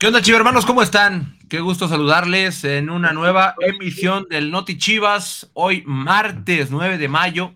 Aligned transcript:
¿Qué 0.00 0.06
onda, 0.06 0.22
hermanos? 0.34 0.64
¿Cómo 0.64 0.80
están? 0.80 1.36
Qué 1.50 1.60
gusto 1.60 1.86
saludarles 1.86 2.64
en 2.64 2.88
una 2.88 3.12
nueva 3.12 3.54
emisión 3.60 4.26
del 4.30 4.50
Noti 4.50 4.78
Chivas, 4.78 5.50
hoy 5.52 5.82
martes 5.84 6.70
9 6.70 6.96
de 6.96 7.08
mayo 7.08 7.54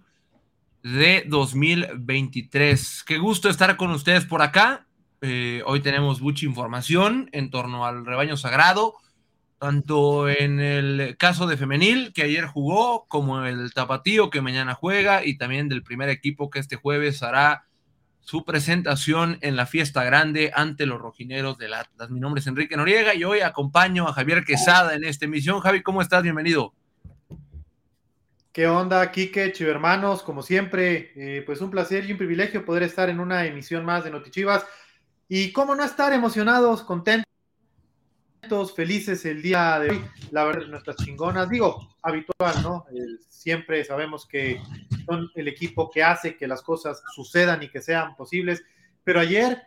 de 0.82 1.24
2023. 1.26 3.02
Qué 3.06 3.16
gusto 3.16 3.48
estar 3.48 3.78
con 3.78 3.92
ustedes 3.92 4.26
por 4.26 4.42
acá. 4.42 4.86
Eh, 5.22 5.62
hoy 5.64 5.80
tenemos 5.80 6.20
mucha 6.20 6.44
información 6.44 7.30
en 7.32 7.48
torno 7.48 7.86
al 7.86 8.04
rebaño 8.04 8.36
sagrado, 8.36 8.92
tanto 9.58 10.28
en 10.28 10.60
el 10.60 11.16
caso 11.16 11.46
de 11.46 11.56
femenil, 11.56 12.12
que 12.12 12.24
ayer 12.24 12.44
jugó, 12.44 13.06
como 13.08 13.42
el 13.42 13.72
tapatío, 13.72 14.28
que 14.28 14.42
mañana 14.42 14.74
juega, 14.74 15.24
y 15.24 15.38
también 15.38 15.70
del 15.70 15.82
primer 15.82 16.10
equipo 16.10 16.50
que 16.50 16.58
este 16.58 16.76
jueves 16.76 17.22
hará 17.22 17.64
su 18.24 18.44
presentación 18.44 19.38
en 19.42 19.54
la 19.54 19.66
fiesta 19.66 20.02
grande 20.02 20.50
ante 20.54 20.86
los 20.86 21.00
rojineros 21.00 21.58
del 21.58 21.74
Atlas. 21.74 22.10
Mi 22.10 22.20
nombre 22.20 22.40
es 22.40 22.46
Enrique 22.46 22.76
Noriega 22.76 23.14
y 23.14 23.22
hoy 23.22 23.40
acompaño 23.40 24.08
a 24.08 24.14
Javier 24.14 24.44
Quesada 24.44 24.94
en 24.94 25.04
esta 25.04 25.26
emisión. 25.26 25.60
Javi, 25.60 25.82
¿cómo 25.82 26.00
estás? 26.00 26.22
Bienvenido. 26.22 26.72
¿Qué 28.50 28.66
onda, 28.66 29.10
Quique, 29.10 29.52
hermanos? 29.60 30.22
Como 30.22 30.42
siempre, 30.42 31.12
eh, 31.16 31.42
pues 31.44 31.60
un 31.60 31.70
placer 31.70 32.08
y 32.08 32.12
un 32.12 32.18
privilegio 32.18 32.64
poder 32.64 32.84
estar 32.84 33.10
en 33.10 33.20
una 33.20 33.44
emisión 33.44 33.84
más 33.84 34.04
de 34.04 34.10
Notichivas. 34.10 34.64
Y 35.28 35.52
cómo 35.52 35.74
no 35.74 35.84
estar 35.84 36.12
emocionados, 36.12 36.82
contentos 36.82 37.26
felices 38.74 39.24
el 39.26 39.42
día 39.42 39.78
de 39.80 39.90
hoy, 39.90 40.04
la 40.30 40.44
verdad, 40.44 40.66
nuestras 40.68 40.96
chingonas, 40.96 41.48
digo, 41.48 41.96
habitual, 42.02 42.62
¿no? 42.62 42.86
Siempre 43.44 43.84
sabemos 43.84 44.26
que 44.26 44.58
son 45.04 45.30
el 45.34 45.48
equipo 45.48 45.90
que 45.90 46.02
hace 46.02 46.34
que 46.34 46.48
las 46.48 46.62
cosas 46.62 47.02
sucedan 47.14 47.62
y 47.62 47.68
que 47.68 47.82
sean 47.82 48.16
posibles, 48.16 48.64
pero 49.04 49.20
ayer, 49.20 49.62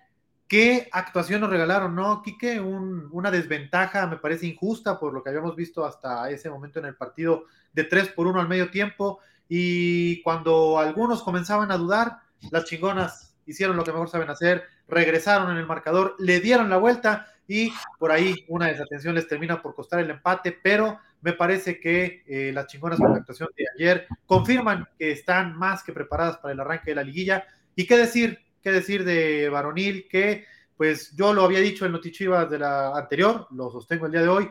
¿qué 0.47 0.89
actuación 0.91 1.41
nos 1.41 1.51
regalaron, 1.51 1.93
no, 1.93 2.23
Quique? 2.23 2.59
una 2.59 3.29
desventaja, 3.29 4.07
me 4.07 4.17
parece 4.17 4.47
injusta 4.47 4.99
por 4.99 5.13
lo 5.13 5.21
que 5.21 5.29
habíamos 5.29 5.55
visto 5.55 5.85
hasta 5.85 6.27
ese 6.31 6.49
momento 6.49 6.79
en 6.79 6.85
el 6.85 6.95
partido 6.95 7.45
de 7.71 7.83
3 7.83 8.09
por 8.09 8.25
1 8.25 8.41
al 8.41 8.47
medio 8.47 8.71
tiempo, 8.71 9.19
y 9.47 10.23
cuando 10.23 10.79
algunos 10.79 11.21
comenzaban 11.21 11.71
a 11.71 11.77
dudar, 11.77 12.17
las 12.49 12.65
chingonas 12.65 13.26
hicieron 13.47 13.75
lo 13.75 13.83
que 13.83 13.91
mejor 13.91 14.09
saben 14.09 14.29
hacer, 14.29 14.63
regresaron 14.87 15.51
en 15.51 15.57
el 15.57 15.65
marcador, 15.65 16.15
le 16.19 16.39
dieron 16.39 16.69
la 16.69 16.77
vuelta 16.77 17.27
y 17.47 17.71
por 17.97 18.11
ahí 18.11 18.45
una 18.49 18.67
desatención 18.67 19.15
les 19.15 19.27
termina 19.27 19.61
por 19.61 19.73
costar 19.73 20.01
el 20.01 20.09
empate, 20.09 20.51
pero 20.61 20.99
me 21.21 21.33
parece 21.33 21.79
que 21.79 22.23
eh, 22.27 22.51
las 22.53 22.67
chingonas 22.67 22.99
con 22.99 23.11
la 23.11 23.17
actuación 23.17 23.49
de 23.57 23.65
ayer 23.75 24.07
confirman 24.25 24.87
que 24.97 25.11
están 25.11 25.57
más 25.57 25.83
que 25.83 25.93
preparadas 25.93 26.37
para 26.37 26.53
el 26.53 26.59
arranque 26.59 26.91
de 26.91 26.95
la 26.95 27.03
liguilla. 27.03 27.45
¿Y 27.75 27.87
qué 27.87 27.97
decir? 27.97 28.39
¿Qué 28.61 28.71
decir 28.71 29.03
de 29.03 29.49
Varonil? 29.49 30.07
Que 30.09 30.45
pues 30.75 31.15
yo 31.15 31.33
lo 31.33 31.43
había 31.43 31.59
dicho 31.59 31.85
en 31.85 31.91
Notichivas 31.91 32.49
de 32.49 32.59
la 32.59 32.95
anterior, 32.95 33.47
lo 33.51 33.71
sostengo 33.71 34.05
el 34.05 34.11
día 34.11 34.21
de 34.21 34.27
hoy. 34.27 34.49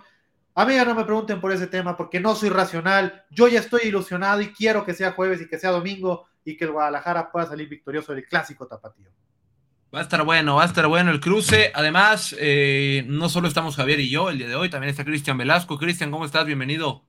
A 0.58 0.64
mí 0.64 0.74
ya 0.74 0.86
no 0.86 0.94
me 0.94 1.04
pregunten 1.04 1.38
por 1.38 1.52
ese 1.52 1.66
tema 1.66 1.98
porque 1.98 2.18
no 2.18 2.34
soy 2.34 2.48
racional. 2.48 3.24
Yo 3.28 3.46
ya 3.46 3.60
estoy 3.60 3.82
ilusionado 3.84 4.40
y 4.40 4.54
quiero 4.54 4.86
que 4.86 4.94
sea 4.94 5.12
jueves 5.12 5.42
y 5.42 5.48
que 5.48 5.58
sea 5.58 5.70
domingo 5.70 6.28
y 6.46 6.56
que 6.56 6.64
el 6.64 6.70
Guadalajara 6.70 7.30
pueda 7.30 7.44
salir 7.44 7.68
victorioso 7.68 8.14
del 8.14 8.24
clásico 8.24 8.66
tapatío. 8.66 9.10
Va 9.94 9.98
a 9.98 10.02
estar 10.02 10.24
bueno, 10.24 10.56
va 10.56 10.62
a 10.62 10.66
estar 10.66 10.86
bueno 10.86 11.10
el 11.10 11.20
cruce. 11.20 11.70
Además, 11.74 12.34
eh, 12.40 13.04
no 13.06 13.28
solo 13.28 13.48
estamos 13.48 13.76
Javier 13.76 14.00
y 14.00 14.08
yo 14.08 14.30
el 14.30 14.38
día 14.38 14.48
de 14.48 14.54
hoy, 14.54 14.70
también 14.70 14.88
está 14.88 15.04
Cristian 15.04 15.36
Velasco. 15.36 15.76
Cristian, 15.76 16.10
¿cómo 16.10 16.24
estás? 16.24 16.46
Bienvenido. 16.46 17.04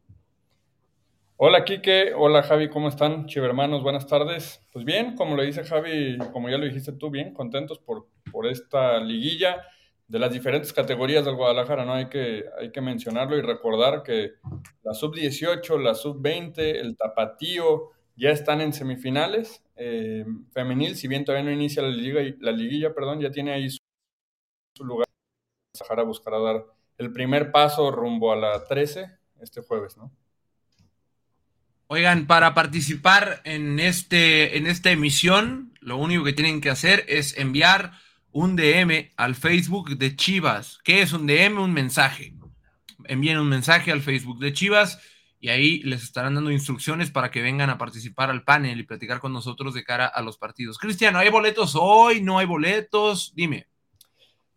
Hola 1.38 1.64
Quique, 1.64 2.12
hola 2.18 2.44
Javi, 2.44 2.68
¿cómo 2.68 2.90
están? 2.90 3.28
Chivermanos, 3.28 3.82
buenas 3.82 4.08
tardes. 4.08 4.60
Pues 4.74 4.84
bien, 4.84 5.16
como 5.16 5.38
lo 5.38 5.44
dice 5.44 5.64
Javi, 5.64 6.18
como 6.34 6.50
ya 6.50 6.58
lo 6.58 6.66
dijiste 6.66 6.92
tú, 6.92 7.10
bien, 7.10 7.34
contentos 7.34 7.80
por, 7.80 8.08
por 8.30 8.46
esta 8.46 9.00
liguilla 9.00 9.64
de 10.08 10.20
las 10.20 10.32
diferentes 10.32 10.72
categorías 10.72 11.26
del 11.26 11.36
Guadalajara, 11.36 11.84
¿no? 11.84 11.94
Hay 11.94 12.08
que, 12.08 12.46
hay 12.60 12.72
que 12.72 12.82
mencionarlo 12.82 13.38
y 13.38 13.42
recordar 13.42 14.04
que 14.04 14.36
la 14.84 14.94
sub-18, 14.94 15.78
la 15.82 15.96
sub-20, 15.96 16.58
el 16.58 16.96
tapatío, 16.96 17.92
ya 18.16 18.30
están 18.30 18.62
en 18.62 18.74
semifinales. 18.74 19.64
Eh, 19.76 20.26
femenil, 20.52 20.96
si 20.96 21.08
bien 21.08 21.26
todavía 21.26 21.46
no 21.46 21.52
inicia 21.52 21.84
la, 21.84 21.90
liga, 21.90 22.22
la 22.40 22.52
liguilla, 22.52 22.94
perdón, 22.94 23.20
ya 23.20 23.32
tiene 23.32 23.52
ahí 23.54 23.70
su, 23.70 23.80
lugar. 24.84 25.08
Sahara 25.74 26.04
buscará 26.04 26.40
dar 26.40 26.66
el 26.98 27.12
primer 27.12 27.52
paso 27.52 27.92
rumbo 27.92 28.32
a 28.32 28.36
la 28.36 28.64
13 28.64 29.12
este 29.42 29.62
jueves, 29.62 29.98
¿no? 29.98 30.12
Oigan, 31.90 32.28
para 32.28 32.54
participar 32.54 33.42
en, 33.46 33.80
este, 33.80 34.58
en 34.58 34.68
esta 34.68 34.92
emisión, 34.92 35.74
lo 35.80 35.98
único 35.98 36.24
que 36.24 36.34
tienen 36.34 36.60
que 36.60 36.70
hacer 36.70 37.06
es 37.08 37.38
enviar 37.38 37.94
un 38.38 38.56
DM 38.56 39.14
al 39.18 39.34
Facebook 39.34 39.98
de 39.98 40.16
Chivas. 40.16 40.78
¿Qué 40.84 41.02
es 41.02 41.12
un 41.12 41.26
DM? 41.26 41.58
Un 41.58 41.74
mensaje. 41.74 42.36
Envíen 43.06 43.40
un 43.40 43.50
mensaje 43.50 43.92
al 43.92 44.04
Facebook 44.04 44.38
de 44.38 44.54
Chivas 44.54 45.00
y 45.40 45.50
ahí 45.50 45.80
les 45.80 46.04
estarán 46.04 46.36
dando 46.36 46.52
instrucciones 46.52 47.10
para 47.10 47.32
que 47.32 47.42
vengan 47.42 47.72
a 47.72 47.80
participar 47.80 48.30
al 48.30 48.44
panel 48.44 48.80
y 48.80 48.84
platicar 48.84 49.20
con 49.20 49.34
nosotros 49.34 49.74
de 49.74 49.84
cara 49.84 50.06
a 50.06 50.22
los 50.22 50.38
partidos. 50.38 50.78
Cristiano, 50.78 51.18
¿hay 51.18 51.30
boletos 51.30 51.76
hoy? 51.76 52.22
¿No 52.22 52.38
hay 52.38 52.46
boletos? 52.46 53.34
Dime. 53.34 53.66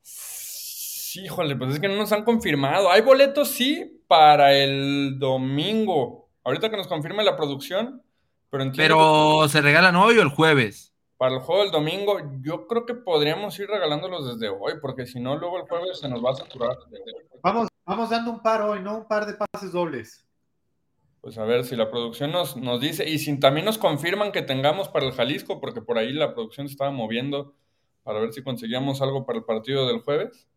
Sí, 0.03 1.23
híjole, 1.23 1.57
pues 1.57 1.73
es 1.73 1.81
que 1.81 1.89
no 1.89 1.97
nos 1.97 2.13
han 2.13 2.25
confirmado. 2.25 2.91
Hay 2.91 3.01
boletos, 3.01 3.49
sí, 3.49 4.03
para 4.07 4.55
el 4.55 5.19
domingo. 5.19 6.29
Ahorita 6.45 6.71
que 6.71 6.77
nos 6.77 6.87
confirme 6.87 7.25
la 7.25 7.35
producción, 7.35 8.03
pero 8.51 8.73
Pero 8.77 9.49
se 9.49 9.63
regalan 9.63 9.97
hoy 9.97 10.19
o 10.19 10.23
el 10.23 10.29
jueves. 10.29 10.90
Para 11.21 11.35
el 11.35 11.43
juego 11.43 11.61
del 11.61 11.71
domingo, 11.71 12.19
yo 12.41 12.67
creo 12.67 12.87
que 12.87 12.95
podríamos 12.95 13.59
ir 13.59 13.69
regalándolos 13.69 14.27
desde 14.27 14.49
hoy, 14.49 14.73
porque 14.81 15.05
si 15.05 15.21
no, 15.21 15.37
luego 15.37 15.59
el 15.59 15.65
jueves 15.69 15.99
se 16.01 16.09
nos 16.09 16.25
va 16.25 16.31
a 16.31 16.37
saturar. 16.37 16.79
Vamos, 17.43 17.69
vamos 17.85 18.09
dando 18.09 18.31
un 18.31 18.41
par 18.41 18.63
hoy, 18.63 18.81
¿no? 18.81 18.97
Un 18.97 19.07
par 19.07 19.27
de 19.27 19.35
pases 19.35 19.71
dobles 19.71 20.27
pues 21.21 21.37
a 21.37 21.45
ver 21.45 21.65
si 21.65 21.77
la 21.77 21.91
producción 21.91 22.33
nos, 22.33 22.57
nos 22.57 22.81
dice, 22.81 23.07
y 23.07 23.19
si 23.19 23.39
también 23.39 23.67
nos 23.67 23.77
confirman 23.77 24.33
que 24.33 24.41
tengamos 24.41 24.89
para 24.89 25.05
el 25.05 25.13
Jalisco, 25.13 25.61
porque 25.61 25.83
por 25.83 25.99
ahí 25.99 26.15
la 26.15 26.33
producción 26.33 26.67
se 26.67 26.73
estaba 26.73 26.91
moviendo 26.91 27.55
para 28.03 28.21
ver 28.21 28.33
si 28.33 28.43
conseguíamos 28.43 29.03
algo 29.03 29.27
para 29.27 29.39
el 29.39 29.45
partido 29.45 29.87
del 29.87 30.01
jueves. 30.01 30.49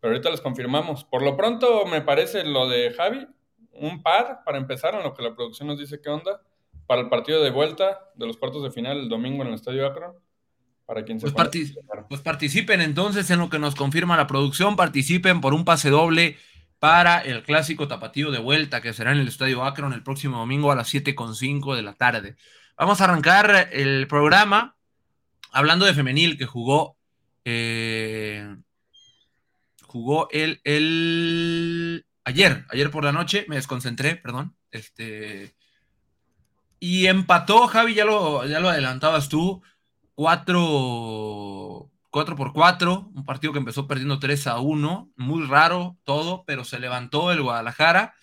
Pero 0.00 0.12
ahorita 0.12 0.30
les 0.30 0.40
confirmamos. 0.40 1.04
Por 1.04 1.22
lo 1.22 1.36
pronto 1.36 1.86
me 1.86 2.00
parece 2.00 2.42
lo 2.42 2.68
de 2.68 2.90
Javi, 2.90 3.28
un 3.74 4.02
par 4.02 4.42
para 4.44 4.58
empezar, 4.58 4.96
en 4.96 5.04
lo 5.04 5.14
que 5.14 5.22
la 5.22 5.36
producción 5.36 5.68
nos 5.68 5.78
dice 5.78 6.00
qué 6.00 6.10
onda, 6.10 6.42
para 6.88 7.02
el 7.02 7.10
partido 7.10 7.44
de 7.44 7.50
vuelta 7.50 8.00
de 8.14 8.26
los 8.26 8.38
cuartos 8.38 8.62
de 8.64 8.72
final 8.72 8.98
el 8.98 9.08
domingo 9.10 9.42
en 9.42 9.48
el 9.48 9.54
Estadio 9.54 9.86
Akron. 9.86 10.14
Para 10.86 11.04
quien 11.04 11.20
pues, 11.20 11.34
pues 12.08 12.22
participen 12.22 12.80
entonces 12.80 13.30
en 13.30 13.40
lo 13.40 13.50
que 13.50 13.58
nos 13.58 13.74
confirma 13.74 14.16
la 14.16 14.26
producción, 14.26 14.74
participen 14.74 15.42
por 15.42 15.52
un 15.52 15.66
pase 15.66 15.90
doble 15.90 16.38
para 16.78 17.18
el 17.18 17.42
clásico 17.42 17.88
tapatío 17.88 18.30
de 18.30 18.38
vuelta 18.38 18.80
que 18.80 18.94
será 18.94 19.12
en 19.12 19.18
el 19.18 19.28
Estadio 19.28 19.64
Akron 19.64 19.92
el 19.92 20.02
próximo 20.02 20.38
domingo 20.38 20.72
a 20.72 20.76
las 20.76 20.92
7.5 20.92 21.76
de 21.76 21.82
la 21.82 21.92
tarde. 21.92 22.36
Vamos 22.78 23.02
a 23.02 23.04
arrancar 23.04 23.68
el 23.70 24.06
programa 24.08 24.76
hablando 25.52 25.84
de 25.84 25.92
femenil 25.92 26.38
que 26.38 26.46
jugó 26.46 26.96
eh, 27.44 28.56
jugó 29.82 30.28
el, 30.30 30.62
el 30.64 32.06
ayer, 32.24 32.64
ayer 32.70 32.90
por 32.90 33.04
la 33.04 33.12
noche, 33.12 33.44
me 33.46 33.56
desconcentré, 33.56 34.16
perdón, 34.16 34.56
este 34.70 35.54
y 36.80 37.06
empató 37.06 37.66
Javi, 37.66 37.94
ya 37.94 38.04
lo, 38.04 38.44
ya 38.46 38.60
lo 38.60 38.68
adelantabas 38.68 39.28
tú, 39.28 39.62
cuatro 40.14 41.90
4 42.10 42.36
por 42.36 42.52
4, 42.52 43.10
un 43.14 43.24
partido 43.24 43.52
que 43.52 43.58
empezó 43.58 43.86
perdiendo 43.86 44.18
3 44.18 44.46
a 44.46 44.60
1, 44.60 45.12
muy 45.16 45.46
raro 45.46 45.98
todo, 46.04 46.44
pero 46.46 46.64
se 46.64 46.78
levantó 46.78 47.32
el 47.32 47.42
Guadalajara, 47.42 48.14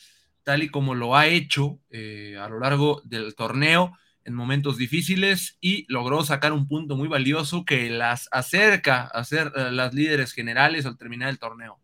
tal 0.44 0.64
y 0.64 0.70
como 0.70 0.96
lo 0.96 1.16
ha 1.16 1.28
hecho 1.28 1.80
eh, 1.90 2.38
a 2.40 2.50
lo 2.50 2.60
largo 2.60 3.02
del 3.06 3.36
torneo 3.36 3.98
en 4.24 4.34
momentos 4.34 4.78
difíciles 4.78 5.58
y 5.62 5.86
logró 5.88 6.24
sacar 6.24 6.52
un 6.52 6.68
punto 6.68 6.96
muy 6.96 7.08
valioso 7.08 7.64
que 7.64 7.90
las 7.92 8.28
acerca 8.32 9.04
a 9.04 9.24
ser 9.24 9.52
eh, 9.56 9.72
las 9.72 9.94
líderes 9.94 10.34
generales 10.34 10.86
al 10.88 10.98
terminar 10.98 11.30
el 11.30 11.38
torneo. 11.38 11.80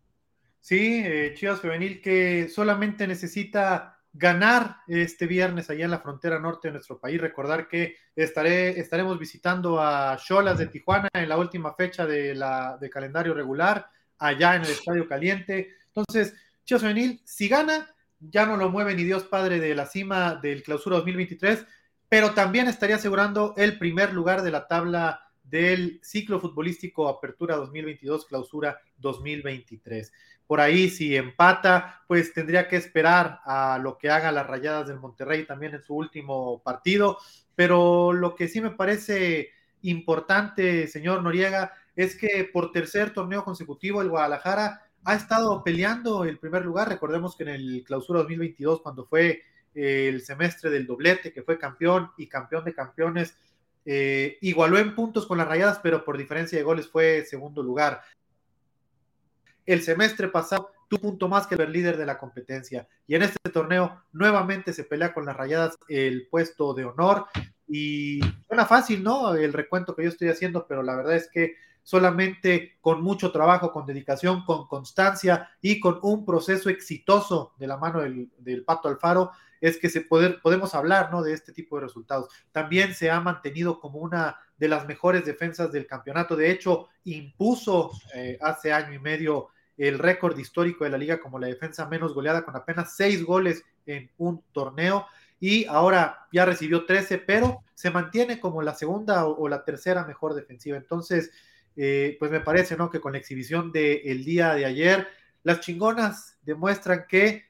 Sí, 0.58 1.02
eh, 1.04 1.34
Chivas 1.36 1.60
Femenil 1.60 2.00
que 2.00 2.48
solamente 2.48 3.06
necesita 3.06 3.91
ganar 4.12 4.78
este 4.86 5.26
viernes 5.26 5.70
allá 5.70 5.84
en 5.84 5.90
la 5.90 6.00
frontera 6.00 6.38
norte 6.38 6.68
de 6.68 6.72
nuestro 6.72 6.98
país. 6.98 7.20
Recordar 7.20 7.68
que 7.68 7.96
estaré, 8.14 8.78
estaremos 8.78 9.18
visitando 9.18 9.80
a 9.80 10.16
Cholas 10.18 10.58
de 10.58 10.66
Tijuana 10.66 11.08
en 11.12 11.28
la 11.28 11.38
última 11.38 11.74
fecha 11.74 12.06
de 12.06 12.34
la, 12.34 12.78
calendario 12.90 13.32
regular, 13.34 13.88
allá 14.18 14.56
en 14.56 14.62
el 14.62 14.70
Estadio 14.70 15.08
Caliente. 15.08 15.70
Entonces, 15.86 16.34
Chivas 16.64 16.82
Femenil, 16.82 17.22
si 17.24 17.48
gana, 17.48 17.94
ya 18.20 18.46
no 18.46 18.56
lo 18.56 18.70
mueve 18.70 18.94
ni 18.94 19.04
Dios 19.04 19.24
Padre 19.24 19.58
de 19.58 19.74
la 19.74 19.86
cima 19.86 20.36
del 20.36 20.62
clausura 20.62 20.96
2023, 20.96 21.66
pero 22.08 22.32
también 22.34 22.68
estaría 22.68 22.96
asegurando 22.96 23.54
el 23.56 23.78
primer 23.78 24.12
lugar 24.12 24.42
de 24.42 24.50
la 24.50 24.68
tabla 24.68 25.22
del 25.42 26.00
ciclo 26.02 26.40
futbolístico 26.40 27.08
Apertura 27.08 27.56
2022, 27.56 28.26
Clausura 28.26 28.80
2023. 28.96 30.12
Por 30.46 30.60
ahí, 30.60 30.90
si 30.90 31.16
empata, 31.16 32.02
pues 32.06 32.32
tendría 32.32 32.68
que 32.68 32.76
esperar 32.76 33.40
a 33.44 33.78
lo 33.82 33.98
que 33.98 34.10
haga 34.10 34.32
las 34.32 34.46
rayadas 34.46 34.86
del 34.86 35.00
Monterrey 35.00 35.46
también 35.46 35.74
en 35.74 35.82
su 35.82 35.94
último 35.94 36.62
partido. 36.62 37.18
Pero 37.54 38.12
lo 38.12 38.34
que 38.34 38.48
sí 38.48 38.60
me 38.60 38.70
parece 38.70 39.50
importante, 39.82 40.86
señor 40.86 41.22
Noriega, 41.22 41.72
es 41.96 42.16
que 42.16 42.48
por 42.52 42.72
tercer 42.72 43.12
torneo 43.12 43.44
consecutivo 43.44 44.02
el 44.02 44.08
Guadalajara 44.08 44.82
ha 45.04 45.14
estado 45.14 45.62
peleando 45.64 46.24
el 46.24 46.38
primer 46.38 46.64
lugar. 46.64 46.88
Recordemos 46.88 47.36
que 47.36 47.44
en 47.44 47.50
el 47.50 47.84
clausura 47.86 48.20
2022, 48.20 48.82
cuando 48.82 49.04
fue 49.04 49.42
eh, 49.74 50.08
el 50.08 50.22
semestre 50.22 50.70
del 50.70 50.86
doblete, 50.86 51.32
que 51.32 51.42
fue 51.42 51.58
campeón 51.58 52.10
y 52.16 52.28
campeón 52.28 52.64
de 52.64 52.74
campeones, 52.74 53.36
eh, 53.84 54.38
igualó 54.42 54.78
en 54.78 54.94
puntos 54.94 55.26
con 55.26 55.38
las 55.38 55.48
rayadas, 55.48 55.80
pero 55.82 56.04
por 56.04 56.16
diferencia 56.16 56.56
de 56.56 56.64
goles 56.64 56.88
fue 56.88 57.24
segundo 57.24 57.62
lugar. 57.62 58.02
El 59.66 59.82
semestre 59.82 60.28
pasado 60.28 60.70
tu 60.92 61.00
punto 61.00 61.26
más 61.26 61.46
que 61.46 61.54
el 61.54 61.72
líder 61.72 61.96
de 61.96 62.04
la 62.04 62.18
competencia. 62.18 62.86
Y 63.06 63.14
en 63.14 63.22
este 63.22 63.48
torneo 63.50 64.02
nuevamente 64.12 64.74
se 64.74 64.84
pelea 64.84 65.14
con 65.14 65.24
las 65.24 65.34
rayadas 65.34 65.78
el 65.88 66.28
puesto 66.28 66.74
de 66.74 66.84
honor. 66.84 67.24
Y 67.66 68.20
suena 68.46 68.66
fácil, 68.66 69.02
¿no? 69.02 69.34
El 69.34 69.54
recuento 69.54 69.96
que 69.96 70.02
yo 70.02 70.10
estoy 70.10 70.28
haciendo, 70.28 70.66
pero 70.66 70.82
la 70.82 70.94
verdad 70.94 71.16
es 71.16 71.30
que 71.32 71.54
solamente 71.82 72.76
con 72.82 73.02
mucho 73.02 73.32
trabajo, 73.32 73.72
con 73.72 73.86
dedicación, 73.86 74.44
con 74.44 74.66
constancia 74.66 75.48
y 75.62 75.80
con 75.80 75.98
un 76.02 76.26
proceso 76.26 76.68
exitoso 76.68 77.54
de 77.58 77.66
la 77.68 77.78
mano 77.78 78.02
del, 78.02 78.64
Pato 78.64 78.88
Alfaro, 78.88 79.30
es 79.62 79.78
que 79.78 79.88
se 79.88 80.02
podemos 80.02 80.74
hablar 80.74 81.10
¿no? 81.10 81.22
de 81.22 81.32
este 81.32 81.52
tipo 81.52 81.76
de 81.76 81.86
resultados. 81.86 82.28
También 82.50 82.94
se 82.94 83.10
ha 83.10 83.18
mantenido 83.20 83.80
como 83.80 84.00
una 84.00 84.36
de 84.58 84.68
las 84.68 84.86
mejores 84.86 85.24
defensas 85.24 85.72
del 85.72 85.86
campeonato. 85.86 86.36
De 86.36 86.50
hecho, 86.50 86.88
impuso 87.04 87.92
eh, 88.14 88.36
hace 88.42 88.74
año 88.74 88.92
y 88.92 88.98
medio 88.98 89.48
el 89.76 89.98
récord 89.98 90.38
histórico 90.38 90.84
de 90.84 90.90
la 90.90 90.98
liga 90.98 91.20
como 91.20 91.38
la 91.38 91.46
defensa 91.46 91.86
menos 91.88 92.14
goleada 92.14 92.44
con 92.44 92.56
apenas 92.56 92.94
seis 92.96 93.24
goles 93.24 93.64
en 93.86 94.10
un 94.18 94.42
torneo 94.52 95.06
y 95.40 95.64
ahora 95.66 96.28
ya 96.32 96.44
recibió 96.44 96.86
13, 96.86 97.18
pero 97.18 97.64
se 97.74 97.90
mantiene 97.90 98.38
como 98.38 98.62
la 98.62 98.74
segunda 98.74 99.26
o, 99.26 99.48
la 99.48 99.64
tercera 99.64 100.04
mejor 100.04 100.34
defensiva. 100.34 100.76
Entonces, 100.76 101.32
eh, 101.74 102.16
pues 102.20 102.30
me 102.30 102.40
parece, 102.40 102.76
¿no? 102.76 102.90
Que 102.90 103.00
con 103.00 103.10
la 103.10 103.18
exhibición 103.18 103.72
del 103.72 104.24
día 104.24 104.54
de 104.54 104.66
ayer, 104.66 105.08
las 105.42 105.58
chingonas 105.58 106.38
demuestran 106.42 107.06
que 107.08 107.46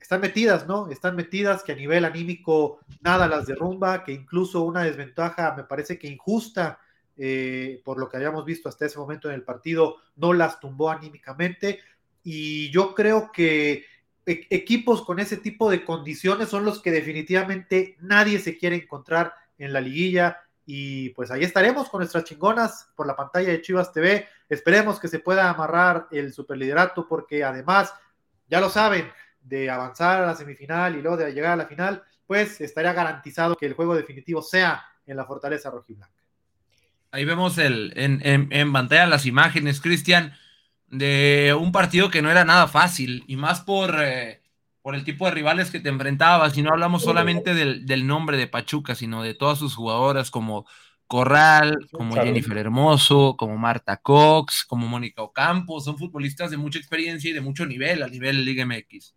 están 0.00 0.22
metidas, 0.22 0.66
¿no? 0.66 0.88
Están 0.88 1.16
metidas, 1.16 1.62
que 1.62 1.72
a 1.72 1.76
nivel 1.76 2.06
anímico 2.06 2.80
nada 3.02 3.28
las 3.28 3.46
derrumba, 3.46 4.04
que 4.04 4.12
incluso 4.12 4.62
una 4.62 4.84
desventaja 4.84 5.54
me 5.54 5.64
parece 5.64 5.98
que 5.98 6.08
injusta 6.08 6.78
eh, 7.16 7.80
por 7.84 7.98
lo 7.98 8.08
que 8.08 8.16
habíamos 8.16 8.44
visto 8.44 8.68
hasta 8.68 8.86
ese 8.86 8.98
momento 8.98 9.28
en 9.28 9.34
el 9.34 9.42
partido, 9.42 9.96
no 10.16 10.32
las 10.32 10.60
tumbó 10.60 10.90
anímicamente. 10.90 11.80
Y 12.22 12.70
yo 12.70 12.94
creo 12.94 13.30
que 13.32 13.84
e-, 14.26 14.46
equipos 14.50 15.04
con 15.04 15.18
ese 15.18 15.36
tipo 15.36 15.70
de 15.70 15.84
condiciones 15.84 16.48
son 16.48 16.64
los 16.64 16.80
que 16.80 16.90
definitivamente 16.90 17.96
nadie 18.00 18.38
se 18.38 18.56
quiere 18.56 18.76
encontrar 18.76 19.34
en 19.58 19.72
la 19.72 19.80
liguilla. 19.80 20.40
Y 20.66 21.10
pues 21.10 21.30
ahí 21.30 21.44
estaremos 21.44 21.90
con 21.90 22.00
nuestras 22.00 22.24
chingonas 22.24 22.88
por 22.96 23.06
la 23.06 23.16
pantalla 23.16 23.50
de 23.50 23.60
Chivas 23.60 23.92
TV. 23.92 24.26
Esperemos 24.48 24.98
que 24.98 25.08
se 25.08 25.18
pueda 25.18 25.50
amarrar 25.50 26.08
el 26.10 26.32
superliderato 26.32 27.06
porque 27.06 27.44
además, 27.44 27.92
ya 28.48 28.60
lo 28.60 28.70
saben, 28.70 29.06
de 29.40 29.68
avanzar 29.68 30.22
a 30.22 30.26
la 30.26 30.34
semifinal 30.34 30.96
y 30.96 31.02
luego 31.02 31.18
de 31.18 31.32
llegar 31.32 31.52
a 31.52 31.56
la 31.56 31.66
final, 31.66 32.02
pues 32.26 32.60
estaría 32.62 32.94
garantizado 32.94 33.56
que 33.56 33.66
el 33.66 33.74
juego 33.74 33.94
definitivo 33.94 34.40
sea 34.40 34.82
en 35.06 35.16
la 35.16 35.26
Fortaleza 35.26 35.70
Rojiblanca. 35.70 36.13
Ahí 37.14 37.24
vemos 37.24 37.58
el, 37.58 37.92
en, 37.94 38.72
pantalla 38.72 39.06
las 39.06 39.24
imágenes, 39.24 39.80
Cristian, 39.80 40.32
de 40.88 41.56
un 41.56 41.70
partido 41.70 42.10
que 42.10 42.22
no 42.22 42.28
era 42.28 42.44
nada 42.44 42.66
fácil, 42.66 43.22
y 43.28 43.36
más 43.36 43.60
por, 43.60 44.02
eh, 44.02 44.42
por 44.82 44.96
el 44.96 45.04
tipo 45.04 45.24
de 45.24 45.30
rivales 45.30 45.70
que 45.70 45.78
te 45.78 45.90
enfrentabas, 45.90 46.58
y 46.58 46.62
no 46.62 46.70
hablamos 46.70 47.04
solamente 47.04 47.54
del, 47.54 48.06
nombre 48.08 48.36
de 48.36 48.48
Pachuca, 48.48 48.96
sino 48.96 49.22
de 49.22 49.34
todas 49.34 49.60
sus 49.60 49.76
jugadoras 49.76 50.32
como 50.32 50.66
Corral, 51.06 51.86
como 51.92 52.16
Jennifer 52.16 52.58
Hermoso, 52.58 53.36
como 53.38 53.56
Marta 53.58 53.98
Cox, 53.98 54.64
como 54.64 54.88
Mónica 54.88 55.22
Ocampo, 55.22 55.80
son 55.80 55.96
futbolistas 55.96 56.50
de 56.50 56.56
mucha 56.56 56.80
experiencia 56.80 57.30
y 57.30 57.32
de 57.32 57.40
mucho 57.40 57.64
nivel 57.64 58.02
a 58.02 58.08
nivel 58.08 58.44
Liga 58.44 58.66
MX. 58.66 59.14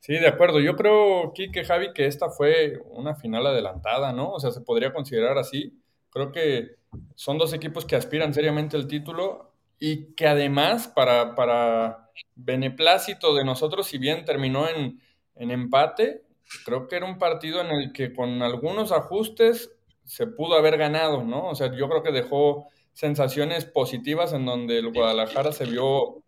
Sí, 0.00 0.12
de 0.12 0.28
acuerdo. 0.28 0.60
Yo 0.60 0.76
creo, 0.76 1.32
Kike, 1.32 1.64
Javi, 1.64 1.94
que 1.94 2.04
esta 2.04 2.28
fue 2.28 2.78
una 2.90 3.14
final 3.14 3.46
adelantada, 3.46 4.12
¿no? 4.12 4.32
O 4.32 4.40
sea, 4.40 4.50
se 4.50 4.60
podría 4.60 4.92
considerar 4.92 5.38
así 5.38 5.72
Creo 6.16 6.32
que 6.32 6.76
son 7.14 7.36
dos 7.36 7.52
equipos 7.52 7.84
que 7.84 7.94
aspiran 7.94 8.32
seriamente 8.32 8.78
al 8.78 8.86
título 8.86 9.52
y 9.78 10.14
que 10.14 10.26
además, 10.26 10.88
para, 10.88 11.34
para 11.34 12.08
beneplácito 12.34 13.34
de 13.34 13.44
nosotros, 13.44 13.86
si 13.86 13.98
bien 13.98 14.24
terminó 14.24 14.66
en, 14.66 14.98
empate, 15.34 16.22
creo 16.64 16.88
que 16.88 16.96
era 16.96 17.04
un 17.04 17.18
partido 17.18 17.60
en 17.60 17.66
el 17.66 17.92
que 17.92 18.14
con 18.14 18.40
algunos 18.40 18.92
ajustes 18.92 19.76
se 20.04 20.26
pudo 20.26 20.54
haber 20.54 20.78
ganado, 20.78 21.22
¿no? 21.22 21.50
O 21.50 21.54
sea, 21.54 21.70
yo 21.76 21.86
creo 21.86 22.02
que 22.02 22.12
dejó 22.12 22.66
sensaciones 22.94 23.66
positivas 23.66 24.32
en 24.32 24.46
donde 24.46 24.78
el 24.78 24.94
Guadalajara 24.94 25.52
se 25.52 25.66
vio 25.66 26.24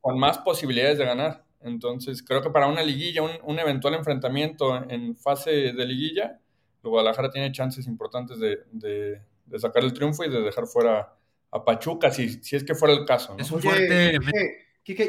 con 0.00 0.18
más 0.18 0.38
posibilidades 0.38 0.98
de 0.98 1.04
ganar. 1.04 1.44
Entonces, 1.60 2.24
creo 2.24 2.42
que 2.42 2.50
para 2.50 2.66
una 2.66 2.82
liguilla, 2.82 3.22
un, 3.22 3.58
eventual 3.60 3.94
enfrentamiento 3.94 4.74
en 4.90 5.14
fase 5.16 5.72
de 5.72 5.86
liguilla, 5.86 6.39
Guadalajara 6.88 7.30
tiene 7.30 7.52
chances 7.52 7.86
importantes 7.86 8.38
de, 8.38 9.20
sacar 9.58 9.84
el 9.84 9.92
triunfo 9.92 10.24
y 10.24 10.30
de 10.30 10.40
dejar 10.40 10.66
fuera 10.66 11.14
a 11.50 11.64
Pachuca, 11.64 12.10
si, 12.10 12.42
si 12.42 12.56
es 12.56 12.64
que 12.64 12.74
fuera 12.74 12.94
el 12.94 13.04
caso. 13.04 13.36
Es 13.38 13.50
un 13.50 13.60
fuerte... 13.60 14.18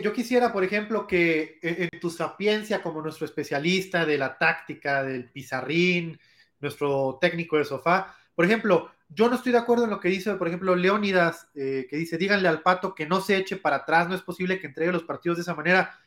yo 0.02 0.14
quisiera, 0.14 0.52
por 0.52 0.64
ejemplo, 0.64 1.08
que 1.08 1.60
en, 1.62 2.00
tu 2.00 2.10
sapiencia 2.10 2.82
como 2.82 3.02
nuestro 3.02 3.26
especialista 3.26 4.06
de 4.06 4.18
la 4.18 4.38
táctica, 4.38 5.04
del 5.04 5.30
pizarrín, 5.30 6.20
nuestro 6.60 7.18
técnico 7.22 7.58
de 7.58 7.66
sofá, 7.66 8.16
por 8.36 8.46
ejemplo, 8.46 8.92
yo 9.10 9.30
no 9.30 9.36
estoy 9.36 9.52
de 9.52 9.58
acuerdo 9.58 9.84
en 9.84 9.90
lo 9.90 10.00
que 10.00 10.10
dice, 10.10 10.34
por 10.36 10.48
ejemplo, 10.48 10.76
Leónidas, 10.76 11.50
eh, 11.54 11.86
que 11.90 11.98
dice, 11.98 12.18
díganle 12.18 12.48
al 12.48 12.62
pato 12.62 12.96
que 12.96 13.06
no 13.06 13.22
se 13.22 13.38
eche 13.38 13.58
para 13.58 13.78
atrás, 13.78 14.08
no 14.08 14.16
es 14.16 14.22
posible 14.22 14.60
que 14.60 14.68
entregue 14.68 14.92
los 14.92 15.04
partidos 15.04 15.38
de 15.38 15.42
esa 15.42 15.54
manera. 15.54 16.00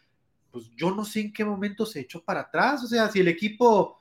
Pues 0.50 0.70
yo 0.74 0.90
no 0.90 1.04
sé 1.04 1.20
en 1.20 1.32
qué 1.32 1.44
momento 1.44 1.84
se 1.84 2.00
echó 2.00 2.24
para 2.24 2.40
atrás, 2.40 2.82
o 2.82 2.86
sea, 2.86 3.08
si 3.10 3.20
el 3.20 3.28
equipo 3.28 4.00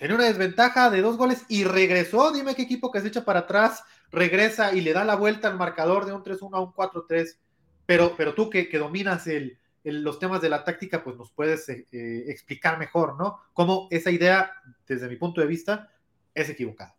tenía 0.00 0.16
una 0.16 0.24
desventaja 0.24 0.88
de 0.88 1.02
dos 1.02 1.18
goles 1.18 1.44
y 1.48 1.64
regresó. 1.64 2.32
Dime 2.32 2.54
qué 2.54 2.62
equipo 2.62 2.90
que 2.90 3.02
se 3.02 3.08
echa 3.08 3.22
para 3.22 3.40
atrás 3.40 3.84
regresa 4.10 4.74
y 4.74 4.80
le 4.80 4.94
da 4.94 5.04
la 5.04 5.14
vuelta 5.14 5.46
al 5.46 5.58
marcador 5.58 6.06
de 6.06 6.14
un 6.14 6.24
3-1 6.24 6.54
a 6.54 6.60
un 6.60 6.72
4-3. 6.72 7.36
Pero, 7.84 8.14
pero 8.16 8.32
tú 8.32 8.48
que, 8.48 8.70
que 8.70 8.78
dominas 8.78 9.26
el, 9.26 9.58
los 9.84 10.18
temas 10.18 10.40
de 10.40 10.48
la 10.48 10.64
táctica, 10.64 11.04
pues 11.04 11.16
nos 11.16 11.30
puedes 11.32 11.68
eh, 11.68 11.86
eh, 11.92 12.24
explicar 12.28 12.78
mejor, 12.78 13.18
¿no? 13.18 13.40
Cómo 13.52 13.88
esa 13.90 14.10
idea, 14.10 14.50
desde 14.88 15.06
mi 15.06 15.16
punto 15.16 15.42
de 15.42 15.46
vista, 15.46 15.90
es 16.34 16.48
equivocada. 16.48 16.96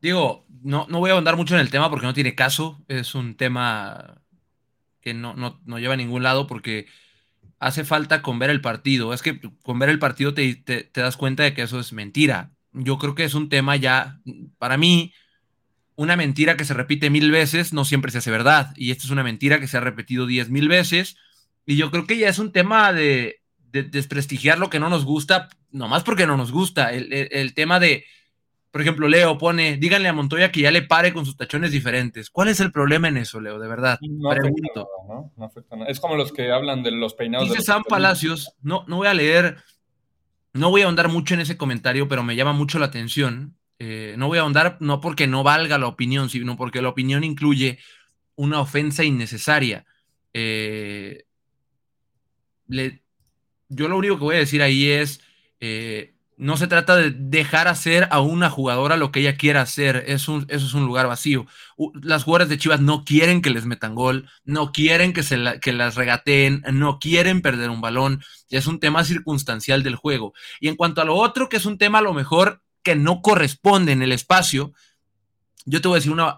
Digo, 0.00 0.44
no, 0.64 0.86
no 0.88 0.98
voy 0.98 1.10
a 1.10 1.12
ahondar 1.12 1.36
mucho 1.36 1.54
en 1.54 1.60
el 1.60 1.70
tema 1.70 1.88
porque 1.88 2.06
no 2.06 2.14
tiene 2.14 2.34
caso. 2.34 2.82
Es 2.88 3.14
un 3.14 3.36
tema 3.36 4.20
que 5.00 5.14
no, 5.14 5.34
no, 5.34 5.60
no 5.64 5.78
lleva 5.78 5.94
a 5.94 5.96
ningún 5.96 6.24
lado 6.24 6.48
porque 6.48 6.86
hace 7.58 7.84
falta 7.84 8.22
con 8.22 8.38
ver 8.38 8.50
el 8.50 8.60
partido. 8.60 9.12
Es 9.12 9.22
que 9.22 9.40
con 9.62 9.78
ver 9.78 9.88
el 9.88 9.98
partido 9.98 10.34
te, 10.34 10.54
te, 10.54 10.88
das 10.94 11.16
cuenta 11.16 11.42
de 11.42 11.54
que 11.54 11.62
eso 11.62 11.80
es 11.80 11.92
mentira. 11.92 12.52
Yo 12.72 12.98
creo 12.98 13.14
que 13.14 13.24
es 13.24 13.34
un 13.34 13.48
tema 13.48 13.76
ya, 13.76 14.20
para 14.58 14.76
mí, 14.76 15.12
una 15.96 16.16
mentira 16.16 16.56
que 16.56 16.64
se 16.64 16.74
repite 16.74 17.10
mil 17.10 17.30
veces 17.30 17.72
no 17.72 17.84
siempre 17.84 18.10
se 18.10 18.18
hace 18.18 18.30
verdad. 18.30 18.72
Y 18.76 18.90
esta 18.90 19.04
es 19.04 19.10
una 19.10 19.24
mentira 19.24 19.60
que 19.60 19.66
se 19.66 19.76
ha 19.76 19.80
repetido 19.80 20.26
diez 20.26 20.50
mil 20.50 20.68
veces. 20.68 21.16
Y 21.66 21.76
yo 21.76 21.90
creo 21.90 22.06
que 22.06 22.18
ya 22.18 22.28
es 22.28 22.38
un 22.38 22.52
tema 22.52 22.92
de, 22.92 23.42
de 23.58 23.82
desprestigiar 23.82 24.58
lo 24.58 24.70
que 24.70 24.80
no 24.80 24.88
nos 24.88 25.04
gusta, 25.04 25.48
nomás 25.70 26.04
porque 26.04 26.26
no 26.26 26.36
nos 26.36 26.52
gusta. 26.52 26.92
el 26.92 27.54
tema 27.54 27.80
de, 27.80 28.04
por 28.78 28.82
ejemplo, 28.82 29.08
Leo 29.08 29.36
pone, 29.38 29.76
díganle 29.76 30.08
a 30.08 30.12
Montoya 30.12 30.52
que 30.52 30.60
ya 30.60 30.70
le 30.70 30.82
pare 30.82 31.12
con 31.12 31.26
sus 31.26 31.36
tachones 31.36 31.72
diferentes. 31.72 32.30
¿Cuál 32.30 32.46
es 32.46 32.60
el 32.60 32.70
problema 32.70 33.08
en 33.08 33.16
eso, 33.16 33.40
Leo? 33.40 33.58
De 33.58 33.66
verdad. 33.66 33.98
No 34.02 34.30
afecta 34.30 34.84
¿no? 35.08 35.32
No 35.36 35.44
afecta 35.44 35.74
nada. 35.74 35.90
Es 35.90 35.98
como 35.98 36.14
los 36.14 36.30
que 36.30 36.52
hablan 36.52 36.84
de 36.84 36.92
los 36.92 37.14
peinados. 37.14 37.48
Dice 37.48 37.60
Sam 37.60 37.82
Palacios, 37.82 38.54
no, 38.62 38.84
no 38.86 38.98
voy 38.98 39.08
a 39.08 39.14
leer, 39.14 39.56
no 40.52 40.70
voy 40.70 40.82
a 40.82 40.84
ahondar 40.84 41.08
mucho 41.08 41.34
en 41.34 41.40
ese 41.40 41.56
comentario, 41.56 42.06
pero 42.06 42.22
me 42.22 42.36
llama 42.36 42.52
mucho 42.52 42.78
la 42.78 42.86
atención. 42.86 43.56
Eh, 43.80 44.14
no 44.16 44.28
voy 44.28 44.38
a 44.38 44.42
ahondar 44.42 44.76
no 44.78 45.00
porque 45.00 45.26
no 45.26 45.42
valga 45.42 45.76
la 45.76 45.88
opinión, 45.88 46.30
sino 46.30 46.56
porque 46.56 46.80
la 46.80 46.90
opinión 46.90 47.24
incluye 47.24 47.80
una 48.36 48.60
ofensa 48.60 49.02
innecesaria. 49.02 49.86
Eh, 50.32 51.24
yo 52.68 53.88
lo 53.88 53.98
único 53.98 54.18
que 54.18 54.24
voy 54.24 54.36
a 54.36 54.38
decir 54.38 54.62
ahí 54.62 54.88
es, 54.88 55.20
eh, 55.58 56.14
no 56.38 56.56
se 56.56 56.68
trata 56.68 56.96
de 56.96 57.10
dejar 57.10 57.66
hacer 57.66 58.06
a 58.12 58.20
una 58.20 58.48
jugadora 58.48 58.96
lo 58.96 59.10
que 59.10 59.20
ella 59.20 59.36
quiera 59.36 59.60
hacer. 59.60 60.04
Eso 60.06 60.44
es 60.46 60.72
un 60.72 60.86
lugar 60.86 61.08
vacío. 61.08 61.46
Las 62.00 62.22
jugadoras 62.22 62.48
de 62.48 62.58
Chivas 62.58 62.80
no 62.80 63.04
quieren 63.04 63.42
que 63.42 63.50
les 63.50 63.66
metan 63.66 63.96
gol, 63.96 64.30
no 64.44 64.70
quieren 64.70 65.12
que, 65.12 65.24
se 65.24 65.36
las 65.36 65.94
regateen, 65.96 66.62
no 66.72 67.00
quieren 67.00 67.42
perder 67.42 67.70
un 67.70 67.80
balón. 67.80 68.22
Es 68.50 68.68
un 68.68 68.78
tema 68.78 69.02
circunstancial 69.02 69.82
del 69.82 69.96
juego. 69.96 70.32
Y 70.60 70.68
en 70.68 70.76
cuanto 70.76 71.02
a 71.02 71.04
lo 71.04 71.16
otro, 71.16 71.48
que 71.48 71.56
es 71.56 71.66
un 71.66 71.76
tema 71.76 71.98
a 71.98 72.02
lo 72.02 72.14
mejor 72.14 72.62
que 72.84 72.94
no 72.94 73.20
corresponde 73.20 73.90
en 73.90 74.02
el 74.02 74.12
espacio, 74.12 74.72
yo 75.66 75.80
te 75.80 75.88
voy 75.88 75.96
a 75.96 76.00
decir 76.00 76.12
una, 76.12 76.36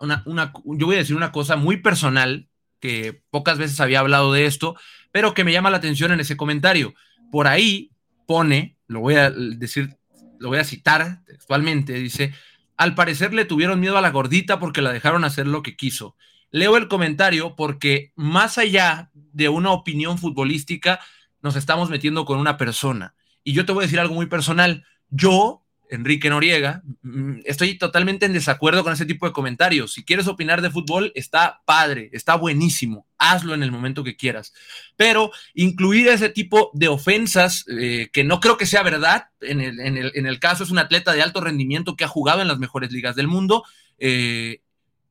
yo 0.64 0.86
voy 0.86 0.96
a 0.96 1.00
decir 1.00 1.14
una 1.14 1.30
cosa 1.30 1.56
muy 1.56 1.76
personal, 1.76 2.48
que 2.80 3.22
pocas 3.28 3.58
veces 3.58 3.78
había 3.80 4.00
hablado 4.00 4.32
de 4.32 4.46
esto, 4.46 4.76
pero 5.12 5.34
que 5.34 5.44
me 5.44 5.52
llama 5.52 5.68
la 5.68 5.76
atención 5.76 6.10
en 6.10 6.20
ese 6.20 6.38
comentario. 6.38 6.94
Por 7.30 7.46
ahí 7.46 7.90
pone 8.30 8.76
lo 8.86 9.00
voy 9.00 9.16
a 9.16 9.28
decir, 9.28 9.96
lo 10.38 10.50
voy 10.50 10.58
a 10.58 10.64
citar 10.64 11.24
textualmente, 11.24 11.94
dice, 11.94 12.32
al 12.76 12.94
parecer 12.94 13.34
le 13.34 13.44
tuvieron 13.44 13.80
miedo 13.80 13.98
a 13.98 14.00
la 14.00 14.10
gordita 14.10 14.60
porque 14.60 14.82
la 14.82 14.92
dejaron 14.92 15.24
hacer 15.24 15.48
lo 15.48 15.64
que 15.64 15.74
quiso. 15.74 16.14
leo 16.52 16.76
el 16.76 16.86
comentario 16.86 17.56
porque 17.56 18.12
más 18.14 18.56
allá 18.56 19.10
de 19.14 19.48
una 19.48 19.72
opinión 19.72 20.16
futbolística, 20.16 21.00
nos 21.42 21.56
estamos 21.56 21.90
metiendo 21.90 22.24
con 22.24 22.38
una 22.38 22.56
persona. 22.56 23.16
Y 23.42 23.52
yo 23.52 23.66
te 23.66 23.72
voy 23.72 23.82
a 23.82 23.86
decir 23.86 23.98
algo 23.98 24.14
muy 24.14 24.26
personal. 24.26 24.84
Yo, 25.08 25.64
Enrique 25.90 26.30
Noriega, 26.30 26.82
mm, 27.02 27.40
estoy 27.44 27.76
totalmente 27.76 28.26
en 28.26 28.32
desacuerdo 28.32 28.82
con 28.82 28.92
ese 28.92 29.06
tipo 29.06 29.26
de 29.26 29.32
comentarios. 29.32 29.92
Si 29.92 30.04
quieres 30.04 30.26
opinar 30.26 30.62
de 30.62 30.70
fútbol, 30.70 31.12
está 31.14 31.62
padre, 31.64 32.10
está 32.12 32.36
buenísimo. 32.36 33.06
Hazlo 33.18 33.54
en 33.54 33.62
el 33.62 33.72
momento 33.72 34.04
que 34.04 34.16
quieras. 34.16 34.52
Pero 34.96 35.30
incluir 35.54 36.08
ese 36.08 36.28
tipo 36.28 36.70
de 36.74 36.88
ofensas, 36.88 37.64
eh, 37.68 38.08
que 38.12 38.24
no 38.24 38.40
creo 38.40 38.56
que 38.56 38.66
sea 38.66 38.82
verdad, 38.82 39.26
en 39.40 39.60
el, 39.60 39.80
en, 39.80 40.26
el, 40.26 40.38
caso 40.38 40.64
es 40.64 40.70
un 40.70 40.78
atleta 40.78 41.12
de 41.12 41.22
alto 41.22 41.40
rendimiento 41.40 41.96
que 41.96 42.04
ha 42.04 42.08
jugado 42.08 42.40
en 42.40 42.48
las 42.48 42.58
mejores 42.58 42.92
ligas 42.92 43.16
del 43.16 43.28
mundo. 43.28 43.64
Eh, 43.98 44.62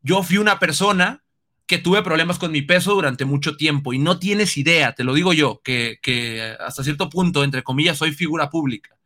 yo 0.01 0.24
fui 0.24 0.38
una 0.38 0.59
persona 0.59 1.24
que 1.69 1.77
tuve 1.77 2.01
problemas 2.01 2.39
con 2.39 2.51
mi 2.51 2.63
peso 2.63 2.95
durante 2.95 3.25
mucho 3.25 3.55
tiempo 3.55 3.93
y 3.93 4.00
no 4.00 4.17
tienes 4.17 4.57
idea, 4.57 4.95
te 4.95 5.03
lo 5.03 5.13
digo 5.13 5.33
yo, 5.33 5.62
que, 5.63 6.55
hasta 6.59 6.83
cierto 6.83 7.12
punto, 7.12 7.43
entre 7.43 7.62
comillas, 7.62 8.00
soy 8.00 8.12
figura 8.12 8.50
pública. 8.50 8.98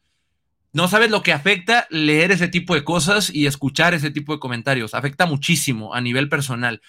No 0.73 0.87
sabes 0.87 1.11
lo 1.11 1.21
que 1.21 1.31
afecta 1.31 1.87
leer 1.91 2.31
ese 2.31 2.47
tipo 2.47 2.73
de 2.73 2.83
cosas 2.83 3.29
y 3.33 3.45
escuchar 3.45 3.93
ese 3.93 4.09
tipo 4.09 4.33
de 4.33 4.39
comentarios. 4.39 4.95
Afecta 4.95 5.27
muchísimo 5.27 5.93
a 5.93 6.01
nivel 6.01 6.29
personal. 6.29 6.81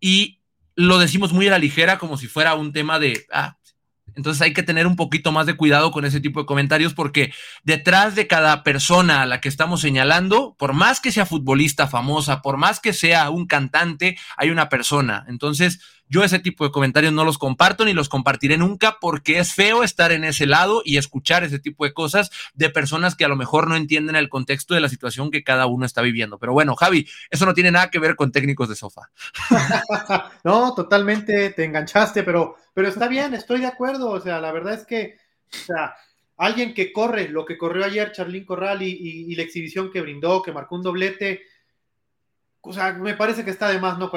Y 0.00 0.40
lo 0.74 0.98
decimos 0.98 1.32
muy 1.32 1.46
a 1.46 1.52
la 1.52 1.58
ligera 1.58 1.98
como 1.98 2.16
si 2.16 2.26
fuera 2.26 2.54
un 2.54 2.72
tema 2.72 2.98
de, 2.98 3.26
ah, 3.32 3.56
entonces 4.16 4.42
hay 4.42 4.52
que 4.52 4.64
tener 4.64 4.88
un 4.88 4.96
poquito 4.96 5.30
más 5.30 5.46
de 5.46 5.54
cuidado 5.54 5.92
con 5.92 6.04
ese 6.04 6.20
tipo 6.20 6.40
de 6.40 6.46
comentarios 6.46 6.94
porque 6.94 7.32
detrás 7.62 8.16
de 8.16 8.26
cada 8.26 8.64
persona 8.64 9.22
a 9.22 9.26
la 9.26 9.40
que 9.40 9.48
estamos 9.48 9.80
señalando, 9.80 10.56
por 10.58 10.72
más 10.72 11.00
que 11.00 11.12
sea 11.12 11.24
futbolista 11.24 11.86
famosa, 11.86 12.42
por 12.42 12.56
más 12.56 12.80
que 12.80 12.92
sea 12.92 13.30
un 13.30 13.46
cantante, 13.46 14.18
hay 14.36 14.50
una 14.50 14.68
persona. 14.68 15.24
Entonces, 15.28 15.80
yo 16.08 16.24
ese 16.24 16.38
tipo 16.38 16.64
de 16.64 16.70
comentarios 16.70 17.12
no 17.12 17.24
los 17.24 17.38
comparto 17.38 17.84
ni 17.84 17.92
los 17.92 18.08
compartiré 18.08 18.56
nunca 18.56 18.98
porque 19.00 19.38
es 19.38 19.54
feo 19.54 19.82
estar 19.82 20.12
en 20.12 20.24
ese 20.24 20.46
lado 20.46 20.82
y 20.84 20.96
escuchar 20.96 21.44
ese 21.44 21.58
tipo 21.58 21.84
de 21.84 21.92
cosas 21.92 22.30
de 22.54 22.70
personas 22.70 23.14
que 23.14 23.24
a 23.24 23.28
lo 23.28 23.36
mejor 23.36 23.68
no 23.68 23.76
entienden 23.76 24.16
el 24.16 24.28
contexto 24.28 24.74
de 24.74 24.80
la 24.80 24.88
situación 24.88 25.30
que 25.30 25.44
cada 25.44 25.66
uno 25.66 25.84
está 25.86 26.02
viviendo. 26.02 26.38
Pero 26.38 26.52
bueno, 26.52 26.74
Javi, 26.76 27.08
eso 27.30 27.46
no 27.46 27.54
tiene 27.54 27.70
nada 27.70 27.90
que 27.90 27.98
ver 27.98 28.16
con 28.16 28.32
técnicos 28.32 28.68
de 28.68 28.76
sofá. 28.76 29.10
no, 30.44 30.74
totalmente 30.74 31.50
te 31.50 31.64
enganchaste, 31.64 32.22
pero, 32.22 32.56
pero 32.74 32.88
está 32.88 33.08
bien, 33.08 33.34
estoy 33.34 33.60
de 33.60 33.66
acuerdo. 33.66 34.10
O 34.10 34.20
sea, 34.20 34.40
la 34.40 34.52
verdad 34.52 34.74
es 34.74 34.86
que, 34.86 35.16
o 35.52 35.64
sea, 35.66 35.94
alguien 36.36 36.74
que 36.74 36.92
corre 36.92 37.28
lo 37.28 37.44
que 37.44 37.58
corrió 37.58 37.84
ayer 37.84 38.12
Charlín 38.12 38.44
Corral 38.44 38.82
y, 38.82 38.90
y 38.90 39.34
la 39.34 39.42
exhibición 39.42 39.90
que 39.90 40.00
brindó, 40.00 40.42
que 40.42 40.52
marcó 40.52 40.76
un 40.76 40.82
doblete, 40.82 41.42
o 42.60 42.72
sea, 42.72 42.92
me 42.92 43.14
parece 43.14 43.44
que 43.44 43.50
está 43.50 43.68
de 43.68 43.78
más, 43.78 43.98
¿no? 43.98 44.10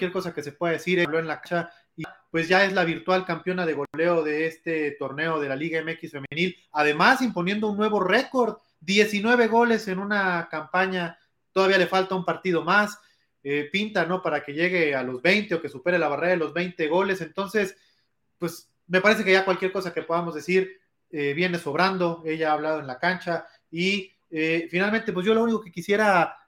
Cualquier 0.00 0.12
cosa 0.12 0.32
que 0.32 0.42
se 0.42 0.52
pueda 0.52 0.72
decir, 0.72 0.98
en 0.98 1.26
la 1.26 1.42
cancha 1.42 1.70
y 1.94 2.04
pues 2.30 2.48
ya 2.48 2.64
es 2.64 2.72
la 2.72 2.84
virtual 2.84 3.26
campeona 3.26 3.66
de 3.66 3.74
goleo 3.74 4.22
de 4.22 4.46
este 4.46 4.92
torneo 4.92 5.38
de 5.38 5.48
la 5.48 5.56
Liga 5.56 5.82
MX 5.82 6.12
femenil, 6.12 6.56
además 6.72 7.20
imponiendo 7.20 7.68
un 7.68 7.76
nuevo 7.76 8.00
récord, 8.00 8.56
19 8.80 9.48
goles 9.48 9.88
en 9.88 9.98
una 9.98 10.48
campaña, 10.50 11.18
todavía 11.52 11.76
le 11.76 11.86
falta 11.86 12.14
un 12.14 12.24
partido 12.24 12.64
más, 12.64 12.98
eh, 13.42 13.68
pinta, 13.70 14.06
¿no? 14.06 14.22
Para 14.22 14.42
que 14.42 14.54
llegue 14.54 14.94
a 14.94 15.02
los 15.02 15.20
20 15.20 15.56
o 15.56 15.60
que 15.60 15.68
supere 15.68 15.98
la 15.98 16.08
barrera 16.08 16.32
de 16.32 16.38
los 16.38 16.54
20 16.54 16.88
goles, 16.88 17.20
entonces, 17.20 17.76
pues 18.38 18.70
me 18.86 19.02
parece 19.02 19.22
que 19.22 19.32
ya 19.32 19.44
cualquier 19.44 19.70
cosa 19.70 19.92
que 19.92 20.02
podamos 20.02 20.34
decir 20.34 20.80
eh, 21.10 21.34
viene 21.34 21.58
sobrando, 21.58 22.22
ella 22.24 22.50
ha 22.50 22.54
hablado 22.54 22.80
en 22.80 22.86
la 22.86 22.98
cancha 22.98 23.46
y 23.70 24.10
eh, 24.30 24.66
finalmente, 24.70 25.12
pues 25.12 25.26
yo 25.26 25.34
lo 25.34 25.42
único 25.42 25.60
que 25.60 25.72
quisiera, 25.72 26.38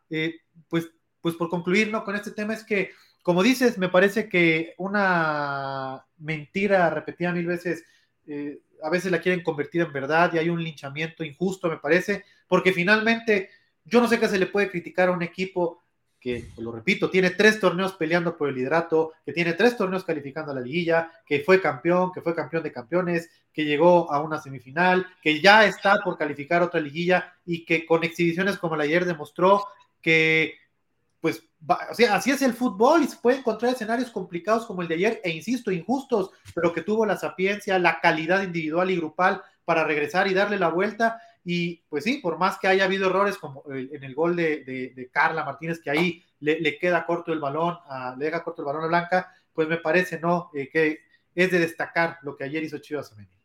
pues, 0.68 0.88
pues 1.20 1.34
por 1.34 1.50
concluir, 1.50 1.90
¿no? 1.90 2.04
Con 2.04 2.14
este 2.14 2.30
tema 2.30 2.54
es 2.54 2.64
que 2.64 2.92
como 3.22 3.42
dices, 3.42 3.78
me 3.78 3.88
parece 3.88 4.28
que 4.28 4.74
una 4.78 6.04
mentira 6.18 6.90
repetida 6.90 7.32
mil 7.32 7.46
veces, 7.46 7.84
eh, 8.26 8.60
a 8.82 8.90
veces 8.90 9.12
la 9.12 9.20
quieren 9.20 9.42
convertir 9.42 9.82
en 9.82 9.92
verdad 9.92 10.32
y 10.32 10.38
hay 10.38 10.48
un 10.48 10.62
linchamiento 10.62 11.24
injusto, 11.24 11.68
me 11.68 11.78
parece, 11.78 12.24
porque 12.48 12.72
finalmente 12.72 13.50
yo 13.84 14.00
no 14.00 14.08
sé 14.08 14.18
qué 14.18 14.28
se 14.28 14.38
le 14.38 14.46
puede 14.46 14.70
criticar 14.70 15.08
a 15.08 15.12
un 15.12 15.22
equipo 15.22 15.82
que, 16.22 16.50
lo 16.58 16.70
repito, 16.70 17.10
tiene 17.10 17.30
tres 17.30 17.58
torneos 17.58 17.94
peleando 17.94 18.36
por 18.36 18.48
el 18.48 18.54
liderato, 18.54 19.12
que 19.24 19.32
tiene 19.32 19.54
tres 19.54 19.76
torneos 19.76 20.04
calificando 20.04 20.52
a 20.52 20.54
la 20.54 20.60
liguilla, 20.60 21.10
que 21.26 21.40
fue 21.40 21.60
campeón, 21.60 22.12
que 22.12 22.22
fue 22.22 22.34
campeón 22.34 22.62
de 22.62 22.72
campeones, 22.72 23.28
que 23.52 23.64
llegó 23.64 24.10
a 24.10 24.22
una 24.22 24.40
semifinal, 24.40 25.04
que 25.20 25.40
ya 25.40 25.66
está 25.66 25.98
por 25.98 26.16
calificar 26.16 26.62
otra 26.62 26.80
liguilla 26.80 27.34
y 27.44 27.64
que 27.64 27.84
con 27.84 28.04
exhibiciones 28.04 28.56
como 28.56 28.76
la 28.76 28.84
ayer 28.84 29.04
demostró 29.04 29.66
que 30.00 30.54
pues 31.22 31.48
o 31.88 31.94
sea, 31.94 32.16
así 32.16 32.32
es 32.32 32.42
el 32.42 32.52
fútbol 32.52 33.06
se 33.06 33.16
puede 33.16 33.38
encontrar 33.38 33.72
escenarios 33.72 34.10
complicados 34.10 34.66
como 34.66 34.82
el 34.82 34.88
de 34.88 34.96
ayer 34.96 35.20
e 35.22 35.30
insisto, 35.30 35.70
injustos, 35.70 36.32
pero 36.52 36.72
que 36.72 36.82
tuvo 36.82 37.06
la 37.06 37.16
sapiencia, 37.16 37.78
la 37.78 38.00
calidad 38.00 38.42
individual 38.42 38.90
y 38.90 38.96
grupal 38.96 39.40
para 39.64 39.84
regresar 39.84 40.26
y 40.26 40.34
darle 40.34 40.58
la 40.58 40.68
vuelta. 40.68 41.22
Y 41.44 41.76
pues 41.88 42.02
sí, 42.02 42.18
por 42.18 42.38
más 42.38 42.58
que 42.58 42.66
haya 42.66 42.84
habido 42.84 43.06
errores 43.06 43.38
como 43.38 43.62
en 43.68 44.02
el 44.02 44.14
gol 44.16 44.34
de, 44.34 45.10
Carla 45.12 45.44
Martínez, 45.44 45.80
que 45.80 45.90
ahí 45.90 46.24
le, 46.40 46.76
queda 46.78 47.06
corto 47.06 47.32
el 47.32 47.38
balón, 47.38 47.78
a, 47.86 48.16
le 48.18 48.24
deja 48.24 48.42
corto 48.42 48.62
el 48.62 48.66
balón 48.66 48.82
a 48.82 48.88
Blanca, 48.88 49.32
pues 49.52 49.68
me 49.68 49.76
parece, 49.76 50.18
¿no? 50.18 50.50
Eh, 50.54 50.68
que 50.70 51.02
es 51.36 51.52
de 51.52 51.60
destacar 51.60 52.18
lo 52.22 52.36
que 52.36 52.42
ayer 52.42 52.64
hizo 52.64 52.78
Chivas 52.78 53.10
Femenil. 53.10 53.38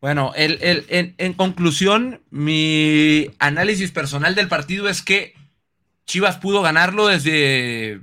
Bueno, 0.00 0.32
en 0.34 1.32
conclusión, 1.34 2.22
mi 2.30 3.30
análisis 3.38 3.90
personal 3.90 4.34
del 4.34 4.48
partido 4.48 4.88
es 4.88 5.02
que 5.02 5.34
Chivas 6.06 6.36
pudo 6.36 6.62
ganarlo 6.62 7.06
desde, 7.06 8.02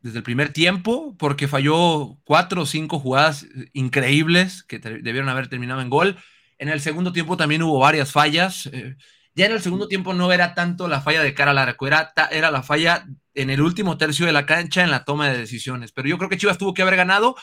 desde 0.00 0.18
el 0.18 0.22
primer 0.22 0.52
tiempo 0.52 1.16
porque 1.18 1.48
falló 1.48 2.18
cuatro 2.24 2.62
o 2.62 2.66
cinco 2.66 2.98
jugadas 2.98 3.46
increíbles 3.72 4.62
que 4.64 4.78
debieron 4.78 5.28
haber 5.28 5.48
terminado 5.48 5.80
en 5.80 5.90
gol. 5.90 6.16
En 6.58 6.68
el 6.68 6.80
segundo 6.80 7.12
tiempo 7.12 7.36
también 7.36 7.62
hubo 7.62 7.78
varias 7.78 8.12
fallas. 8.12 8.66
Eh, 8.72 8.96
ya 9.34 9.46
en 9.46 9.52
el 9.52 9.62
segundo 9.62 9.88
tiempo 9.88 10.12
no 10.12 10.30
era 10.32 10.54
tanto 10.54 10.88
la 10.88 11.00
falla 11.00 11.22
de 11.22 11.34
cara 11.34 11.52
al 11.52 11.58
arco, 11.58 11.86
era, 11.86 12.12
era 12.30 12.50
la 12.50 12.62
falla 12.62 13.06
en 13.34 13.48
el 13.48 13.62
último 13.62 13.96
tercio 13.96 14.26
de 14.26 14.32
la 14.32 14.44
cancha 14.44 14.84
en 14.84 14.90
la 14.90 15.04
toma 15.04 15.30
de 15.30 15.38
decisiones. 15.38 15.90
Pero 15.92 16.08
yo 16.08 16.18
creo 16.18 16.28
que 16.28 16.36
Chivas 16.36 16.58
tuvo 16.58 16.74
que 16.74 16.82
haber 16.82 16.96
ganado, 16.96 17.34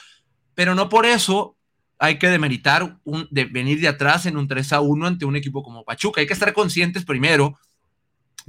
pero 0.54 0.76
no 0.76 0.88
por 0.88 1.08
eso 1.08 1.58
hay 1.98 2.20
que 2.20 2.30
demeritar 2.30 3.00
de 3.32 3.46
venir 3.46 3.82
de 3.82 3.88
atrás 3.88 4.26
en 4.26 4.38
un 4.38 4.48
3 4.48 4.74
a 4.74 4.82
1 4.82 5.08
ante 5.08 5.26
un 5.26 5.36
equipo 5.36 5.64
como 5.64 5.84
Pachuca. 5.84 6.22
Hay 6.22 6.28
que 6.28 6.34
estar 6.34 6.54
conscientes 6.54 7.06
primero 7.06 7.58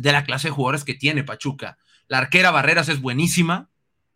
de 0.00 0.12
la 0.12 0.24
clase 0.24 0.48
de 0.48 0.52
jugadores 0.52 0.84
que 0.84 0.94
tiene 0.94 1.24
Pachuca. 1.24 1.76
La 2.08 2.18
arquera 2.18 2.50
Barreras 2.50 2.88
es 2.88 3.00
buenísima. 3.00 3.68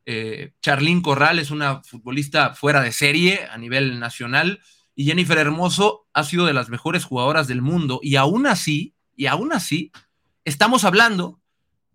Eh, 0.06 0.52
Charlín 0.62 1.02
Corral 1.02 1.38
es 1.38 1.50
una 1.50 1.82
futbolista 1.82 2.54
fuera 2.54 2.80
de 2.80 2.90
serie 2.90 3.46
a 3.50 3.58
nivel 3.58 4.00
nacional. 4.00 4.60
Y 4.94 5.04
Jennifer 5.04 5.36
Hermoso 5.36 6.06
ha 6.14 6.24
sido 6.24 6.46
de 6.46 6.54
las 6.54 6.70
mejores 6.70 7.04
jugadoras 7.04 7.48
del 7.48 7.60
mundo. 7.60 8.00
Y 8.02 8.16
aún 8.16 8.46
así, 8.46 8.94
y 9.14 9.26
aún 9.26 9.52
así, 9.52 9.92
estamos 10.44 10.84
hablando 10.84 11.40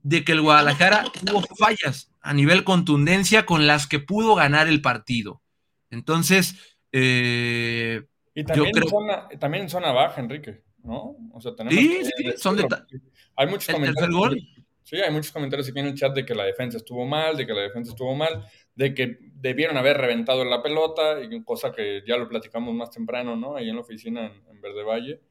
de 0.03 0.24
que 0.24 0.34
el 0.34 0.41
Guadalajara 0.41 1.05
tuvo 1.25 1.41
fallas 1.58 2.12
a 2.22 2.34
nivel 2.34 2.63
contundencia 2.63 3.46
con 3.46 3.65
las 3.65 3.88
que 3.88 4.00
pudo 4.00 4.36
ganar 4.36 4.67
el 4.67 4.81
partido. 4.81 5.41
Entonces, 5.89 6.77
eh, 6.91 8.03
y 8.36 8.43
también, 8.43 8.77
en 8.77 8.88
zona, 8.88 9.27
también 9.39 9.63
en 9.63 9.69
zona 9.69 9.91
baja, 9.91 10.22
Enrique, 10.22 10.63
¿no? 10.84 11.15
O 11.34 11.41
sea, 11.41 11.55
tenemos 11.55 11.74
sí, 11.74 12.00
sí, 12.17 12.34
son 12.38 12.55
de, 12.55 12.67
hay 13.39 13.48
muchos 13.48 13.74
comentarios. 13.74 14.36
Sí, 14.84 14.98
hay 14.98 15.12
muchos 15.12 15.31
comentarios 15.31 15.69
aquí 15.69 15.79
en 15.79 15.86
el 15.86 15.93
chat 15.93 16.13
de 16.13 16.25
que 16.25 16.36
la 16.36 16.43
defensa 16.43 16.77
estuvo 16.77 17.05
mal, 17.05 17.38
de 17.38 17.46
que 17.46 17.53
la 17.53 17.62
defensa 17.62 17.91
estuvo 17.91 18.15
mal, 18.15 18.46
de 18.75 18.93
que 18.93 19.17
debieron 19.36 19.77
haber 19.77 19.98
reventado 19.98 20.43
la 20.43 20.62
pelota, 20.62 21.22
y 21.22 21.43
cosa 21.43 21.72
que 21.72 22.03
ya 22.05 22.17
lo 22.17 22.27
platicamos 22.27 22.74
más 22.74 22.91
temprano, 22.91 23.36
¿no? 23.36 23.55
Ahí 23.55 23.69
en 23.69 23.75
la 23.75 23.81
oficina 23.81 24.25
en, 24.25 24.62
Verde 24.62 24.84
Valle. 24.84 25.22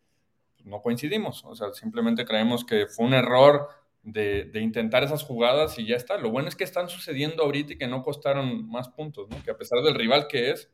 No 0.65 0.81
coincidimos. 0.81 1.45
O 1.45 1.55
sea, 1.55 1.73
simplemente 1.73 2.25
creemos 2.25 2.65
que 2.65 2.87
fue 2.87 3.05
un 3.05 3.13
error 3.13 3.69
de, 4.03 4.51
intentar 4.55 5.05
esas 5.05 5.23
jugadas 5.23 5.79
y 5.79 5.87
ya 5.87 5.97
está. 5.97 6.17
Lo 6.17 6.31
bueno 6.31 6.49
es 6.49 6.57
que 6.57 6.65
están 6.65 6.89
sucediendo 6.89 7.43
ahorita 7.43 7.75
y 7.75 7.79
que 7.79 7.89
no 7.89 8.03
costaron 8.03 8.67
más 8.69 8.89
puntos, 8.89 9.29
¿no? 9.29 9.43
Que 9.43 9.51
a 9.51 9.59
pesar 9.59 9.83
del 9.83 9.97
rival 9.97 10.29
que 10.29 10.53
es, 10.53 10.71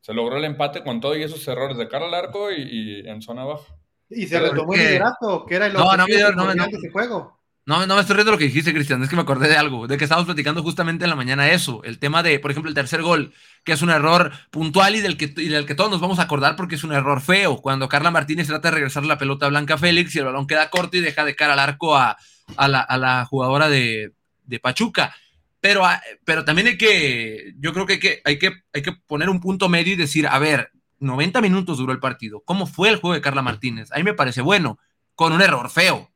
se 0.00 0.12
logró 0.12 0.36
el 0.36 0.44
empate 0.44 0.82
con 0.82 1.00
todo 1.00 1.16
y 1.16 1.22
esos 1.22 1.46
errores 1.48 1.78
de 1.78 1.88
cara 1.88 2.06
al 2.06 2.14
arco 2.14 2.52
y 2.52 3.08
en 3.08 3.22
zona 3.22 3.44
baja. 3.44 3.72
Y 4.10 4.26
se 4.26 4.38
retomó 4.38 4.74
el 4.74 4.80
liderato, 4.80 5.44
que 5.46 5.56
era 5.56 5.66
el 5.66 5.72
no, 5.72 5.96
no, 5.96 6.06
no, 6.06 6.54
no, 6.54 6.64
ese 6.64 6.90
juego. 6.90 7.36
No, 7.68 7.84
no 7.84 7.96
me 7.96 8.00
estoy 8.00 8.14
riendo 8.14 8.30
de 8.30 8.36
lo 8.36 8.38
que 8.38 8.44
dijiste, 8.44 8.72
Cristian, 8.72 9.02
es 9.02 9.10
que 9.10 9.16
me 9.16 9.22
acordé 9.22 9.48
de 9.48 9.56
algo, 9.56 9.88
de 9.88 9.98
que 9.98 10.04
estábamos 10.04 10.26
platicando 10.26 10.62
justamente 10.62 11.02
en 11.02 11.10
la 11.10 11.16
mañana 11.16 11.50
eso, 11.50 11.82
el 11.82 11.98
tema 11.98 12.22
de, 12.22 12.38
por 12.38 12.52
ejemplo, 12.52 12.68
el 12.68 12.76
tercer 12.76 13.02
gol, 13.02 13.34
que 13.64 13.72
es 13.72 13.82
un 13.82 13.90
error 13.90 14.30
puntual 14.52 14.94
y 14.94 15.00
del 15.00 15.16
que, 15.16 15.34
y 15.36 15.48
del 15.48 15.66
que 15.66 15.74
todos 15.74 15.90
nos 15.90 16.00
vamos 16.00 16.20
a 16.20 16.22
acordar 16.22 16.54
porque 16.54 16.76
es 16.76 16.84
un 16.84 16.92
error 16.92 17.20
feo, 17.20 17.56
cuando 17.56 17.88
Carla 17.88 18.12
Martínez 18.12 18.46
trata 18.46 18.68
de 18.68 18.76
regresar 18.76 19.04
la 19.04 19.18
pelota 19.18 19.46
a 19.46 19.48
Blanca 19.48 19.78
Félix 19.78 20.14
y 20.14 20.20
el 20.20 20.26
balón 20.26 20.46
queda 20.46 20.70
corto 20.70 20.96
y 20.96 21.00
deja 21.00 21.24
de 21.24 21.34
cara 21.34 21.54
al 21.54 21.58
arco 21.58 21.96
a, 21.96 22.16
a, 22.56 22.68
la, 22.68 22.80
a 22.82 22.98
la, 22.98 23.24
jugadora 23.24 23.68
de, 23.68 24.12
de 24.44 24.60
Pachuca. 24.60 25.12
Pero, 25.60 25.82
pero 26.24 26.44
también 26.44 26.68
hay 26.68 26.78
que, 26.78 27.52
yo 27.58 27.72
creo 27.72 27.84
que 27.84 27.94
hay 27.94 27.98
que, 27.98 28.20
hay 28.24 28.38
que 28.38 28.52
hay 28.72 28.82
que 28.82 28.92
poner 28.92 29.28
un 29.28 29.40
punto 29.40 29.68
medio 29.68 29.94
y 29.94 29.96
decir, 29.96 30.28
a 30.28 30.38
ver, 30.38 30.70
90 31.00 31.40
minutos 31.40 31.78
duró 31.78 31.92
el 31.92 32.00
partido. 32.00 32.42
¿Cómo 32.44 32.66
fue 32.66 32.88
el 32.88 32.96
juego 32.96 33.14
de 33.14 33.20
Carla 33.20 33.42
Martínez? 33.42 33.90
A 33.92 33.96
mí 33.96 34.02
me 34.02 34.14
parece 34.14 34.40
bueno, 34.40 34.78
con 35.14 35.32
un 35.32 35.42
error 35.42 35.70
feo. 35.70 36.10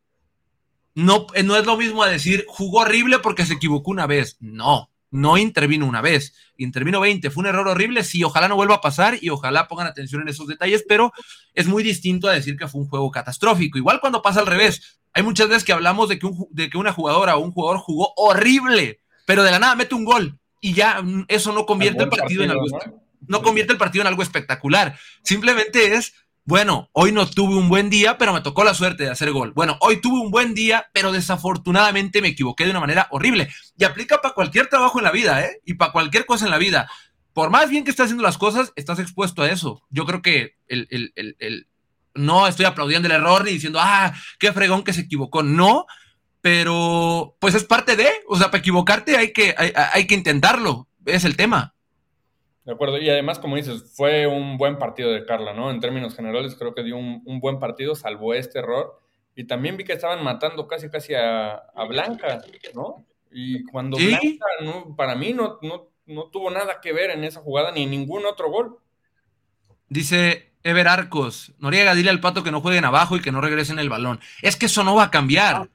no, 0.94 1.26
eh, 1.34 1.42
no 1.42 1.56
es 1.56 1.66
lo 1.66 1.76
mismo 1.76 2.02
a 2.02 2.08
decir 2.08 2.44
jugó 2.48 2.80
horrible 2.80 3.18
porque 3.18 3.46
se 3.46 3.54
equivocó 3.54 3.90
una 3.90 4.06
vez. 4.06 4.36
No, 4.40 4.90
no 5.10 5.36
intervino 5.38 5.86
una 5.86 6.00
vez, 6.00 6.34
intervino 6.56 7.00
20. 7.00 7.30
Fue 7.30 7.42
un 7.42 7.48
error 7.48 7.68
horrible. 7.68 8.04
Sí, 8.04 8.22
ojalá 8.22 8.48
no 8.48 8.56
vuelva 8.56 8.76
a 8.76 8.80
pasar 8.80 9.18
y 9.20 9.30
ojalá 9.30 9.68
pongan 9.68 9.86
atención 9.86 10.22
en 10.22 10.28
esos 10.28 10.46
detalles, 10.46 10.84
pero 10.88 11.12
es 11.54 11.66
muy 11.66 11.82
distinto 11.82 12.28
a 12.28 12.32
decir 12.32 12.56
que 12.56 12.68
fue 12.68 12.80
un 12.80 12.88
juego 12.88 13.10
catastrófico. 13.10 13.78
Igual 13.78 14.00
cuando 14.00 14.22
pasa 14.22 14.40
al 14.40 14.46
revés. 14.46 14.98
Hay 15.12 15.24
muchas 15.24 15.48
veces 15.48 15.64
que 15.64 15.72
hablamos 15.72 16.08
de 16.08 16.20
que, 16.20 16.30
de 16.50 16.70
que 16.70 16.78
una 16.78 16.92
jugadora 16.92 17.36
o 17.36 17.40
un 17.40 17.50
jugador 17.50 17.80
jugó 17.80 18.12
horrible, 18.16 19.00
pero 19.26 19.42
de 19.42 19.50
la 19.50 19.58
nada 19.58 19.74
mete 19.74 19.96
un 19.96 20.04
gol 20.04 20.38
y 20.60 20.74
ya 20.74 21.02
mm, 21.02 21.24
eso 21.28 21.52
no 21.52 21.66
convierte 21.66 22.04
el 22.04 22.08
partido, 22.08 22.44
en 22.44 22.50
algo 22.50 22.66
¿no? 22.68 23.02
Convierte 23.42 23.72
el 23.72 23.78
partido 23.78 24.02
en 24.02 24.08
algo 24.08 24.22
espectacular. 24.22 24.98
Simplemente 25.22 25.94
es 25.94 26.12
bueno, 26.44 26.88
hoy 26.92 27.12
no 27.12 27.28
tuve 27.28 27.54
un 27.54 27.68
buen 27.68 27.90
día, 27.90 28.18
pero 28.18 28.32
me 28.32 28.40
tocó 28.40 28.64
la 28.64 28.74
suerte 28.74 29.04
de 29.04 29.10
hacer 29.10 29.30
gol. 29.30 29.52
Bueno, 29.52 29.76
hoy 29.80 30.00
tuve 30.00 30.18
un 30.18 30.32
buen 30.32 30.52
día, 30.52 30.90
pero 30.92 31.12
desafortunadamente 31.12 32.22
me 32.22 32.28
equivoqué 32.28 32.64
de 32.64 32.70
una 32.70 32.80
manera 32.80 33.06
horrible. 33.10 33.48
Y 33.78 33.84
aplica 33.84 34.20
para 34.20 34.34
cualquier 34.34 34.66
trabajo 34.66 34.98
en 34.98 35.04
la 35.04 35.12
vida, 35.12 35.44
¿eh? 35.44 35.60
Y 35.64 35.74
para 35.74 35.92
cualquier 35.92 36.26
cosa 36.26 36.46
en 36.46 36.50
la 36.50 36.58
vida. 36.58 36.90
Por 37.34 37.50
más 37.50 37.70
bien 37.70 37.84
que 37.84 37.90
estés 37.90 38.04
haciendo 38.06 38.24
las 38.24 38.38
cosas, 38.38 38.72
estás 38.74 38.98
expuesto 38.98 39.42
a 39.42 39.50
eso. 39.50 39.84
Yo 39.90 40.06
creo 40.06 40.22
que 40.22 40.56
el, 40.66 40.88
el, 40.90 41.12
el, 41.38 41.68
no 42.14 42.48
estoy 42.48 42.66
aplaudiendo 42.66 43.06
el 43.06 43.14
error 43.14 43.44
ni 43.44 43.52
diciendo, 43.52 43.78
ah, 43.80 44.12
qué 44.38 44.52
fregón 44.52 44.82
que 44.82 44.92
se 44.92 45.02
equivocó. 45.02 45.44
No, 45.44 45.86
pero 46.40 47.36
pues 47.38 47.54
es 47.54 47.64
parte 47.64 47.94
de, 47.94 48.08
o 48.28 48.36
sea, 48.36 48.50
para 48.50 48.58
equivocarte 48.58 49.16
hay 49.16 49.32
que, 49.32 49.54
hay, 49.56 49.72
hay 49.92 50.06
que 50.06 50.16
intentarlo. 50.16 50.88
Es 51.06 51.24
el 51.24 51.36
tema. 51.36 51.74
De 52.70 52.74
acuerdo, 52.74 52.98
y 52.98 53.10
además, 53.10 53.40
como 53.40 53.56
dices, 53.56 53.82
fue 53.96 54.28
un 54.28 54.56
buen 54.56 54.78
partido 54.78 55.10
de 55.10 55.26
Carla, 55.26 55.52
¿no? 55.52 55.72
En 55.72 55.80
términos 55.80 56.14
generales, 56.14 56.54
creo 56.54 56.72
que 56.72 56.84
dio 56.84 56.96
un, 56.96 57.40
buen 57.40 57.58
partido, 57.58 57.96
salvo 57.96 58.32
este 58.32 58.60
error. 58.60 58.96
Y 59.34 59.48
también 59.48 59.76
vi 59.76 59.82
que 59.82 59.94
estaban 59.94 60.22
matando 60.22 60.68
casi, 60.68 60.88
casi 60.88 61.14
a, 61.16 61.64
Blanca, 61.88 62.40
¿no? 62.72 63.04
Y 63.32 63.64
cuando 63.64 63.96
Blanca, 63.96 64.46
no, 64.62 64.94
para 64.94 65.16
mí, 65.16 65.32
no, 65.32 65.58
no, 65.62 66.30
tuvo 66.30 66.48
nada 66.52 66.80
que 66.80 66.92
ver 66.92 67.10
en 67.10 67.24
esa 67.24 67.40
jugada 67.40 67.72
ni 67.72 67.82
en 67.82 67.90
ningún 67.90 68.24
otro 68.24 68.48
gol. 68.52 68.78
Dice 69.88 70.52
Ever 70.62 70.86
Arcos, 70.86 71.52
Noriega, 71.58 71.96
dile 71.96 72.10
al 72.10 72.20
pato 72.20 72.44
que 72.44 72.52
no 72.52 72.60
jueguen 72.60 72.84
abajo 72.84 73.16
y 73.16 73.20
que 73.20 73.32
no 73.32 73.40
regresen 73.40 73.80
el 73.80 73.88
balón. 73.88 74.20
Es 74.42 74.54
que 74.54 74.66
eso 74.66 74.84
no 74.84 74.94
va 74.94 75.02
a 75.06 75.10
cambiar. 75.10 75.56
Ah, 75.56 75.68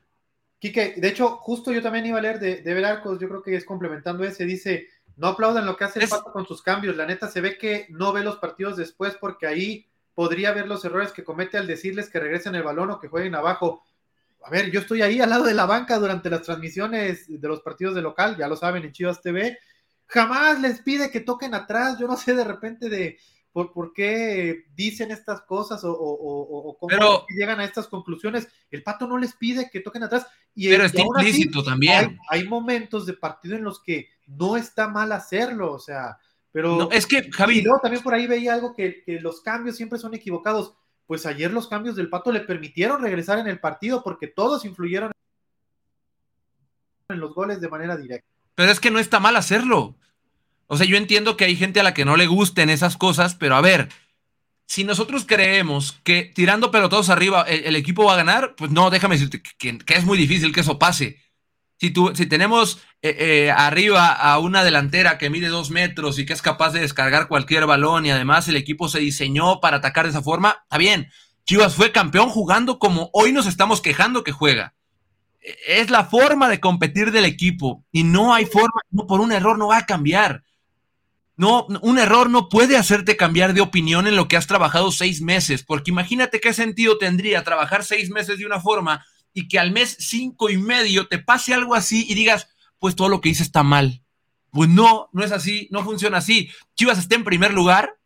Quique, 0.59 0.93
de 0.95 1.09
hecho, 1.09 1.27
justo 1.41 1.73
yo 1.73 1.81
también 1.81 2.05
iba 2.05 2.19
a 2.19 2.21
leer 2.21 2.39
de, 2.39 2.61
de 2.61 2.71
Ever 2.71 2.85
Arcos, 2.85 3.19
yo 3.19 3.27
creo 3.27 3.43
que 3.43 3.57
es 3.57 3.65
complementando 3.65 4.23
ese, 4.23 4.45
dice 4.45 4.94
no 5.17 5.27
aplaudan 5.27 5.65
lo 5.65 5.77
que 5.77 5.85
hace 5.85 6.03
el 6.03 6.09
Pato 6.09 6.31
con 6.31 6.45
sus 6.45 6.61
cambios. 6.61 6.95
La 6.95 7.05
neta 7.05 7.29
se 7.29 7.41
ve 7.41 7.57
que 7.57 7.87
no 7.89 8.11
ve 8.11 8.23
los 8.23 8.37
partidos 8.37 8.77
después 8.77 9.15
porque 9.19 9.47
ahí 9.47 9.87
podría 10.13 10.51
ver 10.51 10.67
los 10.67 10.83
errores 10.85 11.11
que 11.11 11.23
comete 11.23 11.57
al 11.57 11.67
decirles 11.67 12.09
que 12.09 12.19
regresen 12.19 12.55
el 12.55 12.63
balón 12.63 12.91
o 12.91 12.99
que 12.99 13.07
jueguen 13.07 13.35
abajo. 13.35 13.83
A 14.43 14.49
ver, 14.49 14.71
yo 14.71 14.79
estoy 14.79 15.01
ahí 15.01 15.19
al 15.19 15.29
lado 15.29 15.45
de 15.45 15.53
la 15.53 15.65
banca 15.65 15.97
durante 15.97 16.29
las 16.29 16.43
transmisiones 16.43 17.25
de 17.27 17.47
los 17.47 17.61
partidos 17.61 17.95
de 17.95 18.01
local, 18.01 18.37
ya 18.37 18.47
lo 18.47 18.55
saben 18.55 18.83
en 18.83 18.91
Chivas 18.91 19.21
TV. 19.21 19.57
Jamás 20.07 20.61
les 20.61 20.81
pide 20.81 21.09
que 21.09 21.19
toquen 21.21 21.55
atrás. 21.55 21.97
Yo 21.99 22.07
no 22.07 22.15
sé 22.15 22.35
de 22.35 22.43
repente 22.43 22.89
de 22.89 23.17
por, 23.55 23.93
qué 23.93 24.65
dicen 24.75 25.11
estas 25.11 25.41
cosas 25.43 25.79
o, 25.85 26.77
cómo 26.77 27.25
llegan 27.29 27.61
a 27.61 27.63
estas 27.63 27.87
conclusiones. 27.87 28.49
El 28.69 28.83
pato 28.83 29.07
no 29.07 29.17
les 29.17 29.33
pide 29.33 29.69
que 29.71 29.79
toquen 29.79 30.03
atrás. 30.03 30.27
Y, 30.53 30.67
pero 30.67 30.83
está 30.83 31.01
implícito 31.01 31.63
también. 31.63 32.19
Hay, 32.29 32.45
momentos 32.49 33.05
de 33.05 33.13
partido 33.13 33.55
en 33.55 33.63
los 33.63 33.81
que 33.81 34.09
no 34.27 34.57
está 34.57 34.89
mal 34.89 35.13
hacerlo, 35.13 35.71
o 35.71 35.79
sea, 35.79 36.17
pero... 36.51 36.91
es 36.91 37.05
que, 37.05 37.31
Javi... 37.31 37.63
también 37.81 38.03
por 38.03 38.13
ahí 38.13 38.27
veía 38.27 38.53
algo 38.53 38.73
que, 38.73 39.03
los 39.21 39.39
cambios 39.39 39.77
siempre 39.77 39.99
son 39.99 40.13
equivocados. 40.13 40.75
Pues 41.07 41.25
ayer 41.25 41.53
los 41.53 41.69
cambios 41.69 41.95
del 41.95 42.09
pato 42.09 42.33
le 42.33 42.41
permitieron 42.41 43.01
regresar 43.01 43.39
en 43.39 43.47
el 43.47 43.59
partido 43.59 44.03
porque 44.03 44.27
todos 44.27 44.65
influyeron 44.65 45.11
en 47.07 47.19
los 47.19 47.33
goles 47.33 47.61
de 47.61 47.69
manera 47.69 47.95
directa. 47.95 48.27
Pero 48.53 48.71
es 48.71 48.81
que 48.81 48.91
no 48.91 48.99
está 48.99 49.21
mal 49.21 49.37
hacerlo. 49.37 49.95
O 50.67 50.77
sea, 50.77 50.85
yo 50.85 50.97
entiendo 50.97 51.37
que 51.37 51.45
hay 51.45 51.55
gente 51.55 51.79
a 51.79 51.83
la 51.83 51.93
que 51.93 52.05
no 52.05 52.17
le 52.17 52.27
gusten 52.27 52.69
esas 52.69 52.97
cosas, 52.97 53.35
pero 53.35 53.55
a 53.55 53.61
ver, 53.61 53.89
si 54.67 54.83
nosotros 54.83 55.25
creemos 55.27 55.99
que 56.03 56.31
tirando 56.33 56.71
pelotados 56.71 57.09
arriba 57.09 57.43
el, 57.43 57.75
equipo 57.75 58.03
va 58.03 58.13
a 58.13 58.17
ganar, 58.17 58.55
pues 58.55 58.71
no, 58.71 58.89
déjame 58.89 59.15
decirte 59.15 59.41
que, 59.57 59.77
es 59.87 60.05
muy 60.05 60.17
difícil 60.17 60.53
que 60.53 60.61
eso 60.61 60.79
pase. 60.79 61.21
Si, 61.77 61.91
tú, 61.91 62.13
si 62.15 62.25
tenemos 62.25 62.79
eh, 63.01 63.15
eh, 63.19 63.51
arriba 63.51 64.11
a 64.13 64.39
una 64.39 64.63
delantera 64.63 65.17
que 65.17 65.29
mide 65.29 65.49
dos 65.49 65.71
metros 65.71 66.17
y 66.17 66.25
que 66.25 66.33
es 66.33 66.41
capaz 66.41 66.71
de 66.71 66.79
descargar 66.79 67.27
cualquier 67.27 67.65
balón 67.65 68.05
y 68.05 68.11
además 68.11 68.47
el 68.47 68.55
equipo 68.55 68.87
se 68.87 68.99
diseñó 68.99 69.59
para 69.59 69.77
atacar 69.77 70.05
de 70.05 70.11
esa 70.11 70.21
forma, 70.21 70.59
está 70.63 70.77
bien. 70.77 71.09
Chivas 71.45 71.75
fue 71.75 71.91
campeón 71.91 72.29
jugando 72.29 72.79
como 72.79 73.09
hoy 73.13 73.31
nos 73.31 73.45
estamos 73.45 73.81
quejando 73.81 74.23
que 74.23 74.31
juega. 74.31 74.73
Es 75.67 75.91
la 75.91 76.05
forma 76.05 76.49
de 76.49 76.59
competir 76.59 77.11
del 77.11 77.25
equipo 77.25 77.85
y 77.91 78.03
no 78.03 78.33
hay 78.33 78.45
forma, 78.45 78.81
no 78.89 79.05
por 79.05 79.21
un 79.21 79.31
error 79.31 79.59
no 79.59 79.67
va 79.67 79.77
a 79.77 79.85
cambiar. 79.85 80.43
No, 81.37 81.67
un 81.81 81.99
error 81.99 82.29
no 82.29 82.47
puede 82.47 82.77
hacerte 82.77 83.17
cambiar 83.17 83.53
de 83.53 83.61
opinión 83.61 84.07
en 84.07 84.15
lo 84.15 84.27
que 84.27 84.37
has 84.37 84.47
trabajado 84.47 84.91
seis 84.91 85.21
meses, 85.21 85.63
porque 85.63 85.91
imagínate 85.91 86.39
qué 86.39 86.53
sentido 86.53 86.97
tendría 86.97 87.43
trabajar 87.43 87.83
seis 87.83 88.09
meses 88.09 88.37
de 88.39 88.45
una 88.45 88.61
forma 88.61 89.05
y 89.33 89.49
que 89.49 89.59
al 89.59 89.71
mes 89.71 89.97
cinco 89.99 90.49
y 90.49 90.57
medio 90.57 91.07
te 91.07 91.19
pase 91.19 91.53
algo 91.53 91.75
así 91.75 92.05
y 92.07 92.15
digas, 92.15 92.47
pues 92.79 92.95
todo 92.95 93.09
lo 93.09 93.19
que 93.19 93.29
hice 93.29 93.43
está 93.43 93.63
mal. 93.63 94.01
Pues 94.51 94.69
no, 94.69 95.09
no 95.11 95.25
es 95.25 95.33
así, 95.33 95.67
no 95.71 95.83
funciona 95.83 96.19
así. 96.19 96.49
Chivas 96.75 96.97
está 96.97 97.15
en 97.15 97.25
primer 97.25 97.53
lugar. 97.53 97.97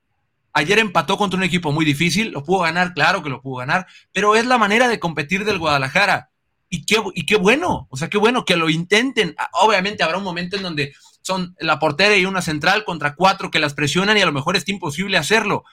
Ayer 0.51 0.79
empató 0.79 1.15
contra 1.15 1.37
un 1.37 1.43
equipo 1.43 1.71
muy 1.71 1.85
difícil, 1.85 2.31
lo 2.31 2.43
pudo 2.43 2.61
ganar, 2.61 2.95
claro 2.95 3.21
que 3.21 3.29
lo 3.29 3.39
pudo 3.41 3.57
ganar, 3.57 3.85
pero 4.11 4.35
es 4.35 4.47
la 4.47 4.57
manera 4.57 4.87
de 4.87 4.99
competir 4.99 5.45
del 5.45 5.59
Guadalajara. 5.59 6.31
Y 6.67 6.85
qué, 6.85 6.97
y 7.13 7.27
qué 7.27 7.35
bueno, 7.35 7.87
o 7.91 7.97
sea, 7.97 8.09
qué 8.09 8.17
bueno 8.17 8.45
que 8.45 8.55
lo 8.55 8.69
intenten. 8.69 9.35
Ah, 9.37 9.49
obviamente 9.53 10.03
habrá 10.03 10.17
un 10.17 10.23
momento 10.23 10.57
en 10.57 10.63
donde 10.63 10.93
son 11.21 11.55
la 11.59 11.79
portera 11.79 12.15
y 12.15 12.25
una 12.25 12.41
central 12.41 12.85
contra 12.85 13.15
cuatro 13.15 13.51
que 13.51 13.59
las 13.59 13.73
presionan 13.73 14.17
y 14.17 14.21
a 14.21 14.25
lo 14.25 14.31
mejor 14.31 14.55
es 14.55 14.67
imposible 14.67 15.17
hacerlo. 15.17 15.63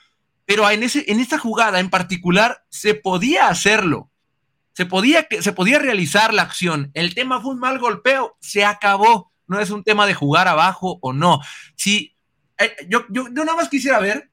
Pero 0.45 0.69
en, 0.69 0.83
ese, 0.83 1.03
en 1.11 1.19
esta 1.19 1.37
jugada 1.37 1.79
en 1.79 1.89
particular 1.89 2.63
se 2.69 2.93
podía 2.93 3.47
hacerlo. 3.47 4.09
Se 4.73 4.85
podía, 4.85 5.27
se 5.41 5.51
podía 5.53 5.79
realizar 5.79 6.33
la 6.33 6.43
acción. 6.43 6.91
El 6.93 7.15
tema 7.15 7.41
fue 7.41 7.51
un 7.51 7.59
mal 7.59 7.79
golpeo, 7.79 8.37
se 8.39 8.63
acabó. 8.63 9.31
No 9.47 9.59
es 9.59 9.71
un 9.71 9.83
tema 9.83 10.05
de 10.05 10.13
jugar 10.13 10.47
abajo 10.47 10.99
o 11.01 11.13
no. 11.13 11.41
Si, 11.75 12.15
eh, 12.59 12.75
yo, 12.87 13.05
yo, 13.09 13.27
nada 13.29 13.55
más 13.55 13.69
quisiera 13.69 13.99
ver, 13.99 14.29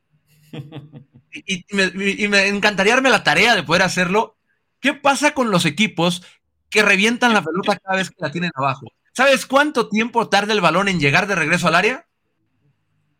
y, 1.32 1.64
me, 1.70 1.90
y 1.94 2.28
me 2.28 2.48
encantaría 2.48 2.94
darme 2.94 3.10
la 3.10 3.24
tarea 3.24 3.54
de 3.54 3.62
poder 3.62 3.82
hacerlo, 3.82 4.36
¿qué 4.80 4.92
pasa 4.92 5.32
con 5.34 5.50
los 5.50 5.64
equipos 5.64 6.22
que 6.68 6.82
revientan 6.82 7.32
la 7.32 7.42
pelota 7.42 7.78
cada 7.78 7.96
vez 7.96 8.10
que 8.10 8.16
la 8.18 8.30
tienen 8.30 8.50
abajo? 8.54 8.86
¿Sabes 9.16 9.46
cuánto 9.46 9.88
tiempo 9.88 10.28
tarda 10.28 10.52
el 10.52 10.60
balón 10.60 10.88
en 10.88 10.98
llegar 10.98 11.28
de 11.28 11.36
regreso 11.36 11.68
al 11.68 11.76
área? 11.76 12.08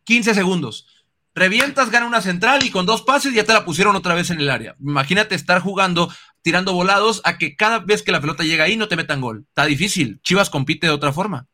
15 0.05 0.35
segundos. 0.35 0.89
Revientas, 1.37 1.91
gana 1.91 2.07
una 2.07 2.21
central 2.21 2.65
y 2.65 2.71
con 2.71 2.85
dos 2.85 3.03
pases 3.03 3.33
ya 3.33 3.45
te 3.45 3.53
la 3.53 3.65
pusieron 3.65 3.95
otra 3.95 4.15
vez 4.15 4.31
en 4.31 4.41
el 4.41 4.51
área. 4.51 4.75
Imagínate 4.81 5.37
estar 5.37 5.61
jugando, 5.61 6.09
tirando 6.43 6.73
volados, 6.73 7.21
a 7.25 7.39
que 7.39 7.55
cada 7.55 7.79
vez 7.79 8.03
que 8.03 8.11
la 8.11 8.21
pelota 8.21 8.43
llega 8.43 8.65
ahí 8.65 8.77
no 8.77 8.89
te 8.89 8.97
metan 8.97 9.21
gol. 9.21 9.47
Está 9.49 9.67
difícil. 9.67 10.21
Chivas 10.23 10.51
compite 10.51 10.89
de 10.89 10.93
otra 10.93 11.13
forma. 11.13 11.47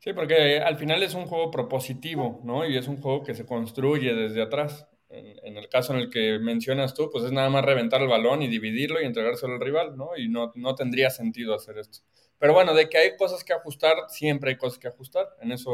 Sí, 0.00 0.12
porque 0.12 0.58
al 0.58 0.76
final 0.76 1.04
es 1.04 1.14
un 1.14 1.26
juego 1.26 1.52
propositivo, 1.52 2.40
¿no? 2.42 2.68
Y 2.68 2.76
es 2.76 2.88
un 2.88 2.96
juego 2.96 3.22
que 3.22 3.34
se 3.34 3.46
construye 3.46 4.12
desde 4.12 4.42
atrás. 4.42 4.88
En, 5.08 5.56
el 5.56 5.68
caso 5.68 5.92
en 5.94 6.00
el 6.00 6.10
que 6.10 6.38
mencionas 6.40 6.94
tú, 6.94 7.10
pues 7.12 7.24
es 7.24 7.32
nada 7.32 7.50
más 7.50 7.64
reventar 7.64 8.02
el 8.02 8.08
balón 8.08 8.42
y 8.42 8.48
dividirlo 8.48 9.00
y 9.00 9.04
entregárselo 9.04 9.54
al 9.54 9.60
rival, 9.60 9.96
¿no? 9.96 10.16
Y 10.16 10.28
no, 10.28 10.52
no 10.56 10.74
tendría 10.74 11.10
sentido 11.10 11.54
hacer 11.54 11.78
esto. 11.78 12.00
Pero 12.40 12.54
bueno, 12.54 12.74
de 12.74 12.88
que 12.88 12.96
hay 12.96 13.16
cosas 13.16 13.44
que 13.44 13.52
ajustar, 13.52 13.94
siempre 14.08 14.50
hay 14.50 14.56
cosas 14.56 14.78
que 14.78 14.88
ajustar. 14.88 15.28
En 15.42 15.52
eso 15.52 15.72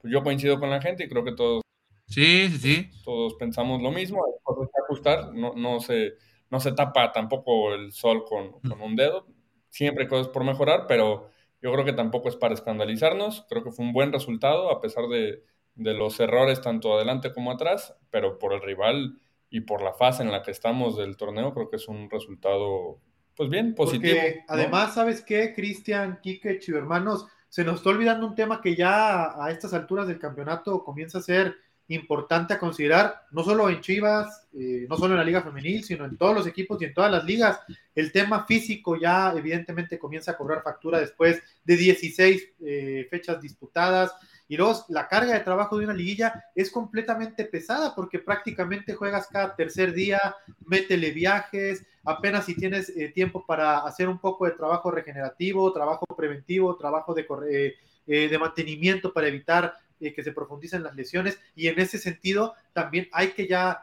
pues 0.00 0.12
yo 0.12 0.22
coincido 0.22 0.58
con 0.60 0.70
la 0.70 0.80
gente 0.80 1.04
y 1.04 1.08
creo 1.08 1.24
que 1.24 1.32
todos, 1.32 1.62
sí, 2.06 2.48
sí. 2.48 2.88
todos 3.04 3.34
pensamos 3.34 3.82
lo 3.82 3.90
mismo. 3.90 4.24
Hay 4.24 4.32
cosas 4.44 4.68
que 4.72 4.82
ajustar, 4.82 5.34
no, 5.34 5.52
no, 5.54 5.80
se, 5.80 6.14
no 6.48 6.60
se 6.60 6.72
tapa 6.72 7.10
tampoco 7.12 7.74
el 7.74 7.92
sol 7.92 8.24
con, 8.24 8.60
con 8.60 8.80
un 8.80 8.94
dedo. 8.94 9.26
Siempre 9.68 10.04
hay 10.04 10.08
cosas 10.08 10.28
por 10.28 10.44
mejorar, 10.44 10.86
pero 10.86 11.28
yo 11.60 11.72
creo 11.72 11.84
que 11.84 11.92
tampoco 11.92 12.28
es 12.28 12.36
para 12.36 12.54
escandalizarnos. 12.54 13.44
Creo 13.48 13.64
que 13.64 13.72
fue 13.72 13.84
un 13.84 13.92
buen 13.92 14.12
resultado 14.12 14.70
a 14.70 14.80
pesar 14.80 15.08
de, 15.08 15.42
de 15.74 15.94
los 15.94 16.20
errores 16.20 16.60
tanto 16.60 16.94
adelante 16.94 17.32
como 17.32 17.50
atrás, 17.50 17.96
pero 18.10 18.38
por 18.38 18.52
el 18.52 18.62
rival 18.62 19.18
y 19.50 19.62
por 19.62 19.82
la 19.82 19.92
fase 19.92 20.22
en 20.22 20.30
la 20.30 20.42
que 20.42 20.52
estamos 20.52 20.96
del 20.96 21.16
torneo, 21.16 21.52
creo 21.52 21.68
que 21.68 21.76
es 21.76 21.88
un 21.88 22.08
resultado 22.10 23.00
pues 23.36 23.50
bien, 23.50 23.74
positivo. 23.74 24.14
Porque 24.14 24.44
además, 24.48 24.94
¿sabes 24.94 25.22
qué, 25.22 25.52
Cristian, 25.54 26.18
Quique, 26.22 26.58
hermanos? 26.68 27.26
Se 27.48 27.64
nos 27.64 27.76
está 27.76 27.90
olvidando 27.90 28.26
un 28.26 28.34
tema 28.34 28.60
que 28.60 28.74
ya 28.74 29.42
a 29.42 29.50
estas 29.50 29.74
alturas 29.74 30.06
del 30.06 30.18
campeonato 30.18 30.82
comienza 30.82 31.18
a 31.18 31.22
ser 31.22 31.54
importante 31.88 32.54
a 32.54 32.58
considerar, 32.58 33.22
no 33.30 33.44
solo 33.44 33.70
en 33.70 33.80
Chivas, 33.80 34.48
eh, 34.52 34.86
no 34.88 34.96
solo 34.96 35.14
en 35.14 35.18
la 35.18 35.24
Liga 35.24 35.42
Femenil, 35.42 35.84
sino 35.84 36.04
en 36.04 36.16
todos 36.16 36.34
los 36.34 36.46
equipos 36.46 36.80
y 36.82 36.86
en 36.86 36.94
todas 36.94 37.12
las 37.12 37.24
ligas. 37.24 37.60
El 37.94 38.10
tema 38.10 38.44
físico 38.44 38.98
ya 38.98 39.32
evidentemente 39.36 39.98
comienza 39.98 40.32
a 40.32 40.36
cobrar 40.36 40.62
factura 40.62 40.98
después 40.98 41.40
de 41.64 41.76
16 41.76 42.54
eh, 42.60 43.06
fechas 43.08 43.40
disputadas 43.40 44.12
Y 44.48 44.56
luego 44.56 44.84
la 44.88 45.08
carga 45.08 45.34
de 45.34 45.40
trabajo 45.40 45.76
de 45.76 45.84
una 45.84 45.94
liguilla 45.94 46.44
es 46.54 46.70
completamente 46.70 47.44
pesada 47.44 47.94
porque 47.94 48.18
prácticamente 48.18 48.94
juegas 48.94 49.26
cada 49.26 49.56
tercer 49.56 49.92
día, 49.92 50.36
métele 50.64 51.10
viajes, 51.10 51.84
apenas 52.04 52.44
si 52.46 52.54
tienes 52.54 52.88
eh, 52.90 53.08
tiempo 53.08 53.44
para 53.44 53.78
hacer 53.78 54.08
un 54.08 54.18
poco 54.18 54.46
de 54.46 54.52
trabajo 54.52 54.90
regenerativo, 54.90 55.72
trabajo 55.72 56.06
preventivo, 56.16 56.76
trabajo 56.76 57.12
de, 57.12 57.26
eh, 57.50 57.74
eh, 58.06 58.28
de 58.28 58.38
mantenimiento 58.38 59.12
para 59.12 59.28
evitar 59.28 59.74
que 59.98 60.22
se 60.22 60.32
profundicen 60.32 60.82
las 60.82 60.94
lesiones. 60.94 61.40
Y 61.54 61.68
en 61.68 61.80
ese 61.80 61.96
sentido 61.96 62.54
también 62.74 63.08
hay 63.12 63.28
que 63.28 63.46
ya 63.48 63.80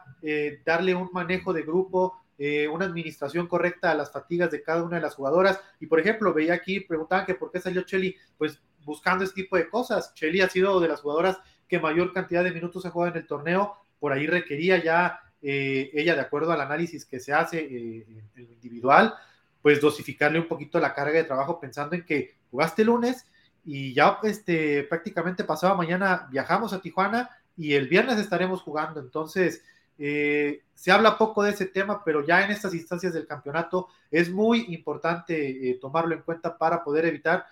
darle 0.64 0.94
un 0.94 1.10
manejo 1.12 1.52
de 1.52 1.62
grupo, 1.62 2.23
una 2.70 2.86
administración 2.86 3.46
correcta 3.46 3.90
a 3.90 3.94
las 3.94 4.10
fatigas 4.10 4.50
de 4.50 4.62
cada 4.62 4.82
una 4.82 4.96
de 4.96 5.02
las 5.02 5.14
jugadoras. 5.14 5.60
Y 5.80 5.86
por 5.86 6.00
ejemplo, 6.00 6.34
veía 6.34 6.54
aquí, 6.54 6.80
preguntaban 6.80 7.26
que 7.26 7.34
por 7.34 7.50
qué 7.50 7.60
salió 7.60 7.82
Cheli, 7.82 8.16
pues 8.36 8.60
buscando 8.84 9.24
este 9.24 9.42
tipo 9.42 9.56
de 9.56 9.68
cosas. 9.68 10.14
Cheli 10.14 10.40
ha 10.40 10.48
sido 10.48 10.80
de 10.80 10.88
las 10.88 11.00
jugadoras 11.00 11.38
que 11.68 11.78
mayor 11.78 12.12
cantidad 12.12 12.44
de 12.44 12.52
minutos 12.52 12.84
ha 12.86 12.90
jugado 12.90 13.12
en 13.12 13.22
el 13.22 13.26
torneo, 13.26 13.76
por 13.98 14.12
ahí 14.12 14.26
requería 14.26 14.82
ya 14.82 15.20
eh, 15.42 15.90
ella, 15.92 16.14
de 16.14 16.20
acuerdo 16.20 16.52
al 16.52 16.60
análisis 16.60 17.04
que 17.04 17.20
se 17.20 17.32
hace 17.32 17.58
eh, 17.60 18.06
en 18.36 18.46
lo 18.46 18.52
individual, 18.52 19.14
pues 19.60 19.80
dosificarle 19.80 20.38
un 20.38 20.48
poquito 20.48 20.78
la 20.78 20.94
carga 20.94 21.18
de 21.18 21.24
trabajo 21.24 21.58
pensando 21.58 21.94
en 21.94 22.04
que 22.04 22.36
jugaste 22.50 22.84
lunes 22.84 23.26
y 23.64 23.94
ya 23.94 24.18
este, 24.22 24.84
prácticamente 24.84 25.44
pasaba 25.44 25.74
mañana 25.74 26.28
viajamos 26.30 26.72
a 26.72 26.80
Tijuana 26.80 27.30
y 27.56 27.74
el 27.74 27.88
viernes 27.88 28.18
estaremos 28.18 28.62
jugando. 28.62 29.00
Entonces, 29.00 29.62
eh, 29.98 30.62
se 30.74 30.92
habla 30.92 31.16
poco 31.16 31.42
de 31.42 31.50
ese 31.50 31.66
tema, 31.66 32.02
pero 32.04 32.26
ya 32.26 32.44
en 32.44 32.50
estas 32.50 32.74
instancias 32.74 33.14
del 33.14 33.26
campeonato 33.26 33.88
es 34.10 34.30
muy 34.30 34.66
importante 34.74 35.78
tomarlo 35.80 36.14
en 36.14 36.22
cuenta 36.22 36.56
para 36.56 36.82
poder 36.82 37.06
evitar 37.06 37.46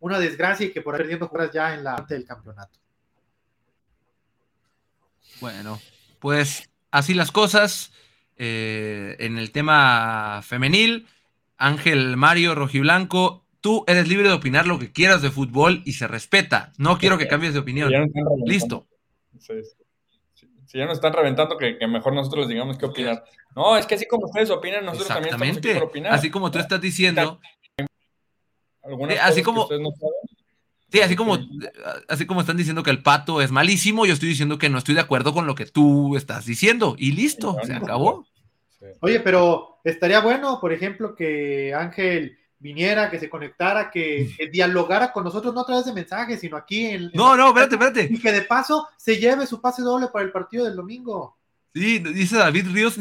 una 0.00 0.18
desgracia 0.18 0.66
y 0.66 0.72
que 0.72 0.82
por 0.82 0.96
perdiendo 0.96 1.28
jugadas 1.28 1.52
ya 1.52 1.74
en 1.74 1.82
la 1.82 1.96
parte 1.96 2.14
del 2.14 2.26
campeonato. 2.26 2.78
Bueno, 5.40 5.80
pues 6.18 6.70
así 6.90 7.14
las 7.14 7.30
cosas. 7.30 7.92
Eh, 8.36 9.16
en 9.20 9.38
el 9.38 9.52
tema 9.52 10.40
femenil, 10.42 11.06
Ángel 11.56 12.16
Mario 12.16 12.54
Rojiblanco, 12.54 13.46
tú 13.60 13.84
eres 13.86 14.08
libre 14.08 14.28
de 14.28 14.34
opinar 14.34 14.66
lo 14.66 14.78
que 14.78 14.92
quieras 14.92 15.22
de 15.22 15.30
fútbol 15.30 15.82
y 15.84 15.92
se 15.92 16.08
respeta. 16.08 16.72
No 16.78 16.98
quiero 16.98 17.16
que 17.16 17.28
cambies 17.28 17.54
de 17.54 17.60
opinión. 17.60 17.92
Listo. 18.44 18.86
Si 20.66 20.78
ya 20.78 20.86
nos 20.86 20.94
están 20.94 21.12
reventando, 21.12 21.56
que, 21.56 21.76
mejor 21.86 22.14
nosotros 22.14 22.42
les 22.42 22.48
digamos 22.50 22.78
qué 22.78 22.86
opinar. 22.86 23.24
No, 23.54 23.76
es 23.76 23.86
que 23.86 23.94
así 23.94 24.06
como 24.06 24.26
ustedes 24.26 24.50
opinan, 24.50 24.84
nosotros 24.84 25.08
también 25.08 25.34
estamos 25.34 25.56
aquí 25.58 25.74
por 25.74 25.82
opinar. 25.84 26.12
Así 26.14 26.30
como 26.30 26.50
tú 26.50 26.58
estás 26.58 26.80
diciendo, 26.80 27.40
así 29.20 29.42
como, 29.42 29.68
Sí, 30.94 31.00
así 31.00 31.16
como, 31.16 31.36
así 32.06 32.24
como 32.24 32.40
están 32.40 32.56
diciendo 32.56 32.84
que 32.84 32.90
el 32.90 33.02
pato 33.02 33.42
es 33.42 33.50
malísimo, 33.50 34.06
yo 34.06 34.12
estoy 34.12 34.28
diciendo 34.28 34.58
que 34.58 34.68
no 34.68 34.78
estoy 34.78 34.94
de 34.94 35.00
acuerdo 35.00 35.34
con 35.34 35.44
lo 35.44 35.56
que 35.56 35.66
tú 35.66 36.16
estás 36.16 36.46
diciendo. 36.46 36.94
Y 36.96 37.10
listo, 37.10 37.56
se 37.64 37.74
acabó. 37.74 38.24
Oye, 39.00 39.18
pero 39.18 39.80
estaría 39.82 40.20
bueno, 40.20 40.60
por 40.60 40.72
ejemplo, 40.72 41.16
que 41.16 41.74
Ángel 41.74 42.38
viniera, 42.64 43.10
que 43.10 43.20
se 43.20 43.28
conectara, 43.28 43.90
que, 43.92 44.34
dialogara 44.50 45.12
con 45.12 45.22
nosotros, 45.22 45.54
no 45.54 45.60
a 45.60 45.66
través 45.66 45.84
de 45.84 45.92
mensajes, 45.92 46.40
sino 46.40 46.56
aquí 46.56 46.86
en... 46.86 47.10
No, 47.14 47.36
no, 47.36 47.48
espérate, 47.48 47.74
espérate. 47.74 48.08
Y 48.10 48.18
que 48.18 48.32
de 48.32 48.42
paso 48.42 48.88
se 48.96 49.18
lleve 49.18 49.46
su 49.46 49.60
pase 49.60 49.82
doble 49.82 50.08
para 50.12 50.24
el 50.24 50.32
partido 50.32 50.64
del 50.64 50.74
domingo. 50.74 51.36
Sí, 51.76 51.98
dice 51.98 52.36
David 52.36 52.68
Ríos 52.70 52.96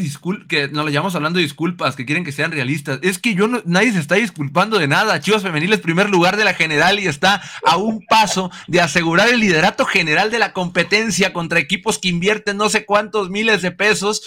que 0.50 0.68
nos 0.68 0.84
lo 0.84 0.90
llamamos 0.90 1.14
hablando 1.14 1.38
de 1.38 1.44
disculpas, 1.44 1.96
que 1.96 2.06
quieren 2.06 2.26
que 2.26 2.32
sean 2.32 2.52
realistas. 2.52 2.98
Es 3.04 3.20
que 3.20 3.36
yo 3.36 3.48
no, 3.48 3.62
nadie 3.66 3.92
se 3.92 4.00
está 4.00 4.16
disculpando 4.16 4.80
de 4.80 4.88
nada. 4.88 5.20
Chivas 5.20 5.44
Femenil 5.44 5.72
es 5.74 5.80
primer 5.80 6.10
lugar 6.10 6.38
de 6.38 6.44
la 6.44 6.56
general 6.56 7.00
y 7.00 7.06
está 7.06 7.44
a 7.68 7.78
un 7.78 8.04
paso 8.08 8.50
de 8.68 8.82
asegurar 8.82 9.30
el 9.30 9.42
liderato 9.42 9.86
general 9.86 10.32
de 10.32 10.40
la 10.40 10.54
competencia 10.54 11.34
contra 11.34 11.60
equipos 11.60 12.00
que 12.00 12.10
invierten 12.10 12.58
no 12.58 12.68
sé 12.68 12.84
cuántos 12.84 13.30
miles 13.30 13.62
de 13.62 13.72
pesos. 13.72 14.24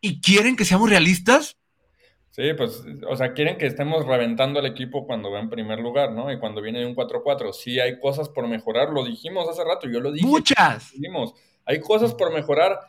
¿Y 0.00 0.20
quieren 0.20 0.56
que 0.56 0.64
seamos 0.64 0.90
realistas? 0.90 1.59
Sí, 2.30 2.54
pues, 2.56 2.84
o 3.08 3.16
sea, 3.16 3.32
quieren 3.32 3.58
que 3.58 3.66
estemos 3.66 4.06
reventando 4.06 4.60
al 4.60 4.66
equipo 4.66 5.06
cuando 5.06 5.30
va 5.30 5.40
en 5.40 5.50
primer 5.50 5.80
lugar, 5.80 6.12
¿no? 6.12 6.32
Y 6.32 6.38
cuando 6.38 6.62
viene 6.62 6.78
de 6.78 6.86
un 6.86 6.94
4-4. 6.94 7.52
Sí, 7.52 7.80
hay 7.80 7.98
cosas 7.98 8.28
por 8.28 8.46
mejorar, 8.46 8.90
lo 8.90 9.04
dijimos 9.04 9.48
hace 9.48 9.64
rato, 9.64 9.88
yo 9.88 10.00
lo 10.00 10.12
dije. 10.12 10.26
Muchas. 10.26 10.92
Dijimos 10.92 11.34
hay 11.70 11.80
cosas 11.80 12.14
por 12.14 12.32
mejorar, 12.32 12.80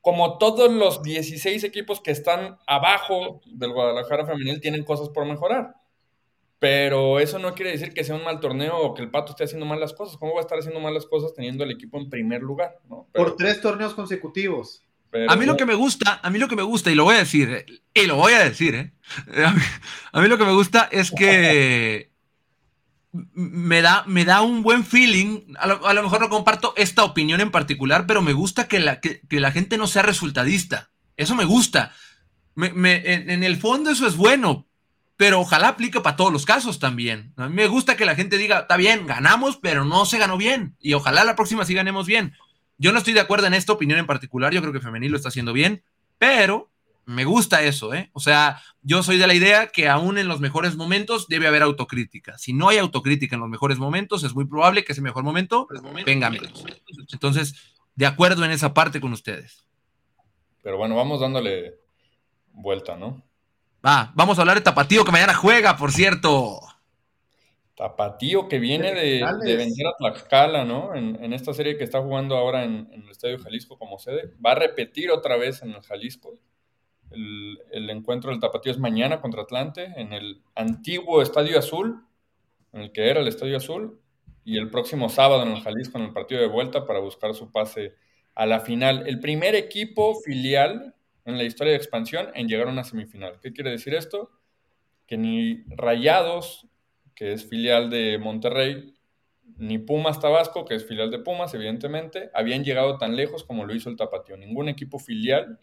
como 0.00 0.38
todos 0.38 0.70
los 0.70 1.02
16 1.02 1.62
equipos 1.62 2.00
que 2.00 2.10
están 2.10 2.58
abajo 2.66 3.40
del 3.46 3.72
Guadalajara 3.72 4.26
femenil 4.26 4.60
tienen 4.60 4.82
cosas 4.82 5.08
por 5.08 5.24
mejorar. 5.24 5.74
Pero 6.58 7.20
eso 7.20 7.38
no 7.38 7.54
quiere 7.54 7.72
decir 7.72 7.92
que 7.92 8.02
sea 8.02 8.16
un 8.16 8.24
mal 8.24 8.40
torneo 8.40 8.76
o 8.78 8.94
que 8.94 9.02
el 9.02 9.10
Pato 9.10 9.30
esté 9.30 9.44
haciendo 9.44 9.66
mal 9.66 9.78
las 9.78 9.92
cosas. 9.92 10.16
¿Cómo 10.16 10.32
va 10.34 10.40
a 10.40 10.42
estar 10.42 10.58
haciendo 10.58 10.80
mal 10.80 10.94
las 10.94 11.06
cosas 11.06 11.32
teniendo 11.32 11.62
el 11.62 11.70
equipo 11.70 11.98
en 11.98 12.10
primer 12.10 12.42
lugar? 12.42 12.78
por 13.12 13.36
tres 13.36 13.60
torneos 13.60 13.94
consecutivos. 13.94 14.82
A 15.28 15.36
mí 15.36 15.46
lo 15.46 15.56
que 15.56 15.66
me 15.66 15.74
gusta, 15.74 16.20
a 16.22 16.30
mí 16.30 16.38
lo 16.38 16.48
que 16.48 16.56
me 16.56 16.62
gusta, 16.62 16.90
y 16.90 16.94
lo 16.94 17.04
voy 17.04 17.16
a 17.16 17.18
decir, 17.18 17.64
y 17.94 18.06
lo 18.06 18.16
voy 18.16 18.32
a 18.32 18.44
decir, 18.44 18.74
¿eh? 18.74 18.92
a 20.12 20.20
mí 20.20 20.28
lo 20.28 20.38
que 20.38 20.44
me 20.44 20.52
gusta 20.52 20.88
es 20.90 21.10
que 21.10 22.10
me 23.12 23.80
da, 23.80 24.04
me 24.06 24.24
da 24.24 24.42
un 24.42 24.62
buen 24.62 24.84
feeling. 24.84 25.54
A 25.58 25.66
lo, 25.66 26.02
mejor 26.02 26.20
no 26.20 26.28
comparto 26.28 26.74
esta 26.76 27.04
opinión 27.04 27.40
en 27.40 27.50
particular, 27.50 28.06
pero 28.06 28.22
me 28.22 28.32
gusta 28.32 28.66
que 28.66 28.80
la, 28.80 29.00
que, 29.00 29.20
la 29.30 29.52
gente 29.52 29.78
no 29.78 29.86
sea 29.86 30.02
resultadista. 30.02 30.90
Eso 31.16 31.34
me 31.34 31.44
gusta. 31.44 31.92
en, 32.56 33.44
el 33.44 33.56
fondo 33.56 33.90
eso 33.90 34.06
es 34.06 34.16
bueno, 34.16 34.66
pero 35.16 35.40
ojalá 35.40 35.68
aplique 35.68 36.00
para 36.00 36.16
todos 36.16 36.32
los 36.32 36.44
casos 36.44 36.80
también. 36.80 37.32
A 37.36 37.48
mí 37.48 37.54
me 37.54 37.68
gusta 37.68 37.96
que 37.96 38.04
la 38.04 38.16
gente 38.16 38.36
diga, 38.36 38.60
está 38.60 38.76
bien, 38.76 39.06
ganamos, 39.06 39.58
pero 39.58 39.84
no 39.84 40.06
se 40.06 40.18
ganó 40.18 40.36
bien. 40.36 40.76
Y 40.80 40.94
ojalá 40.94 41.22
la 41.22 41.36
próxima 41.36 41.64
sí 41.64 41.74
ganemos 41.74 42.06
bien. 42.06 42.34
Yo 42.78 42.92
no 42.92 42.98
estoy 42.98 43.14
de 43.14 43.20
acuerdo 43.20 43.46
en 43.46 43.54
esta 43.54 43.72
opinión 43.72 43.98
en 43.98 44.06
particular. 44.06 44.52
Yo 44.52 44.60
creo 44.60 44.72
que 44.72 44.80
Femenil 44.80 45.10
lo 45.10 45.16
está 45.16 45.28
haciendo 45.28 45.52
bien, 45.52 45.82
pero 46.18 46.70
me 47.06 47.24
gusta 47.24 47.62
eso, 47.62 47.94
¿eh? 47.94 48.10
O 48.12 48.20
sea, 48.20 48.62
yo 48.82 49.02
soy 49.02 49.18
de 49.18 49.26
la 49.26 49.34
idea 49.34 49.68
que 49.68 49.88
aún 49.88 50.18
en 50.18 50.28
los 50.28 50.40
mejores 50.40 50.76
momentos 50.76 51.28
debe 51.28 51.46
haber 51.46 51.62
autocrítica. 51.62 52.38
Si 52.38 52.52
no 52.52 52.68
hay 52.68 52.78
autocrítica 52.78 53.36
en 53.36 53.40
los 53.40 53.50
mejores 53.50 53.78
momentos, 53.78 54.24
es 54.24 54.34
muy 54.34 54.46
probable 54.46 54.84
que 54.84 54.92
ese 54.92 55.02
mejor 55.02 55.22
momento 55.24 55.68
venga 56.06 56.30
menos. 56.30 56.64
Entonces, 57.12 57.54
de 57.94 58.06
acuerdo 58.06 58.44
en 58.44 58.50
esa 58.50 58.74
parte 58.74 59.00
con 59.00 59.12
ustedes. 59.12 59.66
Pero 60.62 60.78
bueno, 60.78 60.96
vamos 60.96 61.20
dándole 61.20 61.74
vuelta, 62.52 62.96
¿no? 62.96 63.22
Va, 63.84 64.12
vamos 64.14 64.38
a 64.38 64.40
hablar 64.40 64.56
de 64.56 64.62
Tapatío 64.62 65.04
que 65.04 65.12
mañana 65.12 65.34
juega, 65.34 65.76
por 65.76 65.92
cierto. 65.92 66.58
Tapatío 67.76 68.48
que 68.48 68.58
viene 68.58 68.92
de, 68.92 69.24
de 69.44 69.56
vencer 69.56 69.86
a 69.86 69.96
Tlaxcala, 69.96 70.64
¿no? 70.64 70.94
En, 70.94 71.32
esta 71.32 71.52
serie 71.52 71.76
que 71.76 71.84
está 71.84 72.00
jugando 72.00 72.36
ahora 72.36 72.64
en, 72.64 72.88
en 72.92 73.02
el 73.02 73.10
Estadio 73.10 73.38
Jalisco 73.38 73.78
como 73.78 73.98
sede. 73.98 74.32
Va 74.44 74.52
a 74.52 74.54
repetir 74.54 75.10
otra 75.10 75.36
vez 75.36 75.62
en 75.62 75.70
el 75.70 75.82
Jalisco. 75.82 76.38
El, 77.14 77.90
encuentro 77.90 78.30
del 78.30 78.40
Tapatío 78.40 78.72
es 78.72 78.78
mañana 78.78 79.20
contra 79.20 79.42
Atlante 79.42 79.92
en 79.96 80.12
el 80.12 80.42
antiguo 80.54 81.22
Estadio 81.22 81.58
Azul, 81.58 82.04
en 82.72 82.82
el 82.82 82.92
que 82.92 83.08
era 83.08 83.20
el 83.20 83.28
Estadio 83.28 83.56
Azul, 83.56 84.00
y 84.44 84.58
el 84.58 84.70
próximo 84.70 85.08
sábado 85.08 85.42
en 85.42 85.52
el 85.52 85.62
Jalisco 85.62 85.98
en 85.98 86.04
el 86.04 86.12
partido 86.12 86.40
de 86.40 86.48
vuelta 86.48 86.86
para 86.86 86.98
buscar 86.98 87.34
su 87.34 87.50
pase 87.50 87.94
a 88.34 88.46
la 88.46 88.60
final. 88.60 89.04
El 89.06 89.20
primer 89.20 89.54
equipo 89.54 90.14
filial 90.20 90.94
en 91.24 91.38
la 91.38 91.44
historia 91.44 91.72
de 91.72 91.78
expansión 91.78 92.28
en 92.34 92.48
llegar 92.48 92.68
a 92.68 92.72
una 92.72 92.84
semifinal. 92.84 93.38
¿Qué 93.40 93.52
quiere 93.52 93.70
decir 93.70 93.94
esto? 93.94 94.30
Que 95.06 95.16
ni 95.16 95.64
Rayados, 95.68 96.66
que 97.14 97.32
es 97.32 97.44
filial 97.48 97.90
de 97.90 98.18
Monterrey, 98.18 98.94
ni 99.56 99.78
Pumas 99.78 100.20
Tabasco, 100.20 100.64
que 100.64 100.74
es 100.74 100.86
filial 100.86 101.10
de 101.10 101.18
Pumas, 101.18 101.54
evidentemente, 101.54 102.30
habían 102.34 102.64
llegado 102.64 102.98
tan 102.98 103.16
lejos 103.16 103.44
como 103.44 103.64
lo 103.64 103.74
hizo 103.74 103.88
el 103.88 103.96
Tapatío. 103.96 104.36
Ningún 104.36 104.68
equipo 104.68 104.98
filial 104.98 105.58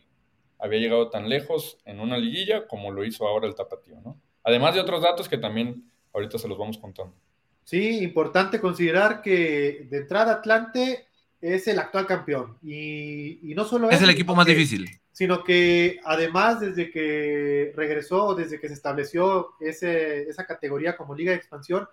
había 0.60 0.80
llegado 0.80 1.10
tan 1.10 1.28
lejos 1.28 1.78
en 1.86 2.00
una 2.00 2.18
liguilla 2.18 2.68
como 2.68 2.92
lo 2.92 3.04
hizo 3.04 3.28
ahora 3.28 3.48
el 3.48 3.56
Tapatío, 3.56 4.00
¿no? 4.02 4.22
Además 4.44 4.76
de 4.76 4.82
otros 4.82 5.02
datos 5.02 5.28
que 5.28 5.38
también 5.38 5.92
ahorita 6.14 6.38
se 6.38 6.48
los 6.48 6.58
vamos 6.58 6.78
contando. 6.78 7.16
Sí, 7.64 8.00
importante 8.04 8.60
considerar 8.60 9.22
que 9.22 9.88
de 9.90 9.98
entrada 9.98 10.34
Atlante 10.34 11.08
es 11.40 11.68
el 11.68 11.80
actual 11.80 12.06
campeón 12.06 12.58
y, 12.62 13.54
no 13.56 13.66
solo 13.66 13.90
es, 13.90 13.98
es 13.98 14.04
el 14.04 14.10
equipo 14.10 14.36
más 14.36 14.46
difícil, 14.46 14.88
sino 15.22 15.44
que 15.44 16.00
además 16.04 16.62
desde 16.62 16.90
que 16.90 17.72
regresó, 17.76 18.34
desde 18.34 18.60
que 18.60 18.68
se 18.68 18.74
estableció 18.74 19.50
ese, 19.60 20.24
esa 20.24 20.48
categoría 20.48 20.98
como 20.98 21.14
liga 21.14 21.30
de 21.30 21.38
expansión, 21.38 21.88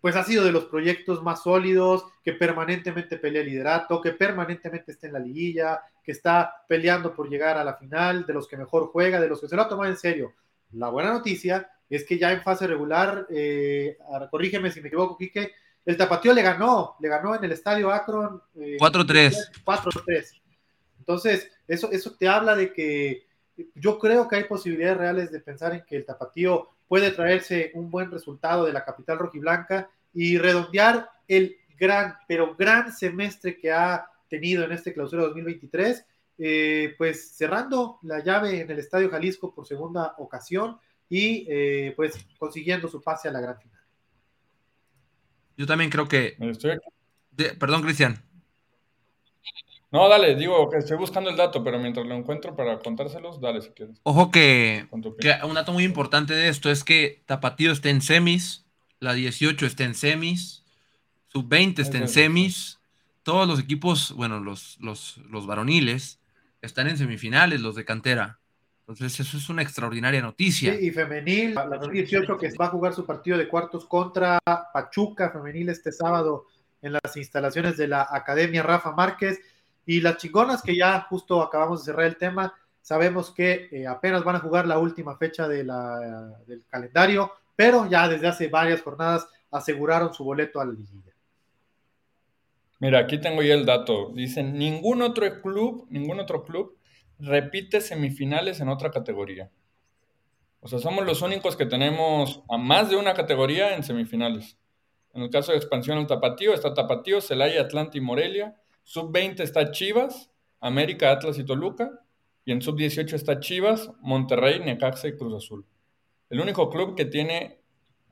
pues 0.00 0.16
ha 0.16 0.24
sido 0.24 0.44
de 0.44 0.50
los 0.50 0.64
proyectos 0.64 1.22
más 1.22 1.44
sólidos, 1.44 2.06
que 2.24 2.32
permanentemente 2.32 3.18
pelea 3.18 3.42
el 3.42 3.50
liderato, 3.50 4.00
que 4.00 4.14
permanentemente 4.14 4.90
está 4.90 5.06
en 5.06 5.12
la 5.12 5.20
liguilla, 5.20 5.80
que 6.02 6.10
está 6.10 6.64
peleando 6.66 7.14
por 7.14 7.30
llegar 7.30 7.56
a 7.56 7.62
la 7.62 7.74
final, 7.74 8.26
de 8.26 8.34
los 8.34 8.48
que 8.48 8.56
mejor 8.56 8.88
juega, 8.88 9.20
de 9.20 9.28
los 9.28 9.40
que 9.40 9.46
se 9.46 9.54
lo 9.54 9.62
ha 9.62 9.68
tomado 9.68 9.88
en 9.88 9.96
serio. 9.96 10.32
La 10.72 10.88
buena 10.88 11.12
noticia 11.12 11.70
es 11.88 12.02
que 12.02 12.18
ya 12.18 12.32
en 12.32 12.42
fase 12.42 12.66
regular, 12.66 13.28
eh, 13.30 13.96
corrígeme 14.28 14.72
si 14.72 14.80
me 14.80 14.88
equivoco, 14.88 15.16
Quique, 15.16 15.52
el 15.84 15.96
Tapatío 15.96 16.32
le 16.32 16.42
ganó, 16.42 16.96
le 16.98 17.08
ganó 17.08 17.36
en 17.36 17.44
el 17.44 17.52
estadio 17.52 17.92
Akron. 17.92 18.42
4-3. 18.56 19.32
Eh, 19.32 19.62
4-3. 19.64 20.42
Entonces, 20.98 21.52
eso, 21.68 21.90
eso 21.90 22.14
te 22.18 22.28
habla 22.28 22.54
de 22.54 22.72
que 22.72 23.26
yo 23.74 23.98
creo 23.98 24.28
que 24.28 24.36
hay 24.36 24.44
posibilidades 24.44 24.98
reales 24.98 25.32
de 25.32 25.40
pensar 25.40 25.74
en 25.74 25.84
que 25.84 25.96
el 25.96 26.04
Tapatío 26.04 26.68
puede 26.88 27.10
traerse 27.10 27.72
un 27.74 27.90
buen 27.90 28.10
resultado 28.10 28.64
de 28.64 28.72
la 28.72 28.84
capital 28.84 29.18
rojiblanca 29.18 29.90
y 30.12 30.38
redondear 30.38 31.08
el 31.26 31.56
gran, 31.78 32.16
pero 32.28 32.54
gran 32.54 32.92
semestre 32.92 33.58
que 33.58 33.72
ha 33.72 34.06
tenido 34.28 34.64
en 34.64 34.72
este 34.72 34.92
clausura 34.92 35.22
2023, 35.24 36.04
eh, 36.38 36.94
pues 36.98 37.36
cerrando 37.36 37.98
la 38.02 38.22
llave 38.22 38.60
en 38.60 38.70
el 38.70 38.78
Estadio 38.78 39.10
Jalisco 39.10 39.54
por 39.54 39.66
segunda 39.66 40.14
ocasión 40.18 40.78
y 41.08 41.46
eh, 41.48 41.92
pues 41.96 42.14
consiguiendo 42.38 42.88
su 42.88 43.02
pase 43.02 43.28
a 43.28 43.32
la 43.32 43.40
gran 43.40 43.58
final. 43.58 43.80
Yo 45.56 45.66
también 45.66 45.90
creo 45.90 46.06
que... 46.06 46.36
perdón, 47.58 47.82
Cristian. 47.82 48.25
No, 49.92 50.08
dale, 50.08 50.34
digo 50.34 50.68
que 50.68 50.78
estoy 50.78 50.96
buscando 50.96 51.30
el 51.30 51.36
dato, 51.36 51.62
pero 51.62 51.78
mientras 51.78 52.06
lo 52.06 52.14
encuentro 52.14 52.56
para 52.56 52.78
contárselos, 52.80 53.40
dale 53.40 53.62
si 53.62 53.70
quieres. 53.70 54.00
Ojo 54.02 54.30
que, 54.30 54.88
que 55.20 55.34
un 55.44 55.54
dato 55.54 55.72
muy 55.72 55.84
importante 55.84 56.34
de 56.34 56.48
esto 56.48 56.70
es 56.70 56.82
que 56.82 57.22
Tapatío 57.26 57.72
está 57.72 57.88
en 57.90 58.02
semis, 58.02 58.66
la 58.98 59.14
18 59.14 59.64
está 59.64 59.84
en 59.84 59.94
semis, 59.94 60.64
sub-20 61.28 61.80
está 61.80 61.98
en 61.98 62.08
semis, 62.08 62.80
todos 63.22 63.46
los 63.46 63.60
equipos, 63.60 64.12
bueno, 64.12 64.40
los, 64.40 64.76
los, 64.80 65.18
los 65.30 65.46
varoniles 65.46 66.20
están 66.62 66.88
en 66.88 66.98
semifinales, 66.98 67.60
los 67.60 67.74
de 67.74 67.84
cantera. 67.84 68.38
Entonces, 68.80 69.18
eso 69.18 69.36
es 69.36 69.48
una 69.48 69.62
extraordinaria 69.62 70.22
noticia. 70.22 70.76
Sí, 70.76 70.86
y 70.86 70.90
femenil, 70.92 71.54
la 71.54 71.76
2018 71.78 72.38
que 72.38 72.52
va 72.56 72.66
a 72.66 72.70
jugar 72.70 72.92
su 72.92 73.04
partido 73.04 73.36
de 73.36 73.48
cuartos 73.48 73.84
contra 73.86 74.38
Pachuca, 74.72 75.30
femenil 75.30 75.70
este 75.70 75.90
sábado 75.90 76.46
en 76.82 76.92
las 76.92 77.16
instalaciones 77.16 77.76
de 77.76 77.88
la 77.88 78.06
Academia 78.08 78.62
Rafa 78.62 78.92
Márquez. 78.92 79.40
Y 79.86 80.00
las 80.00 80.16
chingonas 80.18 80.62
que 80.62 80.76
ya 80.76 81.00
justo 81.08 81.40
acabamos 81.40 81.80
de 81.80 81.92
cerrar 81.92 82.06
el 82.06 82.16
tema, 82.16 82.52
sabemos 82.82 83.30
que 83.30 83.68
eh, 83.70 83.86
apenas 83.86 84.24
van 84.24 84.36
a 84.36 84.40
jugar 84.40 84.66
la 84.66 84.78
última 84.78 85.16
fecha 85.16 85.48
del 85.48 85.70
calendario, 86.68 87.32
pero 87.54 87.88
ya 87.88 88.08
desde 88.08 88.26
hace 88.26 88.48
varias 88.48 88.82
jornadas 88.82 89.28
aseguraron 89.50 90.12
su 90.12 90.24
boleto 90.24 90.60
a 90.60 90.66
la 90.66 90.72
liguilla. 90.72 91.12
Mira, 92.78 92.98
aquí 92.98 93.18
tengo 93.18 93.42
ya 93.42 93.54
el 93.54 93.64
dato. 93.64 94.10
Dicen, 94.12 94.58
ningún 94.58 95.00
otro 95.00 95.40
club, 95.40 95.86
ningún 95.88 96.20
otro 96.20 96.44
club 96.44 96.76
repite 97.18 97.80
semifinales 97.80 98.60
en 98.60 98.68
otra 98.68 98.90
categoría. 98.90 99.50
O 100.60 100.68
sea, 100.68 100.78
somos 100.78 101.06
los 101.06 101.22
únicos 101.22 101.56
que 101.56 101.64
tenemos 101.64 102.42
a 102.50 102.58
más 102.58 102.90
de 102.90 102.96
una 102.96 103.14
categoría 103.14 103.76
en 103.76 103.82
semifinales. 103.82 104.58
En 105.14 105.22
el 105.22 105.30
caso 105.30 105.52
de 105.52 105.58
expansión 105.58 105.96
el 105.98 106.06
Tapatío, 106.06 106.52
está 106.52 106.74
Tapatío, 106.74 107.20
Celaya, 107.20 107.62
Atlanta 107.62 107.96
y 107.96 108.00
Morelia. 108.00 108.54
Sub-20 108.86 109.40
está 109.40 109.72
Chivas, 109.72 110.30
América, 110.60 111.10
Atlas 111.10 111.38
y 111.38 111.44
Toluca. 111.44 111.90
Y 112.44 112.52
en 112.52 112.62
sub-18 112.62 113.12
está 113.12 113.40
Chivas, 113.40 113.90
Monterrey, 114.00 114.60
Necaxa 114.60 115.08
y 115.08 115.16
Cruz 115.16 115.34
Azul. 115.34 115.66
El 116.30 116.40
único 116.40 116.70
club 116.70 116.94
que 116.94 117.04
tiene 117.04 117.58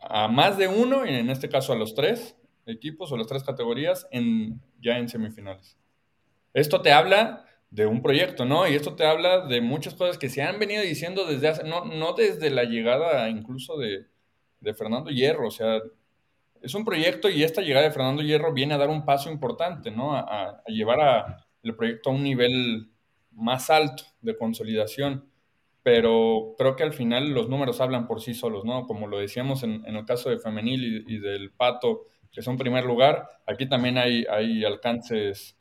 a 0.00 0.26
más 0.26 0.58
de 0.58 0.66
uno, 0.66 1.06
y 1.06 1.14
en 1.14 1.30
este 1.30 1.48
caso 1.48 1.72
a 1.72 1.76
los 1.76 1.94
tres, 1.94 2.36
equipos 2.66 3.12
o 3.12 3.16
las 3.16 3.28
tres 3.28 3.44
categorías 3.44 4.08
en, 4.10 4.60
ya 4.80 4.98
en 4.98 5.08
semifinales. 5.08 5.76
Esto 6.52 6.82
te 6.82 6.92
habla 6.92 7.44
de 7.70 7.86
un 7.86 8.02
proyecto, 8.02 8.44
¿no? 8.44 8.66
Y 8.66 8.74
esto 8.74 8.96
te 8.96 9.06
habla 9.06 9.46
de 9.46 9.60
muchas 9.60 9.94
cosas 9.94 10.18
que 10.18 10.28
se 10.28 10.42
han 10.42 10.58
venido 10.58 10.82
diciendo 10.82 11.24
desde 11.24 11.48
hace, 11.48 11.64
no, 11.64 11.84
no 11.84 12.14
desde 12.14 12.50
la 12.50 12.64
llegada 12.64 13.28
incluso 13.28 13.78
de, 13.78 14.06
Fernando 14.76 15.10
Hierro, 15.10 15.48
o 15.48 15.50
sea, 15.50 15.80
es 16.64 16.74
un 16.74 16.84
proyecto 16.84 17.28
y 17.28 17.42
esta 17.42 17.60
llegada 17.60 17.86
de 17.86 17.92
Fernando 17.92 18.22
Hierro 18.22 18.52
viene 18.52 18.74
a 18.74 18.78
dar 18.78 18.88
un 18.88 19.04
paso 19.04 19.30
importante, 19.30 19.90
¿no? 19.90 20.16
A, 20.16 20.62
llevar 20.66 21.00
a, 21.00 21.46
el 21.62 21.76
proyecto 21.76 22.10
a 22.10 22.14
un 22.14 22.22
nivel 22.22 22.90
más 23.32 23.70
alto 23.70 24.04
de 24.20 24.36
consolidación. 24.36 25.28
Pero 25.82 26.54
creo 26.56 26.76
que 26.76 26.82
al 26.82 26.94
final 26.94 27.30
los 27.30 27.50
números 27.50 27.82
hablan 27.82 28.06
por 28.06 28.22
sí 28.22 28.32
solos, 28.32 28.64
¿no? 28.64 28.86
Como 28.86 29.06
lo 29.06 29.18
decíamos 29.18 29.62
en, 29.62 29.84
el 29.84 30.04
caso 30.06 30.30
de 30.30 30.38
Femenil 30.38 31.04
y, 31.06 31.16
y 31.16 31.18
del 31.18 31.52
Pato, 31.52 32.06
que 32.32 32.40
son 32.40 32.56
primer 32.56 32.84
lugar. 32.84 33.28
Aquí 33.46 33.68
también 33.68 33.98
hay, 33.98 34.24
hay 34.30 34.64
alcances 34.64 35.58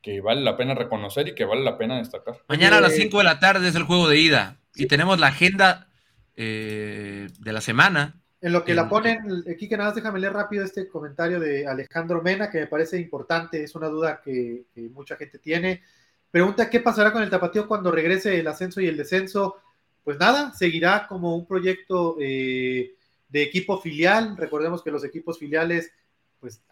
que 0.00 0.20
vale 0.20 0.42
la 0.42 0.56
pena 0.56 0.76
reconocer 0.76 1.26
y 1.26 1.34
que 1.34 1.44
vale 1.44 1.64
la 1.64 1.76
pena 1.76 1.98
destacar. 1.98 2.36
Mañana 2.48 2.78
a 2.78 2.80
las 2.80 2.94
5 2.94 3.18
de 3.18 3.24
la 3.24 3.40
tarde 3.40 3.66
es 3.66 3.74
el 3.74 3.82
juego 3.82 4.08
de 4.08 4.20
ida 4.20 4.60
y 4.76 4.86
tenemos 4.86 5.18
la 5.18 5.26
agenda 5.26 5.88
eh, 6.36 7.26
de 7.40 7.52
la 7.52 7.60
semana. 7.60 8.22
En 8.40 8.52
lo 8.52 8.64
que 8.64 8.74
la 8.74 8.88
ponen, 8.88 9.44
aquí 9.50 9.66
que 9.66 9.76
nada 9.76 9.88
más 9.88 9.96
déjame 9.96 10.20
leer 10.20 10.34
rápido 10.34 10.62
este 10.62 10.88
comentario 10.88 11.40
de 11.40 11.66
Alejandro 11.66 12.20
Mena, 12.20 12.50
que 12.50 12.60
me 12.60 12.66
parece 12.66 12.98
importante, 13.00 13.62
es 13.62 13.74
una 13.74 13.88
duda 13.88 14.20
que, 14.22 14.66
mucha 14.92 15.16
gente 15.16 15.38
tiene. 15.38 15.82
Pregunta, 16.30 16.68
¿qué 16.68 16.80
pasará 16.80 17.12
con 17.12 17.22
el 17.22 17.30
tapatío 17.30 17.66
cuando 17.66 17.90
regrese 17.90 18.38
el 18.38 18.46
ascenso 18.46 18.80
y 18.82 18.88
el 18.88 18.96
descenso? 18.96 19.56
Pues 20.04 20.18
nada, 20.18 20.52
seguirá 20.52 21.06
como 21.08 21.34
un 21.34 21.46
proyecto 21.46 22.16
eh, 22.20 22.94
de 23.28 23.42
equipo 23.42 23.80
filial. 23.80 24.36
Recordemos 24.36 24.82
que 24.82 24.90
los 24.90 25.02
equipos 25.02 25.38
filiales, 25.38 25.90
pues, 26.38 26.62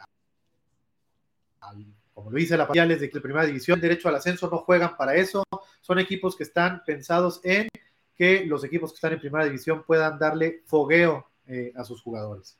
como 2.13 2.31
lo 2.31 2.37
dice 2.37 2.59
la 2.59 2.67
filiales 2.67 3.01
de 3.01 3.11
la 3.11 3.21
primera 3.23 3.47
división, 3.47 3.81
derecho 3.81 4.09
al 4.09 4.17
ascenso, 4.17 4.51
no 4.51 4.59
juegan 4.59 4.99
para 4.99 5.15
eso. 5.15 5.43
Son 5.81 5.99
equipos 5.99 6.37
que 6.37 6.45
están 6.45 6.83
pensados 6.85 7.41
en 7.43 7.69
que 8.15 8.45
los 8.45 8.63
equipos 8.65 8.93
que 8.93 8.97
están 8.97 9.15
en 9.15 9.21
primera 9.21 9.47
división 9.47 9.83
puedan 9.83 10.19
darle 10.19 10.63
fogueo 10.67 11.27
eh, 11.47 11.73
a 11.77 11.85
sus 11.85 12.03
jugadores. 12.03 12.57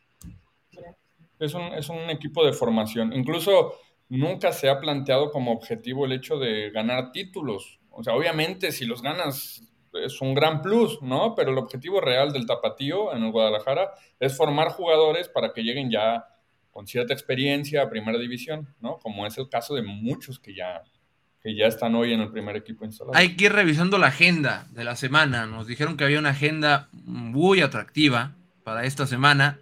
Es 1.39 1.55
un, 1.55 1.63
es 1.75 1.89
un 1.89 2.11
equipo 2.11 2.45
de 2.45 2.53
formación. 2.53 3.13
Incluso 3.13 3.75
nunca 4.09 4.53
se 4.53 4.69
ha 4.69 4.81
planteado 4.81 5.31
como 5.31 5.53
objetivo 5.53 6.07
el 6.07 6.13
hecho 6.13 6.39
de 6.39 6.71
ganar 6.71 7.13
títulos. 7.13 7.81
O 7.91 8.03
sea, 8.03 8.15
obviamente 8.15 8.73
si 8.73 8.87
los 8.87 9.03
ganas 9.03 9.63
es 9.95 10.21
un 10.21 10.35
gran 10.35 10.61
plus, 10.61 11.01
¿no? 11.03 11.35
Pero 11.35 11.53
el 11.53 11.59
objetivo 11.59 12.01
real 12.01 12.33
del 12.33 12.47
tapatío 12.47 13.15
en 13.15 13.23
el 13.23 13.31
Guadalajara 13.31 13.93
es 14.19 14.37
formar 14.37 14.69
jugadores 14.69 15.29
para 15.29 15.53
que 15.53 15.63
lleguen 15.63 15.91
ya 15.91 16.27
con 16.71 16.87
cierta 16.87 17.13
experiencia 17.13 17.83
a 17.83 17.91
primera 17.91 18.19
división, 18.19 18.75
¿no? 18.81 18.99
Como 18.99 19.27
es 19.27 19.39
el 19.39 19.49
caso 19.49 19.75
de 19.75 19.83
muchos 19.83 20.41
que 20.41 20.55
ya, 20.55 20.83
que 21.41 21.55
ya 21.55 21.67
están 21.67 21.95
hoy 21.95 22.13
en 22.13 22.21
el 22.21 22.33
primer 22.33 22.57
equipo 22.57 22.85
instalado. 22.85 23.17
Hay 23.17 23.37
que 23.37 23.45
ir 23.45 23.53
revisando 23.53 23.99
la 23.99 24.09
agenda 24.09 24.67
de 24.71 24.83
la 24.83 24.97
semana. 24.97 25.47
Nos 25.47 25.69
dijeron 25.69 25.97
que 25.97 26.05
había 26.05 26.19
una 26.19 26.31
agenda 26.31 26.89
muy 26.93 27.61
atractiva 27.61 28.33
para 28.65 28.85
esta 28.85 29.07
semana 29.07 29.59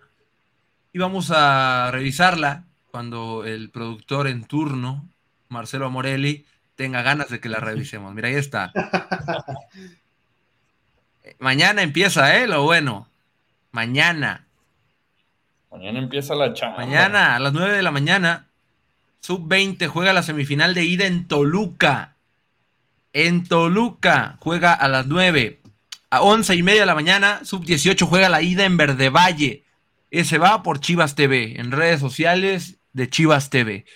y 0.93 0.99
vamos 0.99 1.31
a 1.35 1.91
revisarla 1.91 2.65
cuando 2.91 3.45
el 3.45 3.71
productor 3.71 4.29
en 4.29 4.45
turno, 4.45 5.09
Marcelo 5.49 5.91
Morelli, 5.91 6.47
tenga 6.77 7.03
ganas 7.03 7.29
de 7.31 7.41
que 7.41 7.49
la 7.49 7.59
revisemos. 7.59 8.15
Mira, 8.15 8.29
ahí 8.29 8.35
está. 8.35 8.73
Mañana 11.39 11.83
empieza, 11.83 12.37
¿eh? 12.37 12.47
Lo 12.47 12.63
bueno. 12.63 13.09
Mañana. 13.71 14.47
Mañana 15.71 15.99
empieza 15.99 16.35
la 16.35 16.53
chamba. 16.53 16.79
Mañana 16.79 17.37
a 17.37 17.39
las 17.39 17.55
9 17.55 17.75
de 17.75 17.83
la 17.83 17.91
mañana, 17.91 18.49
Sub-20 19.21 19.89
juega 19.89 20.13
la 20.13 20.23
semifinal 20.23 20.75
de 20.75 20.85
ida 20.85 21.07
en 21.07 21.27
Toluca. 21.27 22.17
En 23.15 23.45
Toluca 23.49 24.37
juega 24.41 24.75
a 24.75 24.89
las 24.89 25.07
9. 25.07 25.62
A 26.13 26.21
11 26.21 26.57
y 26.57 26.63
media 26.63 26.81
de 26.81 26.87
la 26.87 26.95
mañana, 26.95 27.41
Sub-18 27.43 28.07
juega 28.07 28.29
la 28.29 28.43
ida 28.43 28.67
en 28.67 28.77
Verde 28.77 29.09
Valle. 29.09 29.65
Ese 30.11 30.37
va 30.37 30.63
por 30.63 30.79
Chivas 30.79 31.15
TV, 31.15 31.59
en 31.59 31.73
redes 31.73 32.01
sociales 32.01 32.77
de 32.93 33.09
Chivas 33.09 33.49
TV. 33.49 33.87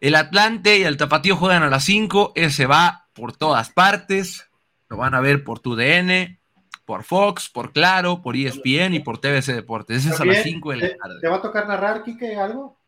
El 0.00 0.16
Atlante 0.16 0.76
y 0.76 0.82
el 0.82 0.98
Tapatío 0.98 1.34
juegan 1.36 1.62
a 1.62 1.70
las 1.70 1.82
5. 1.84 2.32
Ese 2.34 2.66
va 2.66 3.06
por 3.14 3.34
todas 3.34 3.70
partes. 3.70 4.50
Lo 4.90 4.98
van 4.98 5.14
a 5.14 5.22
ver 5.22 5.44
por 5.44 5.60
tu 5.60 5.76
DN, 5.76 6.38
por 6.84 7.04
Fox, 7.04 7.48
por 7.48 7.72
Claro, 7.72 8.20
por 8.20 8.36
ESPN 8.36 8.92
y 8.92 9.00
por 9.00 9.16
TBC 9.16 9.54
Deportes. 9.54 10.04
Ese 10.04 10.10
es 10.10 10.20
a 10.20 10.26
las 10.26 10.42
5 10.42 10.72
de 10.72 10.76
la 10.76 10.88
tarde. 10.94 11.20
¿Te 11.22 11.28
va 11.28 11.36
a 11.36 11.40
tocar 11.40 11.66
narrar, 11.66 12.04
Kike, 12.04 12.36
algo? 12.36 12.78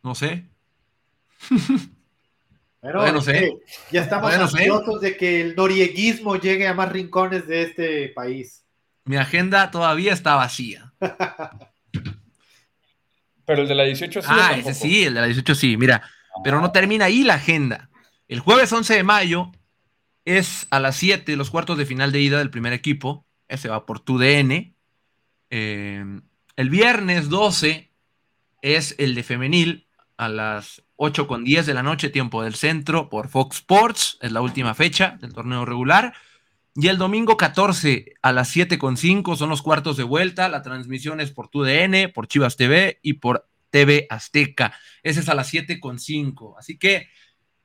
No 0.00 0.14
sé. 0.14 0.46
Pero 2.84 3.10
no 3.12 3.22
sé. 3.22 3.56
Ya 3.90 4.02
estamos 4.02 4.30
ansiosos 4.34 5.00
de 5.00 5.16
que 5.16 5.40
el 5.40 5.56
norieguismo 5.56 6.36
llegue 6.36 6.68
a 6.68 6.74
más 6.74 6.92
rincones 6.92 7.46
de 7.46 7.62
este 7.62 8.08
país. 8.10 8.66
Mi 9.06 9.16
agenda 9.16 9.70
todavía 9.70 10.12
está 10.12 10.34
vacía. 10.34 10.92
Pero 13.46 13.62
el 13.62 13.68
de 13.68 13.74
la 13.74 13.84
18 13.84 14.20
sí. 14.20 14.28
Ah, 14.30 14.54
ese 14.56 14.74
sí, 14.74 15.04
el 15.04 15.14
de 15.14 15.20
la 15.20 15.26
18 15.26 15.54
sí, 15.54 15.78
mira. 15.78 16.02
Pero 16.42 16.60
no 16.60 16.72
termina 16.72 17.06
ahí 17.06 17.24
la 17.24 17.34
agenda. 17.34 17.88
El 18.28 18.40
jueves 18.40 18.70
11 18.70 18.94
de 18.94 19.02
mayo 19.02 19.50
es 20.26 20.66
a 20.68 20.78
las 20.78 20.96
7 20.96 21.36
los 21.36 21.48
cuartos 21.50 21.78
de 21.78 21.86
final 21.86 22.12
de 22.12 22.20
ida 22.20 22.36
del 22.38 22.50
primer 22.50 22.74
equipo. 22.74 23.24
Ese 23.48 23.70
va 23.70 23.86
por 23.86 24.00
tu 24.00 24.18
DN. 24.18 24.74
Eh, 25.48 26.04
el 26.56 26.68
viernes 26.68 27.30
12 27.30 27.90
es 28.60 28.94
el 28.98 29.14
de 29.14 29.22
femenil 29.22 29.86
a 30.16 30.28
las 30.28 30.82
8 30.96 31.26
con 31.26 31.44
10 31.44 31.66
de 31.66 31.74
la 31.74 31.82
noche, 31.82 32.10
tiempo 32.10 32.42
del 32.42 32.54
centro, 32.54 33.08
por 33.08 33.28
Fox 33.28 33.56
Sports. 33.56 34.18
Es 34.20 34.32
la 34.32 34.40
última 34.40 34.74
fecha 34.74 35.18
del 35.20 35.32
torneo 35.32 35.64
regular. 35.64 36.14
Y 36.76 36.88
el 36.88 36.98
domingo 36.98 37.36
14 37.36 38.14
a 38.20 38.32
las 38.32 38.48
7 38.48 38.78
con 38.78 38.96
5 38.96 39.36
son 39.36 39.48
los 39.48 39.62
cuartos 39.62 39.96
de 39.96 40.02
vuelta. 40.02 40.48
La 40.48 40.62
transmisión 40.62 41.20
es 41.20 41.30
por 41.30 41.48
TUDN, 41.48 42.12
por 42.12 42.26
Chivas 42.26 42.56
TV 42.56 42.98
y 43.02 43.14
por 43.14 43.48
TV 43.70 44.06
Azteca. 44.10 44.74
Ese 45.02 45.20
es 45.20 45.28
a 45.28 45.34
las 45.34 45.48
7 45.48 45.78
con 45.80 45.98
5. 45.98 46.56
Así 46.58 46.78
que, 46.78 47.08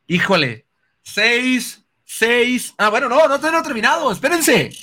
híjole, 0.07 0.67
6, 1.03 1.85
6. 2.03 2.75
Ah, 2.77 2.89
bueno, 2.89 3.09
no, 3.09 3.27
no 3.27 3.39
tengo 3.39 3.61
terminado, 3.63 4.11
espérense. 4.11 4.69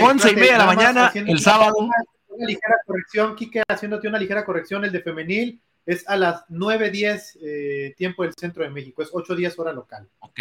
11 0.00 0.30
y 0.30 0.34
media 0.36 0.52
de 0.52 0.58
la 0.58 0.66
mañana, 0.66 1.12
el 1.14 1.40
sábado. 1.40 1.74
una 1.78 2.46
ligera 2.46 2.76
corrección, 2.86 3.34
Kike, 3.34 3.62
haciéndote 3.68 4.06
una 4.06 4.18
ligera 4.18 4.44
corrección, 4.44 4.84
el 4.84 4.92
de 4.92 5.02
femenil 5.02 5.60
es 5.86 6.08
a 6.08 6.16
las 6.16 6.46
9.10 6.48 7.38
eh, 7.42 7.94
tiempo 7.96 8.22
del 8.22 8.34
centro 8.34 8.62
de 8.62 8.70
México, 8.70 9.02
es 9.02 9.10
8.10 9.10 9.54
hora 9.58 9.72
local. 9.72 10.08
Ok. 10.20 10.40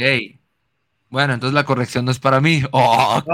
Bueno, 1.10 1.34
entonces 1.34 1.54
la 1.54 1.66
corrección 1.66 2.06
no 2.06 2.12
es 2.12 2.20
para 2.20 2.42
mí. 2.42 2.64
Oh, 2.72 3.22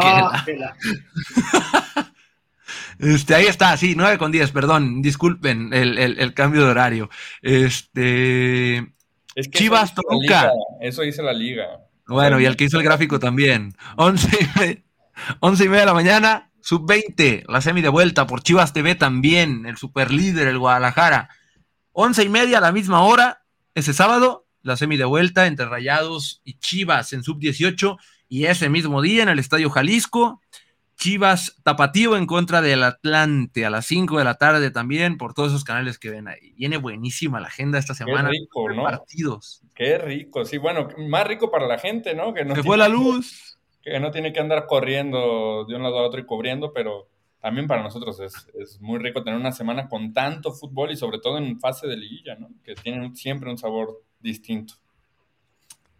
Este, 2.99 3.35
ahí 3.35 3.45
está, 3.45 3.77
sí, 3.77 3.93
9 3.95 4.17
con 4.17 4.31
10, 4.31 4.51
perdón, 4.51 5.03
disculpen 5.03 5.71
el, 5.71 6.33
cambio 6.33 6.65
de 6.65 6.71
horario. 6.71 7.09
Este, 7.43 8.91
Chivas 9.51 9.93
Toluca. 9.93 10.51
Eso 10.81 11.03
dice 11.03 11.21
la 11.21 11.33
liga. 11.33 11.79
Bueno, 12.07 12.39
y 12.39 12.45
el 12.45 12.55
que 12.55 12.63
hizo 12.65 12.77
el 12.77 12.83
gráfico 12.83 13.19
también. 13.19 13.75
11 13.97 14.83
y, 15.41 15.69
media 15.69 15.81
de 15.81 15.85
la 15.85 15.93
mañana, 15.93 16.51
sub 16.59 16.87
20, 16.87 17.43
la 17.47 17.61
semi 17.61 17.81
de 17.81 17.89
vuelta 17.89 18.25
por 18.25 18.41
Chivas 18.41 18.73
TV 18.73 18.95
también, 18.95 19.67
el 19.67 19.77
super 19.77 20.11
líder, 20.11 20.47
el 20.47 20.57
Guadalajara. 20.57 21.29
11 21.99 22.25
y 22.25 22.29
media 22.29 22.59
a 22.59 22.61
la 22.61 22.71
misma 22.71 23.01
hora, 23.01 23.41
ese 23.73 23.91
sábado, 23.91 24.45
la 24.61 24.77
semi 24.77 24.97
de 24.97 25.05
vuelta 25.05 25.47
entre 25.47 25.65
Rayados 25.65 26.41
y 26.43 26.59
Chivas 26.59 27.11
en 27.11 27.23
sub 27.23 27.39
18. 27.39 27.97
Y 28.29 28.45
ese 28.45 28.69
mismo 28.69 29.01
día 29.01 29.23
en 29.23 29.29
el 29.29 29.39
Estadio 29.39 29.71
Jalisco, 29.71 30.39
Chivas 30.95 31.59
Tapatío 31.63 32.15
en 32.15 32.27
contra 32.27 32.61
del 32.61 32.83
Atlante 32.83 33.65
a 33.65 33.71
las 33.71 33.87
5 33.87 34.19
de 34.19 34.23
la 34.25 34.35
tarde 34.35 34.69
también 34.69 35.17
por 35.17 35.33
todos 35.33 35.49
esos 35.49 35.63
canales 35.63 35.97
que 35.97 36.11
ven 36.11 36.27
ahí. 36.27 36.53
Viene 36.55 36.77
buenísima 36.77 37.39
la 37.39 37.47
agenda 37.47 37.79
esta 37.79 37.95
semana. 37.95 38.29
Qué 38.29 38.41
rico, 38.41 38.69
¿no? 38.69 38.83
Partidos. 38.83 39.63
Qué 39.73 39.97
rico, 39.97 40.45
sí, 40.45 40.59
bueno, 40.59 40.89
más 40.99 41.25
rico 41.25 41.49
para 41.49 41.65
la 41.65 41.79
gente, 41.79 42.13
¿no? 42.13 42.31
Que 42.31 42.45
no 42.45 42.53
fue 42.63 42.77
la 42.77 42.89
luz. 42.89 43.57
Que 43.81 43.99
no 43.99 44.11
tiene 44.11 44.31
que 44.33 44.39
andar 44.39 44.67
corriendo 44.67 45.65
de 45.65 45.75
un 45.75 45.81
lado 45.81 45.97
a 45.97 46.05
otro 46.05 46.19
y 46.19 46.25
cubriendo, 46.25 46.71
pero 46.73 47.09
también 47.39 47.67
para 47.67 47.83
nosotros 47.83 48.19
es, 48.19 48.47
es 48.59 48.81
muy 48.81 48.99
rico 48.99 49.23
tener 49.23 49.39
una 49.39 49.51
semana 49.51 49.87
con 49.87 50.13
tanto 50.13 50.51
fútbol 50.51 50.91
y 50.91 50.97
sobre 50.97 51.19
todo 51.19 51.37
en 51.37 51.59
fase 51.59 51.87
de 51.87 51.97
liguilla, 51.97 52.35
¿no? 52.35 52.49
Que 52.63 52.75
tienen 52.75 53.15
siempre 53.15 53.49
un 53.49 53.57
sabor 53.57 54.03
distinto. 54.19 54.75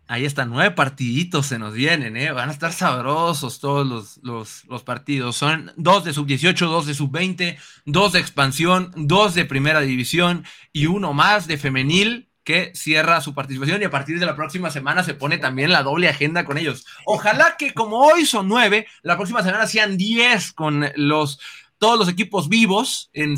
Ahí 0.10 0.24
están, 0.24 0.50
nueve 0.50 0.72
partiditos 0.72 1.48
se 1.48 1.60
nos 1.60 1.74
vienen, 1.74 2.16
¿eh? 2.16 2.32
Van 2.32 2.48
a 2.48 2.54
estar 2.54 2.72
sabrosos 2.72 3.60
todos 3.60 4.22
los, 4.24 4.84
partidos. 4.84 5.36
Son 5.36 5.74
dos 5.76 6.06
de 6.06 6.14
sub-18, 6.14 6.58
dos 6.60 6.86
de 6.86 6.94
sub-20, 6.94 7.58
dos 7.86 8.14
de 8.14 8.20
expansión, 8.20 8.94
dos 8.96 9.36
de 9.36 9.44
primera 9.44 9.82
división 9.82 10.46
y 10.72 10.86
uno 10.86 11.12
más 11.12 11.46
de 11.48 11.58
femenil 11.58 12.27
que 12.48 12.72
cierra 12.74 13.20
su 13.20 13.34
participación 13.34 13.82
y 13.82 13.86
a 13.86 13.90
partir 13.90 14.22
de 14.22 14.26
la 14.26 14.34
próxima 14.34 14.70
semana 14.70 15.04
se 15.04 15.14
pone 15.14 15.38
también 15.38 15.70
la 15.70 15.84
doble 15.84 16.08
agenda 16.08 16.46
con 16.46 16.58
ellos. 16.58 16.86
Ojalá 17.04 17.58
que 17.60 17.74
como 17.74 17.98
hoy 17.98 18.26
son 18.26 18.48
nueve, 18.48 18.88
la 19.02 19.18
próxima 19.18 19.44
semana 19.44 19.68
sean 19.68 19.98
diez 19.98 20.54
con 20.54 20.86
los 20.96 21.42
todos 21.78 22.00
los 22.00 22.08
equipos 22.08 22.48
vivos, 22.48 23.10
en 23.12 23.36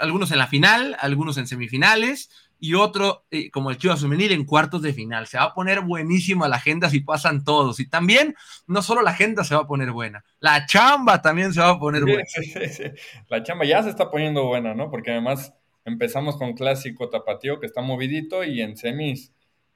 algunos 0.00 0.32
en 0.32 0.38
la 0.38 0.46
final, 0.46 0.96
algunos 0.98 1.36
en 1.36 1.46
semifinales 1.46 2.30
y 2.58 2.72
otro 2.72 3.26
eh, 3.30 3.50
como 3.50 3.70
el 3.70 3.76
Chivas 3.76 4.00
Femenil 4.00 4.32
en 4.32 4.46
cuartos 4.46 4.80
de 4.80 4.94
final. 4.94 5.26
Se 5.26 5.36
va 5.36 5.44
a 5.44 5.54
poner 5.54 5.82
buenísima 5.82 6.48
la 6.48 6.56
agenda 6.56 6.88
si 6.88 7.00
pasan 7.00 7.44
todos. 7.44 7.80
Y 7.80 7.86
también, 7.86 8.34
no 8.66 8.80
solo 8.80 9.02
la 9.02 9.10
agenda 9.10 9.44
se 9.44 9.54
va 9.54 9.60
a 9.60 9.66
poner 9.66 9.92
buena, 9.92 10.24
la 10.40 10.64
chamba 10.64 11.20
también 11.20 11.52
se 11.52 11.60
va 11.60 11.68
a 11.68 11.78
poner 11.78 12.04
buena. 12.04 12.24
La 13.28 13.42
chamba 13.42 13.66
ya 13.66 13.82
se 13.82 13.90
está 13.90 14.10
poniendo 14.10 14.46
buena, 14.46 14.74
¿no? 14.74 14.90
Porque 14.90 15.10
además 15.10 15.52
empezamos 15.84 16.36
con 16.36 16.54
clásico 16.54 17.08
tapatío 17.10 17.60
que 17.60 17.66
está 17.66 17.80
movidito 17.82 18.44
y 18.44 18.60
en 18.60 18.76
semis, 18.76 19.32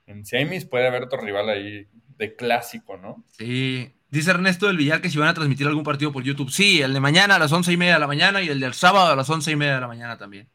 en 0.06 0.24
semis 0.24 0.64
puede 0.64 0.86
haber 0.86 1.02
otro 1.04 1.20
rival 1.20 1.48
ahí 1.48 1.86
de 2.16 2.34
clásico, 2.36 2.96
¿no? 2.96 3.24
Sí. 3.38 3.92
Dice 4.08 4.30
Ernesto 4.30 4.68
del 4.68 4.76
Villar 4.76 5.00
que 5.00 5.10
si 5.10 5.18
van 5.18 5.28
a 5.28 5.34
transmitir 5.34 5.66
algún 5.66 5.82
partido 5.82 6.12
por 6.12 6.22
YouTube. 6.22 6.50
Sí, 6.50 6.80
el 6.80 6.94
de 6.94 7.00
mañana 7.00 7.34
a 7.34 7.38
las 7.38 7.52
once 7.52 7.72
y 7.72 7.76
media 7.76 7.94
de 7.94 8.00
la 8.00 8.06
mañana 8.06 8.40
y 8.40 8.48
el 8.48 8.60
del 8.60 8.72
sábado 8.72 9.12
a 9.12 9.16
las 9.16 9.28
once 9.28 9.50
y 9.50 9.56
media 9.56 9.74
de 9.74 9.80
la 9.80 9.88
mañana 9.88 10.16
también. 10.16 10.48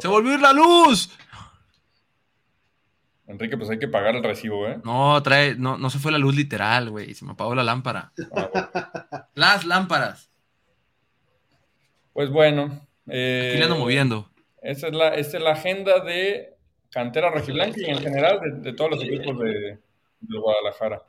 ¡Se 0.00 0.08
volvió 0.08 0.32
a 0.32 0.34
ir 0.34 0.40
la 0.40 0.52
luz! 0.52 1.10
Enrique, 3.28 3.56
pues 3.56 3.70
hay 3.70 3.78
que 3.78 3.88
pagar 3.88 4.14
el 4.14 4.22
recibo, 4.22 4.68
¿eh? 4.68 4.78
No, 4.84 5.20
trae, 5.22 5.56
no, 5.56 5.78
no 5.78 5.90
se 5.90 5.98
fue 5.98 6.12
la 6.12 6.18
luz 6.18 6.36
literal, 6.36 6.90
güey. 6.90 7.14
Se 7.14 7.24
me 7.24 7.32
apagó 7.32 7.54
la 7.54 7.64
lámpara. 7.64 8.12
Ah, 8.34 9.28
Las 9.34 9.64
lámparas. 9.64 10.30
Pues 12.12 12.30
bueno. 12.30 12.86
Eh, 13.08 13.48
Aquí 13.50 13.58
le 13.58 13.64
ando 13.64 13.78
moviendo. 13.78 14.30
Esa 14.66 14.88
es, 14.88 14.94
la, 14.94 15.14
es 15.14 15.32
la 15.34 15.52
agenda 15.52 16.00
de 16.00 16.56
cantera 16.90 17.30
rojiblanca 17.30 17.80
y 17.80 17.84
en 17.84 17.98
general 17.98 18.62
de, 18.62 18.72
todos 18.72 18.92
los 18.92 19.04
equipos 19.04 19.38
de, 19.38 19.78
Guadalajara. 20.20 21.02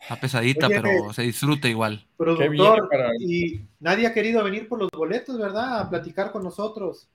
Está 0.00 0.16
pesadita, 0.16 0.68
pero 0.68 1.12
se 1.12 1.22
disfruta 1.22 1.68
igual. 1.68 2.04
Productor, 2.16 2.88
y 3.20 3.60
nadie 3.78 4.08
ha 4.08 4.12
querido 4.12 4.42
venir 4.42 4.66
por 4.66 4.80
los 4.80 4.90
boletos, 4.90 5.38
¿verdad? 5.38 5.80
A 5.80 5.88
platicar 5.88 6.32
con 6.32 6.42
nosotros. 6.42 7.08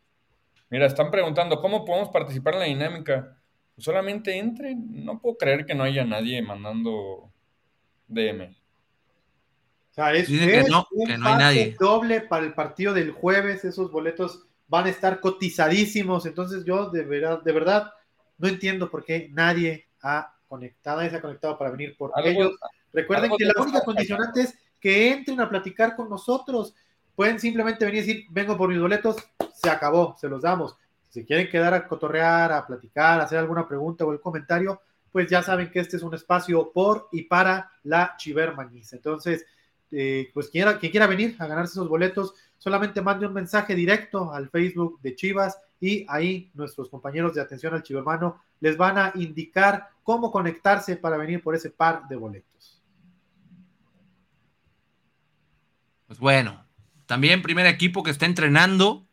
Mira, 0.70 0.86
están 0.86 1.12
preguntando, 1.12 1.60
¿cómo 1.60 1.84
podemos 1.84 2.10
participar 2.10 2.54
en 2.54 2.60
la 2.60 2.66
dinámica? 2.66 3.38
solamente 3.78 4.38
entren. 4.38 5.06
No 5.06 5.20
puedo 5.20 5.38
creer 5.38 5.66
que 5.66 5.76
no 5.76 5.84
haya 5.84 6.04
nadie 6.04 6.42
mandando 6.42 7.32
DM. 8.08 8.56
O 9.92 9.94
sea, 9.94 10.14
es, 10.14 10.30
un 10.30 11.76
doble 11.80 12.22
para 12.22 12.46
el 12.46 12.54
partido 12.54 12.94
del 12.94 13.12
jueves. 13.12 13.66
Esos 13.66 13.92
boletos 13.92 14.47
van 14.68 14.86
a 14.86 14.90
estar 14.90 15.20
cotizadísimos. 15.20 16.26
Entonces, 16.26 16.64
yo 16.66 16.90
de 16.90 17.04
verdad, 17.04 17.42
de 17.44 17.52
verdad 17.52 17.92
no 18.38 18.48
entiendo 18.48 18.90
por 18.90 19.04
qué 19.04 19.30
nadie 19.32 19.88
ha 20.02 20.34
conectado, 20.48 20.98
nadie 20.98 21.10
se 21.10 21.16
ha 21.18 21.22
conectado 21.22 21.58
para 21.58 21.72
venir 21.72 21.96
por 21.98 22.12
ellos. 22.24 22.58
Recuerden 22.94 23.32
que 23.38 23.46
la 23.46 23.54
única 23.62 23.82
condicionante 23.84 24.42
es 24.42 24.58
que 24.80 25.12
entren 25.12 25.40
a 25.42 25.50
platicar 25.50 25.96
con 25.96 26.10
nosotros. 26.10 26.74
Pueden 27.16 27.40
simplemente 27.40 27.84
venir 27.86 28.04
y 28.04 28.08
decir, 28.08 28.26
vengo 28.30 28.56
por 28.58 28.70
mis 28.70 28.80
boletos, 28.80 29.18
se 29.54 29.70
acabó, 29.70 30.16
se 30.20 30.30
los 30.30 30.42
damos 30.42 30.76
si 31.18 31.26
quieren 31.26 31.50
quedar 31.50 31.74
a 31.74 31.88
cotorrear, 31.88 32.52
a 32.52 32.68
platicar, 32.68 33.20
a 33.20 33.24
hacer 33.24 33.40
alguna 33.40 33.68
pregunta 33.68 34.06
o 34.06 34.14
el 34.14 34.20
comentario, 34.20 34.82
pues 35.12 35.28
ya 35.28 35.42
saben 35.42 35.72
que 35.72 35.80
este 35.80 35.98
es 35.98 36.04
un 36.04 36.14
espacio 36.14 36.72
por 36.72 37.10
y 37.12 37.24
para 37.24 37.72
la 37.84 38.16
Chivermanis. 38.18 38.94
Entonces, 38.94 39.44
eh, 39.92 40.30
pues 40.32 40.50
quien 40.50 40.66
quiera, 40.66 40.80
quien 40.80 40.92
quiera 40.92 41.08
venir 41.08 41.36
a 41.40 41.48
ganarse 41.48 41.72
esos 41.72 41.90
boletos, 41.90 42.36
solamente 42.58 43.02
mande 43.02 43.28
un 43.28 43.34
mensaje 43.34 43.76
directo 43.76 44.34
al 44.34 44.50
Facebook 44.50 45.00
de 45.02 45.16
Chivas 45.16 45.60
y 45.80 46.06
ahí 46.10 46.52
nuestros 46.54 46.90
compañeros 46.90 47.34
de 47.34 47.42
atención 47.42 47.74
al 47.74 47.84
chivermano 47.84 48.42
les 48.60 48.78
van 48.78 48.98
a 48.98 49.12
indicar 49.16 49.90
cómo 50.04 50.32
conectarse 50.32 50.96
para 50.96 51.18
venir 51.18 51.42
por 51.42 51.56
ese 51.56 51.70
par 51.70 52.08
de 52.08 52.16
boletos. 52.16 52.82
Pues 56.08 56.20
bueno, 56.20 56.66
también 57.06 57.42
primer 57.42 57.68
equipo 57.68 58.04
que 58.04 58.12
está 58.12 58.26
entrenando 58.26 59.06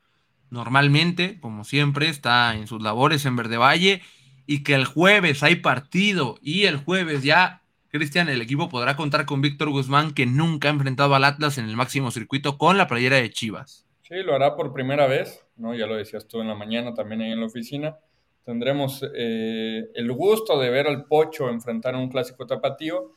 normalmente, 0.50 1.40
como 1.40 1.64
siempre, 1.64 2.08
está 2.08 2.54
en 2.54 2.66
sus 2.66 2.80
labores 2.80 3.26
en 3.26 3.36
Verde 3.36 3.56
Valle 3.56 4.02
y 4.46 4.62
que 4.62 4.74
el 4.74 4.84
jueves 4.84 5.42
hay 5.42 5.56
partido 5.56 6.38
y 6.40 6.64
el 6.64 6.76
jueves 6.76 7.22
ya, 7.22 7.62
Cristian, 7.94 8.28
el 8.28 8.42
equipo 8.42 8.68
podrá 8.68 8.96
contar 8.96 9.24
con 9.24 9.40
Víctor 9.40 9.70
Guzmán, 9.70 10.14
que 10.14 10.26
nunca 10.26 10.66
ha 10.66 10.72
enfrentado 10.72 11.14
al 11.14 11.22
Atlas 11.22 11.58
en 11.58 11.66
el 11.66 11.76
máximo 11.76 12.10
circuito 12.10 12.58
con 12.58 12.76
la 12.76 12.88
playera 12.88 13.18
de 13.18 13.30
Chivas. 13.30 13.86
Sí, 14.02 14.16
lo 14.24 14.34
hará 14.34 14.56
por 14.56 14.72
primera 14.72 15.06
vez, 15.06 15.46
¿no? 15.54 15.76
Ya 15.76 15.86
lo 15.86 15.94
decías 15.94 16.26
tú 16.26 16.40
en 16.40 16.48
la 16.48 16.56
mañana, 16.56 16.92
también 16.92 17.20
ahí 17.20 17.30
en 17.30 17.38
la 17.38 17.46
oficina. 17.46 17.96
Tendremos 18.44 19.08
eh, 19.14 19.84
el 19.94 20.12
gusto 20.12 20.58
de 20.58 20.70
ver 20.70 20.88
al 20.88 21.04
Pocho 21.04 21.48
enfrentar 21.48 21.94
un 21.94 22.08
clásico 22.08 22.48
tapatío. 22.48 23.12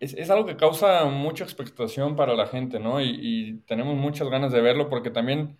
Es, 0.00 0.30
algo 0.30 0.46
que 0.46 0.56
causa 0.56 1.04
mucha 1.04 1.44
expectación 1.44 2.16
para 2.16 2.34
la 2.34 2.46
gente, 2.46 2.80
¿no? 2.80 3.02
Y, 3.02 3.18
y 3.20 3.52
tenemos 3.66 3.96
muchas 3.96 4.30
ganas 4.30 4.50
de 4.52 4.62
verlo 4.62 4.88
porque 4.88 5.10
también 5.10 5.58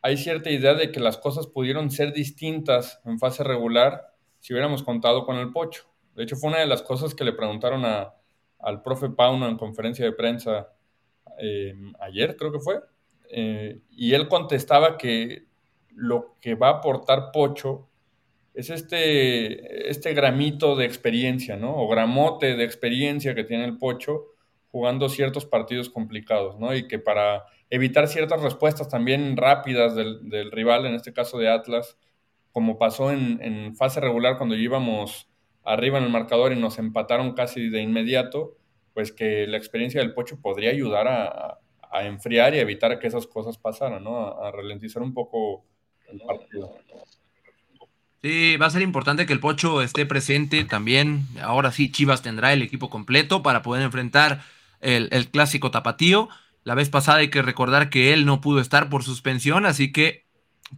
hay 0.00 0.16
cierta 0.16 0.48
idea 0.48 0.74
de 0.74 0.92
que 0.92 1.00
las 1.00 1.18
cosas 1.18 1.48
pudieron 1.48 1.90
ser 1.90 2.12
distintas 2.12 3.00
en 3.04 3.18
fase 3.18 3.42
regular 3.42 4.14
si 4.38 4.52
hubiéramos 4.52 4.84
contado 4.84 5.26
con 5.26 5.38
el 5.38 5.50
Pocho. 5.50 5.95
De 6.16 6.24
hecho, 6.24 6.36
fue 6.36 6.50
una 6.50 6.60
de 6.60 6.66
las 6.66 6.82
cosas 6.82 7.14
que 7.14 7.24
le 7.24 7.32
preguntaron 7.32 7.84
al 7.84 8.82
profe 8.82 9.10
Pauno 9.10 9.48
en 9.48 9.56
conferencia 9.56 10.04
de 10.04 10.12
prensa 10.12 10.72
em, 11.38 11.92
ayer, 12.00 12.36
creo 12.36 12.50
que 12.50 12.60
fue, 12.60 12.80
eh, 13.30 13.80
y 13.90 14.14
él 14.14 14.28
contestaba 14.28 14.96
que 14.96 15.46
lo 15.90 16.36
que 16.40 16.54
va 16.54 16.68
a 16.68 16.78
aportar 16.78 17.30
Pocho 17.32 17.88
es 18.54 18.70
este, 18.70 19.90
este 19.90 20.14
gramito 20.14 20.76
de 20.76 20.86
experiencia, 20.86 21.56
¿no? 21.56 21.76
O 21.76 21.88
gramote 21.88 22.56
de 22.56 22.64
experiencia 22.64 23.34
que 23.34 23.44
tiene 23.44 23.66
el 23.66 23.76
Pocho 23.76 24.24
jugando 24.68 25.08
ciertos 25.08 25.44
partidos 25.44 25.90
complicados, 25.90 26.58
¿no? 26.58 26.74
Y 26.74 26.88
que 26.88 26.98
para 26.98 27.44
evitar 27.70 28.08
ciertas 28.08 28.42
respuestas 28.42 28.88
también 28.88 29.36
rápidas 29.36 29.94
del, 29.94 30.52
rival, 30.52 30.86
en 30.86 30.94
este 30.94 31.12
caso 31.12 31.38
de 31.38 31.48
Atlas, 31.48 31.98
como 32.52 32.78
pasó 32.78 33.10
en, 33.10 33.74
fase 33.76 34.00
regular 34.00 34.38
cuando 34.38 34.54
íbamos 34.54 35.28
arriba 35.66 35.98
en 35.98 36.04
el 36.04 36.10
marcador 36.10 36.52
y 36.52 36.56
nos 36.56 36.78
empataron 36.78 37.34
casi 37.34 37.68
de 37.68 37.82
inmediato, 37.82 38.56
pues 38.94 39.12
que 39.12 39.46
la 39.46 39.56
experiencia 39.58 40.00
del 40.00 40.14
Pocho 40.14 40.40
podría 40.40 40.70
ayudar 40.70 41.08
a, 41.08 41.58
enfriar 42.02 42.54
y 42.54 42.58
evitar 42.58 42.98
que 42.98 43.06
esas 43.06 43.26
cosas 43.26 43.56
pasaran, 43.56 44.04
¿no? 44.04 44.26
A, 44.26 44.52
ralentizar 44.52 45.02
un 45.02 45.14
poco 45.14 45.64
el 46.12 46.20
partido. 46.20 46.76
Sí, 48.22 48.58
va 48.58 48.66
a 48.66 48.70
ser 48.70 48.82
importante 48.82 49.24
que 49.24 49.32
el 49.32 49.40
Pocho 49.40 49.80
esté 49.80 50.04
presente 50.04 50.62
también. 50.64 51.22
Ahora 51.40 51.72
sí, 51.72 51.90
Chivas 51.90 52.20
tendrá 52.20 52.52
el 52.52 52.60
equipo 52.60 52.90
completo 52.90 53.42
para 53.42 53.62
poder 53.62 53.82
enfrentar 53.82 54.42
el, 54.80 55.08
el 55.10 55.30
clásico 55.30 55.70
tapatío 55.70 56.28
La 56.64 56.74
vez 56.74 56.90
pasada 56.90 57.18
hay 57.18 57.30
que 57.30 57.40
recordar 57.40 57.88
que 57.88 58.12
él 58.12 58.26
no 58.26 58.42
pudo 58.42 58.60
estar 58.60 58.90
por 58.90 59.02
suspensión, 59.02 59.64
así 59.64 59.90
que 59.90 60.26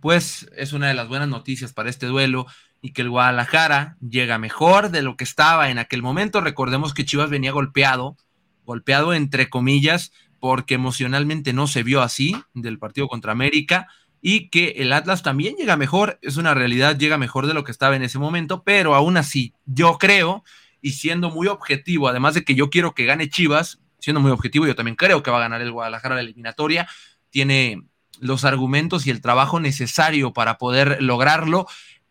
pues 0.01 0.49
es 0.57 0.73
una 0.73 0.89
de 0.89 0.95
las 0.95 1.09
buenas 1.09 1.29
noticias 1.29 1.73
para 1.73 1.91
este 1.91 2.07
duelo 2.07 2.47
y 2.81 2.93
que 2.93 3.03
el 3.03 3.11
Guadalajara 3.11 3.97
llega 4.01 4.39
mejor 4.39 4.91
de 4.91 5.03
lo 5.03 5.17
que 5.17 5.25
estaba 5.25 5.71
en 5.71 5.79
aquel 5.79 6.03
momento. 6.03 6.41
Recordemos 6.41 6.95
que 6.95 7.05
Chivas 7.05 7.31
venía 7.31 7.53
golpeado, 7.53 8.17
golpeado 8.65 9.15
entre 9.15 9.49
comillas, 9.49 10.13
porque 10.41 10.75
emocionalmente 10.75 11.53
no 11.53 11.67
se 11.67 11.83
vio 11.83 12.03
así 12.03 12.37
del 12.55 12.79
partido 12.79 13.09
contra 13.09 13.33
América 13.33 13.89
y 14.21 14.49
que 14.49 14.75
el 14.79 14.93
Atlas 14.93 15.23
también 15.23 15.57
llega 15.57 15.77
mejor, 15.77 16.19
es 16.23 16.37
una 16.37 16.55
realidad, 16.55 16.97
llega 16.97 17.19
mejor 17.19 17.47
de 17.47 17.55
lo 17.55 17.65
que 17.65 17.73
estaba 17.73 17.97
en 17.97 18.03
ese 18.03 18.19
momento, 18.19 18.63
pero 18.65 18.95
aún 18.95 19.17
así 19.17 19.55
yo 19.65 19.99
creo, 19.99 20.45
y 20.81 20.93
siendo 20.93 21.31
muy 21.31 21.47
objetivo, 21.47 22.09
además 22.09 22.35
de 22.35 22.45
que 22.45 22.55
yo 22.55 22.71
quiero 22.71 22.95
que 22.95 23.05
gane 23.05 23.29
Chivas, 23.29 23.81
siendo 23.99 24.21
muy 24.21 24.31
objetivo, 24.31 24.67
yo 24.67 24.75
también 24.75 24.97
creo 24.97 25.23
que 25.23 25.31
va 25.31 25.39
a 25.39 25.43
ganar 25.43 25.61
el 25.61 25.73
Guadalajara 25.73 26.17
la 26.17 26.21
eliminatoria, 26.23 26.89
tiene 27.31 27.83
los 28.21 28.45
argumentos 28.45 29.07
y 29.07 29.11
el 29.11 29.21
trabajo 29.21 29.61
necesario 29.61 30.33
para 30.33 30.59
poder 30.59 30.99
lograrlo. 31.01 31.67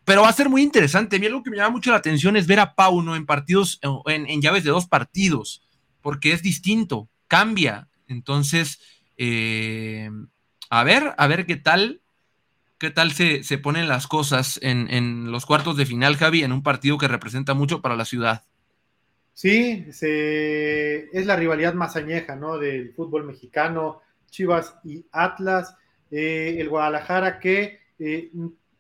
Pero 0.08 0.22
va 0.22 0.30
a 0.30 0.34
ser 0.34 0.48
muy 0.48 0.62
interesante. 0.62 1.18
A 1.18 1.20
mí 1.20 1.26
algo 1.26 1.44
que 1.44 1.50
me 1.50 1.58
llama 1.58 1.72
mucho 1.72 1.92
la 1.92 1.98
atención 1.98 2.38
es 2.38 2.48
ver 2.48 2.62
a 2.62 2.76
Pauno 2.76 3.18
en 3.18 3.26
partidos, 3.26 3.78
en, 4.06 4.42
llaves 4.42 4.64
de 4.64 4.70
dos 4.70 4.88
partidos, 4.88 5.62
porque 6.02 6.32
es 6.32 6.42
distinto, 6.42 7.10
cambia. 7.28 7.90
Entonces, 8.08 8.80
eh, 9.18 10.10
a 10.70 10.86
ver, 10.86 11.14
a 11.18 11.28
ver 11.28 11.46
qué 11.46 11.58
tal, 11.58 12.00
qué 12.78 12.90
tal 12.90 13.12
se, 13.12 13.58
ponen 13.58 13.90
las 13.90 14.08
cosas 14.08 14.62
en, 14.64 14.90
en, 14.92 15.30
los 15.30 15.46
cuartos 15.46 15.76
de 15.76 15.86
final, 15.86 16.16
Javi, 16.16 16.42
en 16.42 16.54
un 16.54 16.64
partido 16.64 16.98
que 16.98 17.10
representa 17.10 17.54
mucho 17.54 17.82
para 17.82 17.98
la 17.98 18.06
ciudad. 18.06 18.46
Sí, 19.34 19.88
es 19.90 21.26
la 21.26 21.36
rivalidad 21.36 21.74
más 21.74 21.98
añeja, 21.98 22.38
¿no? 22.38 22.58
Del 22.58 22.94
fútbol 22.94 23.26
mexicano, 23.26 24.00
Chivas 24.30 24.74
y 24.86 25.06
Atlas. 25.12 25.76
Eh, 26.12 26.56
el 26.60 26.70
Guadalajara 26.70 27.40
que 27.40 27.82
eh, 28.00 28.32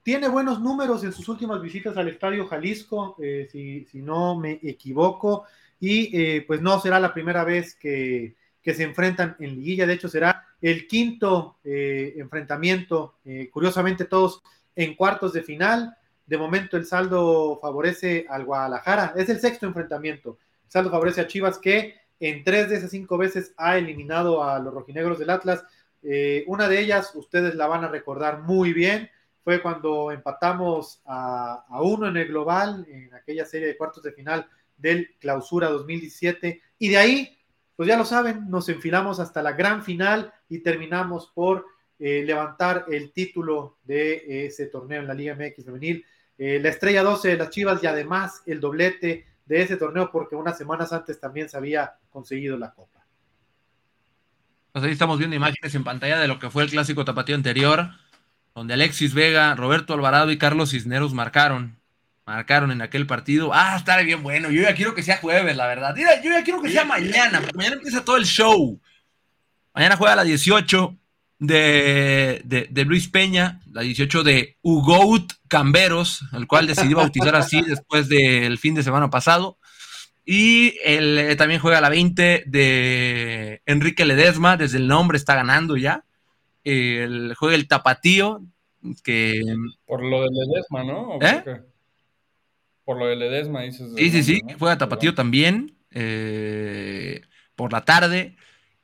tiene 0.07 0.29
buenos 0.29 0.61
números 0.61 1.03
en 1.03 1.11
sus 1.11 1.27
últimas 1.27 1.61
visitas 1.61 1.97
al 1.97 2.07
Estadio 2.07 2.47
Jalisco, 2.47 3.17
eh, 3.21 3.45
si, 3.51 4.01
no 4.01 4.39
me 4.39 4.57
equivoco, 4.63 5.43
y 5.81 6.39
pues 6.47 6.61
no 6.61 6.79
será 6.79 6.97
la 6.97 7.13
primera 7.13 7.43
vez 7.43 7.75
que, 7.75 8.37
se 8.63 8.83
enfrentan 8.83 9.35
en 9.39 9.55
liguilla, 9.55 9.85
de 9.85 9.91
hecho 9.91 10.07
será 10.07 10.45
el 10.61 10.87
quinto 10.87 11.57
enfrentamiento, 11.65 13.15
curiosamente 13.51 14.05
todos 14.05 14.41
en 14.77 14.95
cuartos 14.95 15.33
de 15.33 15.43
final, 15.43 15.97
de 16.25 16.37
momento 16.37 16.77
el 16.77 16.85
saldo 16.85 17.59
favorece 17.61 18.25
al 18.29 18.45
Guadalajara, 18.45 19.13
es 19.17 19.27
el 19.27 19.41
sexto 19.41 19.65
enfrentamiento, 19.65 20.37
el 20.67 20.71
saldo 20.71 20.89
favorece 20.89 21.19
a 21.19 21.27
Chivas 21.27 21.59
que 21.59 21.95
en 22.21 22.45
tres 22.45 22.69
de 22.69 22.77
esas 22.77 22.91
cinco 22.91 23.17
veces 23.17 23.53
ha 23.57 23.77
eliminado 23.77 24.41
a 24.41 24.57
los 24.59 24.73
rojinegros 24.73 25.19
del 25.19 25.31
Atlas, 25.31 25.65
eh, 26.01 26.45
una 26.47 26.69
de 26.69 26.79
ellas, 26.79 27.11
ustedes 27.13 27.55
la 27.55 27.67
van 27.67 27.83
a 27.83 27.89
recordar 27.89 28.43
muy 28.43 28.71
bien, 28.71 29.09
fue 29.47 29.61
cuando 29.61 30.11
empatamos 30.11 31.01
a, 31.05 31.63
uno 31.79 32.09
en 32.09 32.17
el 32.17 32.27
global, 32.27 32.85
en 32.89 33.13
aquella 33.13 33.45
serie 33.45 33.67
de 33.67 33.77
cuartos 33.77 34.03
de 34.03 34.11
final 34.11 34.45
del 34.75 35.15
Clausura 35.21 35.69
2017, 35.69 36.61
y 36.77 36.89
de 36.89 36.97
ahí, 36.97 37.39
pues 37.73 37.87
ya 37.87 37.95
lo 37.95 38.03
saben, 38.03 38.49
nos 38.49 38.67
enfilamos 38.67 39.21
hasta 39.21 39.41
la 39.41 39.53
gran 39.53 39.85
final 39.85 40.33
y 40.49 40.59
terminamos 40.59 41.31
por 41.33 41.65
eh, 41.97 42.23
levantar 42.25 42.87
el 42.89 43.13
título 43.13 43.77
de 43.85 44.47
ese 44.47 44.65
torneo 44.65 44.99
en 44.99 45.07
la 45.07 45.13
Liga 45.13 45.33
MX 45.33 45.63
femenil. 45.63 46.05
Eh, 46.37 46.59
la 46.61 46.67
estrella 46.67 47.01
12 47.01 47.29
de 47.29 47.37
las 47.37 47.49
Chivas 47.49 47.81
y 47.81 47.87
además 47.87 48.43
el 48.47 48.59
doblete 48.59 49.27
de 49.45 49.61
ese 49.61 49.77
torneo 49.77 50.11
porque 50.11 50.35
unas 50.35 50.57
semanas 50.57 50.91
antes 50.91 51.21
también 51.21 51.47
se 51.47 51.55
había 51.55 51.93
conseguido 52.09 52.57
la 52.57 52.73
copa. 52.73 53.05
Pues 54.73 54.83
ahí 54.83 54.91
estamos 54.91 55.17
viendo 55.17 55.37
imágenes 55.37 55.73
en 55.73 55.85
pantalla 55.85 56.19
de 56.19 56.27
lo 56.27 56.37
que 56.37 56.49
fue 56.49 56.63
el 56.63 56.69
clásico 56.69 57.05
tapatío 57.05 57.33
anterior, 57.33 57.91
donde 58.57 58.73
Alexis 58.73 59.13
Vega, 59.13 59.53
Roberto 59.53 59.93
Alvarado 59.93 60.31
y 60.31 60.39
Carlos 60.39 60.71
Cisneros 60.71 61.13
marcaron. 61.13 61.77
Marcaron 62.25 62.71
en 62.71 62.81
aquel 62.81 63.05
partido. 63.05 63.51
Ah, 63.53 63.75
estará 63.77 64.01
bien 64.01 64.23
bueno. 64.23 64.49
Yo 64.49 64.63
ya 64.63 64.73
quiero 64.73 64.95
que 64.95 65.03
sea 65.03 65.17
jueves, 65.17 65.55
la 65.55 65.67
verdad. 65.67 65.93
Mira, 65.95 66.19
yo 66.23 66.31
ya 66.31 66.43
quiero 66.43 66.59
que 66.63 66.71
sea 66.71 66.83
mañana, 66.83 67.39
porque 67.39 67.55
mañana 67.55 67.75
empieza 67.75 68.03
todo 68.03 68.17
el 68.17 68.25
show. 68.25 68.81
Mañana 69.75 69.95
juega 69.95 70.15
la 70.15 70.23
18 70.23 70.97
de, 71.37 72.41
de, 72.43 72.85
Luis 72.85 73.07
Peña, 73.09 73.61
la 73.71 73.83
18 73.83 74.23
de 74.23 74.57
Hugout 74.63 75.33
Camberos, 75.47 76.23
el 76.33 76.47
cual 76.47 76.65
decidí 76.65 76.95
bautizar 76.95 77.35
así 77.35 77.61
después 77.61 78.09
del 78.09 78.57
fin 78.57 78.73
de 78.73 78.81
semana 78.81 79.11
pasado. 79.11 79.59
Y 80.25 80.79
él 80.83 81.19
eh, 81.19 81.35
también 81.35 81.61
juega 81.61 81.79
la 81.79 81.89
20 81.89 82.45
de 82.47 83.61
Enrique 83.67 84.03
Ledesma, 84.03 84.57
desde 84.57 84.79
el 84.79 84.87
nombre 84.87 85.15
está 85.15 85.35
ganando 85.35 85.77
ya. 85.77 86.06
El, 86.69 87.33
juega 87.35 87.55
el 87.55 87.67
Tapatío, 87.67 88.41
que... 89.03 89.41
Por 89.85 90.03
lo 90.03 90.21
de 90.21 90.27
Ledesma, 90.31 90.83
¿no? 90.83 91.17
¿Eh? 91.21 91.61
Por 92.83 92.97
lo 92.97 93.07
de 93.07 93.15
Ledesma, 93.15 93.61
dices. 93.61 93.91
Sí, 93.95 94.11
sí, 94.11 94.23
sí, 94.23 94.41
juega 94.59 94.77
Tapatío 94.77 95.13
también, 95.13 95.77
eh, 95.91 97.21
por 97.55 97.71
la 97.71 97.85
tarde. 97.85 98.35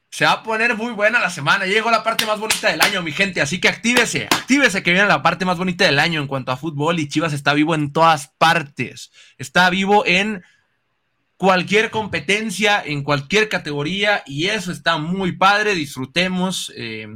Se 0.09 0.25
va 0.25 0.33
a 0.33 0.43
poner 0.43 0.75
muy 0.77 0.93
buena 0.93 1.19
la 1.19 1.29
semana. 1.29 1.65
Llegó 1.65 1.89
la 1.89 2.03
parte 2.03 2.25
más 2.25 2.39
bonita 2.39 2.69
del 2.69 2.81
año, 2.81 3.01
mi 3.01 3.11
gente. 3.11 3.41
Así 3.41 3.59
que 3.59 3.67
actívese, 3.67 4.25
actívese 4.25 4.83
que 4.83 4.91
viene 4.91 5.07
la 5.07 5.23
parte 5.23 5.43
más 5.43 5.57
bonita 5.57 5.85
del 5.85 5.99
año 5.99 6.21
en 6.21 6.27
cuanto 6.27 6.51
a 6.51 6.57
fútbol. 6.57 6.99
Y 6.99 7.07
Chivas 7.07 7.33
está 7.33 7.53
vivo 7.53 7.73
en 7.73 7.91
todas 7.91 8.27
partes. 8.37 9.11
Está 9.37 9.69
vivo 9.71 10.05
en 10.05 10.43
cualquier 11.43 11.89
competencia, 11.89 12.81
en 12.85 13.03
cualquier 13.03 13.49
categoría, 13.49 14.23
y 14.25 14.45
eso 14.45 14.71
está 14.71 14.97
muy 14.97 15.33
padre, 15.33 15.75
disfrutemos, 15.75 16.71
eh, 16.77 17.07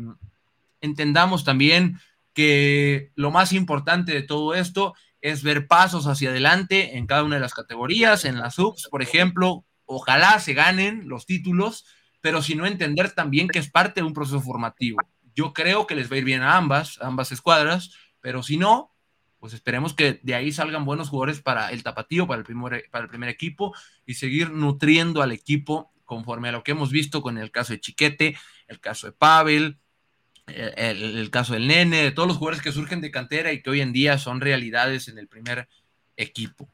entendamos 0.82 1.44
también 1.44 2.00
que 2.34 3.12
lo 3.16 3.32
más 3.32 3.54
importante 3.54 4.14
de 4.14 4.22
todo 4.22 4.54
esto 4.54 4.94
es 5.22 5.44
ver 5.44 5.68
pasos 5.68 6.06
hacia 6.06 6.30
adelante 6.30 6.98
en 6.98 7.08
cada 7.08 7.24
una 7.24 7.36
de 7.36 7.42
las 7.42 7.54
categorías, 7.54 8.26
en 8.26 8.40
las 8.40 8.56
subs, 8.56 8.88
por 8.90 9.02
ejemplo, 9.02 9.66
ojalá 9.86 10.40
se 10.40 10.54
ganen 10.54 11.10
los 11.10 11.26
títulos, 11.26 11.86
pero 12.22 12.42
si 12.42 12.56
no 12.56 12.66
entender 12.66 13.12
también 13.12 13.48
que 13.48 13.60
es 13.60 13.70
parte 13.70 14.02
de 14.02 14.08
un 14.08 14.14
proceso 14.14 14.42
formativo. 14.42 15.00
Yo 15.34 15.54
creo 15.54 15.88
que 15.88 15.96
les 15.96 16.12
va 16.12 16.16
a 16.16 16.20
ir 16.20 16.26
bien 16.26 16.42
a 16.42 16.58
ambas, 16.58 17.00
a 17.02 17.08
ambas 17.08 17.32
escuadras, 17.32 17.92
pero 18.22 18.44
si 18.44 18.58
no, 18.58 18.94
pues 19.40 19.54
esperemos 19.54 19.94
que 19.94 20.20
de 20.24 20.36
ahí 20.36 20.52
salgan 20.52 20.86
buenos 20.86 21.10
jugadores 21.10 21.42
para 21.42 21.72
el 21.72 21.84
tapatío, 21.84 22.28
para 22.28 22.40
el 22.40 22.46
primer, 22.46 22.86
para 22.92 23.04
el 23.04 23.10
primer 23.10 23.30
equipo 23.30 23.74
y 24.06 24.16
seguir 24.16 24.52
nutriendo 24.52 25.22
al 25.22 25.32
equipo 25.32 25.92
conforme 26.06 26.50
a 26.50 26.52
lo 26.54 26.64
que 26.64 26.72
hemos 26.72 26.92
visto 26.92 27.22
con 27.22 27.38
el 27.38 27.52
caso 27.52 27.74
de 27.74 27.82
Chiquete, 27.82 28.38
el 28.68 28.80
caso 28.80 29.08
de 29.08 29.14
Pavel, 29.14 29.80
el, 30.48 31.30
caso 31.30 31.54
del 31.54 31.68
Nene, 31.68 32.04
de 32.04 32.12
todos 32.12 32.28
los 32.28 32.38
jugadores 32.38 32.62
que 32.62 32.72
surgen 32.72 33.02
de 33.02 33.12
cantera 33.12 33.52
y 33.52 33.62
que 33.62 33.70
hoy 33.70 33.82
en 33.82 33.94
día 33.94 34.18
son 34.18 34.42
realidades 34.42 35.08
en 35.08 35.18
el 35.18 35.28
primer 35.28 35.68
equipo. 36.16 36.70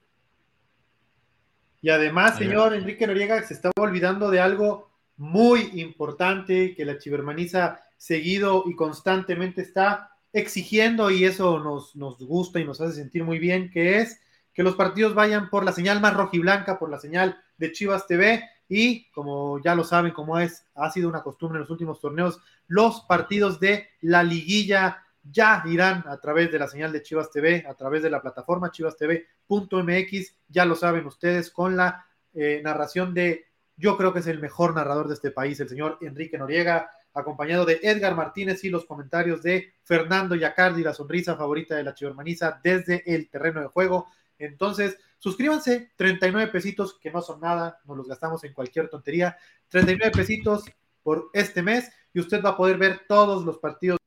Y 1.81 1.89
además, 1.89 2.37
señor 2.37 2.73
Enrique 2.73 3.05
Noriega, 3.05 3.41
se 3.43 3.53
estaba 3.53 3.73
olvidando 3.77 4.31
de 4.31 4.39
algo 4.39 4.89
muy 5.17 5.69
importante 5.73 6.75
que 6.75 6.85
la 6.85 6.97
chivermaniza 6.97 7.81
seguido 7.97 8.63
y 8.67 8.75
constantemente 8.75 9.61
está 9.61 10.11
exigiendo 10.31 11.11
y 11.11 11.25
eso 11.25 11.59
nos, 11.59 11.95
nos 11.95 12.17
gusta 12.19 12.59
y 12.59 12.65
nos 12.65 12.79
hace 12.79 12.93
sentir 12.93 13.23
muy 13.23 13.37
bien, 13.37 13.69
que 13.69 13.97
es 13.97 14.19
que 14.53 14.63
los 14.63 14.75
partidos 14.75 15.13
vayan 15.13 15.49
por 15.49 15.65
la 15.65 15.73
señal 15.73 15.99
más 15.99 16.13
rojiblanca, 16.13 16.79
por 16.79 16.89
la 16.89 16.99
señal 16.99 17.37
de 17.57 17.71
Chivas 17.71 18.07
TV 18.07 18.43
y 18.67 19.09
como 19.11 19.61
ya 19.61 19.75
lo 19.75 19.83
saben, 19.83 20.11
como 20.11 20.39
es, 20.39 20.65
ha 20.75 20.89
sido 20.91 21.09
una 21.09 21.23
costumbre 21.23 21.57
en 21.57 21.61
los 21.61 21.69
últimos 21.69 21.99
torneos, 21.99 22.39
los 22.67 23.01
partidos 23.01 23.59
de 23.59 23.87
la 24.01 24.23
liguilla 24.23 25.03
ya 25.23 25.63
irán 25.65 26.03
a 26.07 26.17
través 26.17 26.51
de 26.51 26.59
la 26.59 26.67
señal 26.67 26.91
de 26.91 27.01
Chivas 27.01 27.31
TV, 27.31 27.65
a 27.67 27.73
través 27.75 28.03
de 28.03 28.09
la 28.09 28.21
plataforma 28.21 28.71
chivastv.mx, 28.71 30.35
ya 30.49 30.65
lo 30.65 30.75
saben 30.75 31.05
ustedes, 31.05 31.49
con 31.51 31.77
la 31.77 32.05
eh, 32.33 32.61
narración 32.63 33.13
de, 33.13 33.45
yo 33.77 33.97
creo 33.97 34.13
que 34.13 34.19
es 34.19 34.27
el 34.27 34.39
mejor 34.39 34.75
narrador 34.75 35.07
de 35.07 35.13
este 35.13 35.31
país, 35.31 35.59
el 35.59 35.69
señor 35.69 35.97
Enrique 36.01 36.37
Noriega, 36.37 36.91
acompañado 37.13 37.65
de 37.65 37.79
Edgar 37.83 38.15
Martínez 38.15 38.63
y 38.63 38.69
los 38.69 38.85
comentarios 38.85 39.43
de 39.43 39.73
Fernando 39.83 40.35
Yacardi, 40.35 40.83
la 40.83 40.93
sonrisa 40.93 41.35
favorita 41.35 41.75
de 41.75 41.83
la 41.83 41.93
chivermaniza 41.93 42.59
desde 42.63 43.03
el 43.13 43.29
terreno 43.29 43.61
de 43.61 43.67
juego. 43.67 44.07
Entonces, 44.39 44.97
suscríbanse, 45.23 45.93
39 45.95 46.51
pesitos, 46.51 46.99
que 46.99 47.09
no 47.09 47.21
son 47.21 47.39
nada, 47.39 47.79
nos 47.85 47.95
los 47.95 48.09
gastamos 48.09 48.43
en 48.43 48.51
cualquier 48.51 48.89
tontería, 48.89 49.37
39 49.69 50.11
pesitos 50.11 50.65
por 51.01 51.29
este 51.31 51.61
mes 51.61 51.89
y 52.13 52.19
usted 52.19 52.43
va 52.43 52.49
a 52.49 52.57
poder 52.57 52.77
ver 52.77 53.03
todos 53.07 53.45
los 53.45 53.57
partidos 53.57 53.97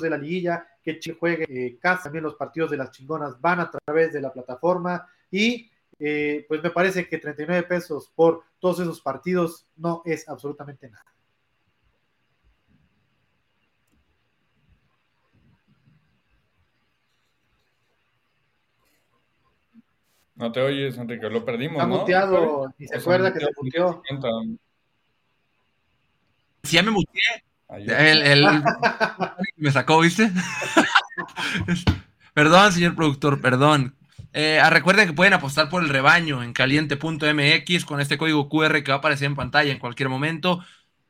de 0.00 0.10
la 0.10 0.16
liguilla 0.16 0.64
que 0.80 1.00
juegue 1.18 1.44
eh, 1.48 1.76
casa, 1.80 2.04
también 2.04 2.22
los 2.22 2.36
partidos 2.36 2.70
de 2.70 2.76
las 2.76 2.92
chingonas 2.92 3.40
van 3.40 3.58
a 3.58 3.68
través 3.68 4.12
de 4.12 4.20
la 4.20 4.32
plataforma 4.32 5.08
y 5.28 5.68
eh, 5.98 6.44
pues 6.46 6.62
me 6.62 6.70
parece 6.70 7.08
que 7.08 7.18
39 7.18 7.64
pesos 7.64 8.12
por 8.14 8.44
todos 8.60 8.78
esos 8.78 9.00
partidos 9.00 9.66
no 9.74 10.02
es 10.04 10.28
absolutamente 10.28 10.88
nada. 10.88 11.17
No 20.38 20.52
te 20.52 20.60
oyes, 20.60 20.96
Enrique, 20.96 21.28
lo 21.28 21.44
perdimos. 21.44 21.82
Está 21.82 21.86
muteado, 21.88 22.72
ni 22.78 22.86
se 22.86 22.96
acuerda 22.96 23.32
que 23.32 23.40
se 23.40 23.50
muteó. 23.60 24.02
Si 26.62 26.76
ya 26.76 26.82
me 26.84 26.92
muteé. 26.92 27.44
El, 27.70 28.22
el, 28.22 28.46
me 29.56 29.72
sacó, 29.72 29.98
¿viste? 30.00 30.30
perdón, 32.34 32.72
señor 32.72 32.94
productor, 32.94 33.40
perdón. 33.40 33.96
Eh, 34.32 34.60
ah, 34.62 34.70
recuerden 34.70 35.08
que 35.08 35.12
pueden 35.12 35.32
apostar 35.32 35.68
por 35.68 35.82
el 35.82 35.88
rebaño 35.88 36.44
en 36.44 36.52
caliente.mx 36.52 37.84
con 37.84 38.00
este 38.00 38.16
código 38.16 38.48
QR 38.48 38.84
que 38.84 38.92
va 38.92 38.96
a 38.96 38.98
aparecer 38.98 39.26
en 39.26 39.34
pantalla 39.34 39.72
en 39.72 39.80
cualquier 39.80 40.08
momento. 40.08 40.64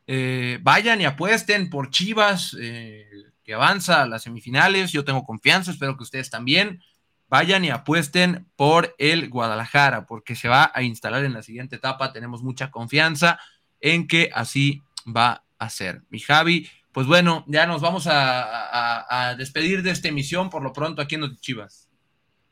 Eh, 0.07 0.59
vayan 0.63 1.03
y 1.03 1.05
apuesten 1.05 1.69
por 1.69 1.91
Chivas, 1.91 2.57
eh, 2.59 3.07
que 3.45 3.53
avanza 3.53 4.03
a 4.03 4.07
las 4.07 4.23
semifinales. 4.23 4.91
Yo 4.91 5.05
tengo 5.05 5.23
confianza, 5.23 5.71
espero 5.71 5.99
que 5.99 6.05
ustedes 6.05 6.31
también. 6.31 6.81
Vayan 7.29 7.65
y 7.65 7.71
apuesten 7.71 8.47
por 8.57 8.95
el 8.99 9.29
Guadalajara, 9.29 10.07
porque 10.07 10.35
se 10.35 10.49
va 10.49 10.71
a 10.75 10.83
instalar 10.83 11.25
en 11.25 11.35
la 11.35 11.43
siguiente 11.43 11.77
etapa. 11.77 12.13
Tenemos 12.13 12.43
mucha 12.43 12.71
confianza 12.71 13.39
en 13.81 14.07
que 14.07 14.31
así 14.33 14.83
va 15.05 15.45
a 15.59 15.69
ser. 15.69 16.03
Mi 16.09 16.21
Javi, 16.21 16.69
pues 16.93 17.07
bueno, 17.07 17.45
ya 17.47 17.67
nos 17.67 17.83
vamos 17.83 18.09
a, 18.11 19.35
despedir 19.37 19.83
de 19.83 19.91
esta 19.91 20.09
emisión 20.09 20.51
por 20.51 20.63
lo 20.63 20.73
pronto 20.73 21.03
aquí 21.03 21.17
en 21.17 21.37
Chivas. 21.37 21.89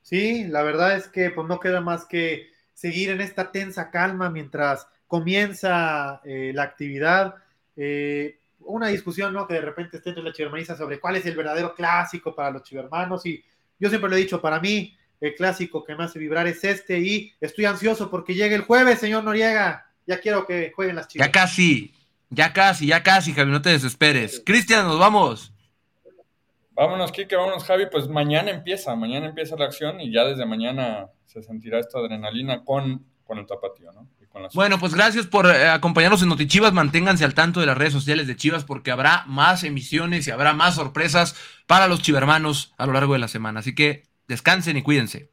Sí, 0.03 0.45
la 0.45 0.63
verdad 0.63 0.97
es 0.97 1.09
que 1.09 1.31
pues 1.31 1.49
no 1.49 1.59
queda 1.59 1.81
más 1.81 2.05
que 2.05 2.51
seguir 2.75 3.11
en 3.11 3.21
esta 3.21 3.51
tensa 3.51 3.91
calma 3.91 4.31
mientras 4.31 4.87
comienza 5.07 6.21
eh, 6.25 6.53
la 6.55 6.63
actividad. 6.63 7.35
Eh, 7.77 8.39
una 8.61 8.89
discusión, 8.89 9.33
¿no? 9.33 9.47
Que 9.47 9.55
de 9.55 9.63
repente 9.63 9.97
esté 9.97 10.11
entre 10.11 10.25
la 10.25 10.33
chivermaniza 10.33 10.77
sobre 10.77 11.01
cuál 11.01 11.17
es 11.17 11.27
el 11.27 11.37
verdadero 11.37 11.75
clásico 11.75 12.35
para 12.35 12.51
los 12.51 12.63
chivermanos. 12.63 13.25
Y 13.27 13.43
yo 13.79 13.89
siempre 13.89 14.11
lo 14.11 14.17
he 14.17 14.21
dicho, 14.21 14.41
para 14.41 14.61
mí 14.61 14.97
el 15.21 15.35
clásico 15.35 15.85
que 15.85 15.95
me 15.95 16.05
hace 16.05 16.19
vibrar 16.19 16.47
es 16.47 16.63
este. 16.65 16.99
Y 17.01 17.33
estoy 17.41 17.65
ansioso 17.65 18.11
porque 18.11 18.35
llegue 18.35 18.55
el 18.55 18.63
jueves, 18.63 18.99
señor 18.99 19.25
Noriega. 19.25 19.87
Ya 20.07 20.21
quiero 20.21 20.47
que 20.47 20.73
jueguen 20.75 20.97
las 20.97 21.09
chivas. 21.09 21.27
Ya 21.27 21.33
casi, 21.33 21.95
ya 22.31 22.53
casi, 22.53 22.87
ya 22.87 23.03
casi, 23.03 23.33
Javi, 23.33 23.51
no 23.51 23.63
te 23.63 23.71
desesperes. 23.71 24.43
Cristian, 24.45 24.87
nos 24.87 24.99
vamos. 24.99 25.53
Vámonos, 26.73 27.11
Kike, 27.11 27.37
vámonos, 27.37 27.65
Javi. 27.65 27.87
Pues 27.91 28.09
mañana 28.09 28.51
empieza, 28.51 28.95
mañana 28.95 29.27
empieza 29.27 29.57
la 29.57 29.65
acción 29.65 30.01
y 30.01 30.13
ya 30.13 30.25
desde 30.25 30.45
mañana 30.45 31.09
se 31.25 31.43
sentirá 31.43 31.79
esta 31.81 31.99
adrenalina 31.99 32.65
con, 32.65 33.05
con 33.25 33.39
el 33.39 33.47
tapatío, 33.47 33.93
¿no? 33.93 34.09
Bueno, 34.55 34.79
pues 34.79 34.95
gracias 34.95 35.27
por 35.27 35.47
eh, 35.47 35.69
acompañarnos 35.69 36.23
en 36.23 36.29
Notichivas. 36.29 36.73
Manténganse 36.73 37.25
al 37.25 37.35
tanto 37.35 37.61
de 37.61 37.67
las 37.67 37.77
redes 37.77 37.93
sociales 37.93 38.27
de 38.27 38.37
Chivas 38.37 38.65
porque 38.65 38.91
habrá 38.91 39.25
más 39.27 39.65
emisiones 39.65 40.27
y 40.27 40.31
habrá 40.31 40.53
más 40.53 40.75
sorpresas 40.75 41.37
para 41.67 41.89
los 41.89 42.03
chivermanos 42.03 42.75
a 42.79 42.87
lo 42.87 42.93
largo 42.93 43.13
de 43.15 43.19
la 43.19 43.29
semana. 43.29 43.61
Así 43.61 43.75
que 43.75 44.05
descansen 44.29 44.77
y 44.77 44.83
cuídense. 44.83 45.31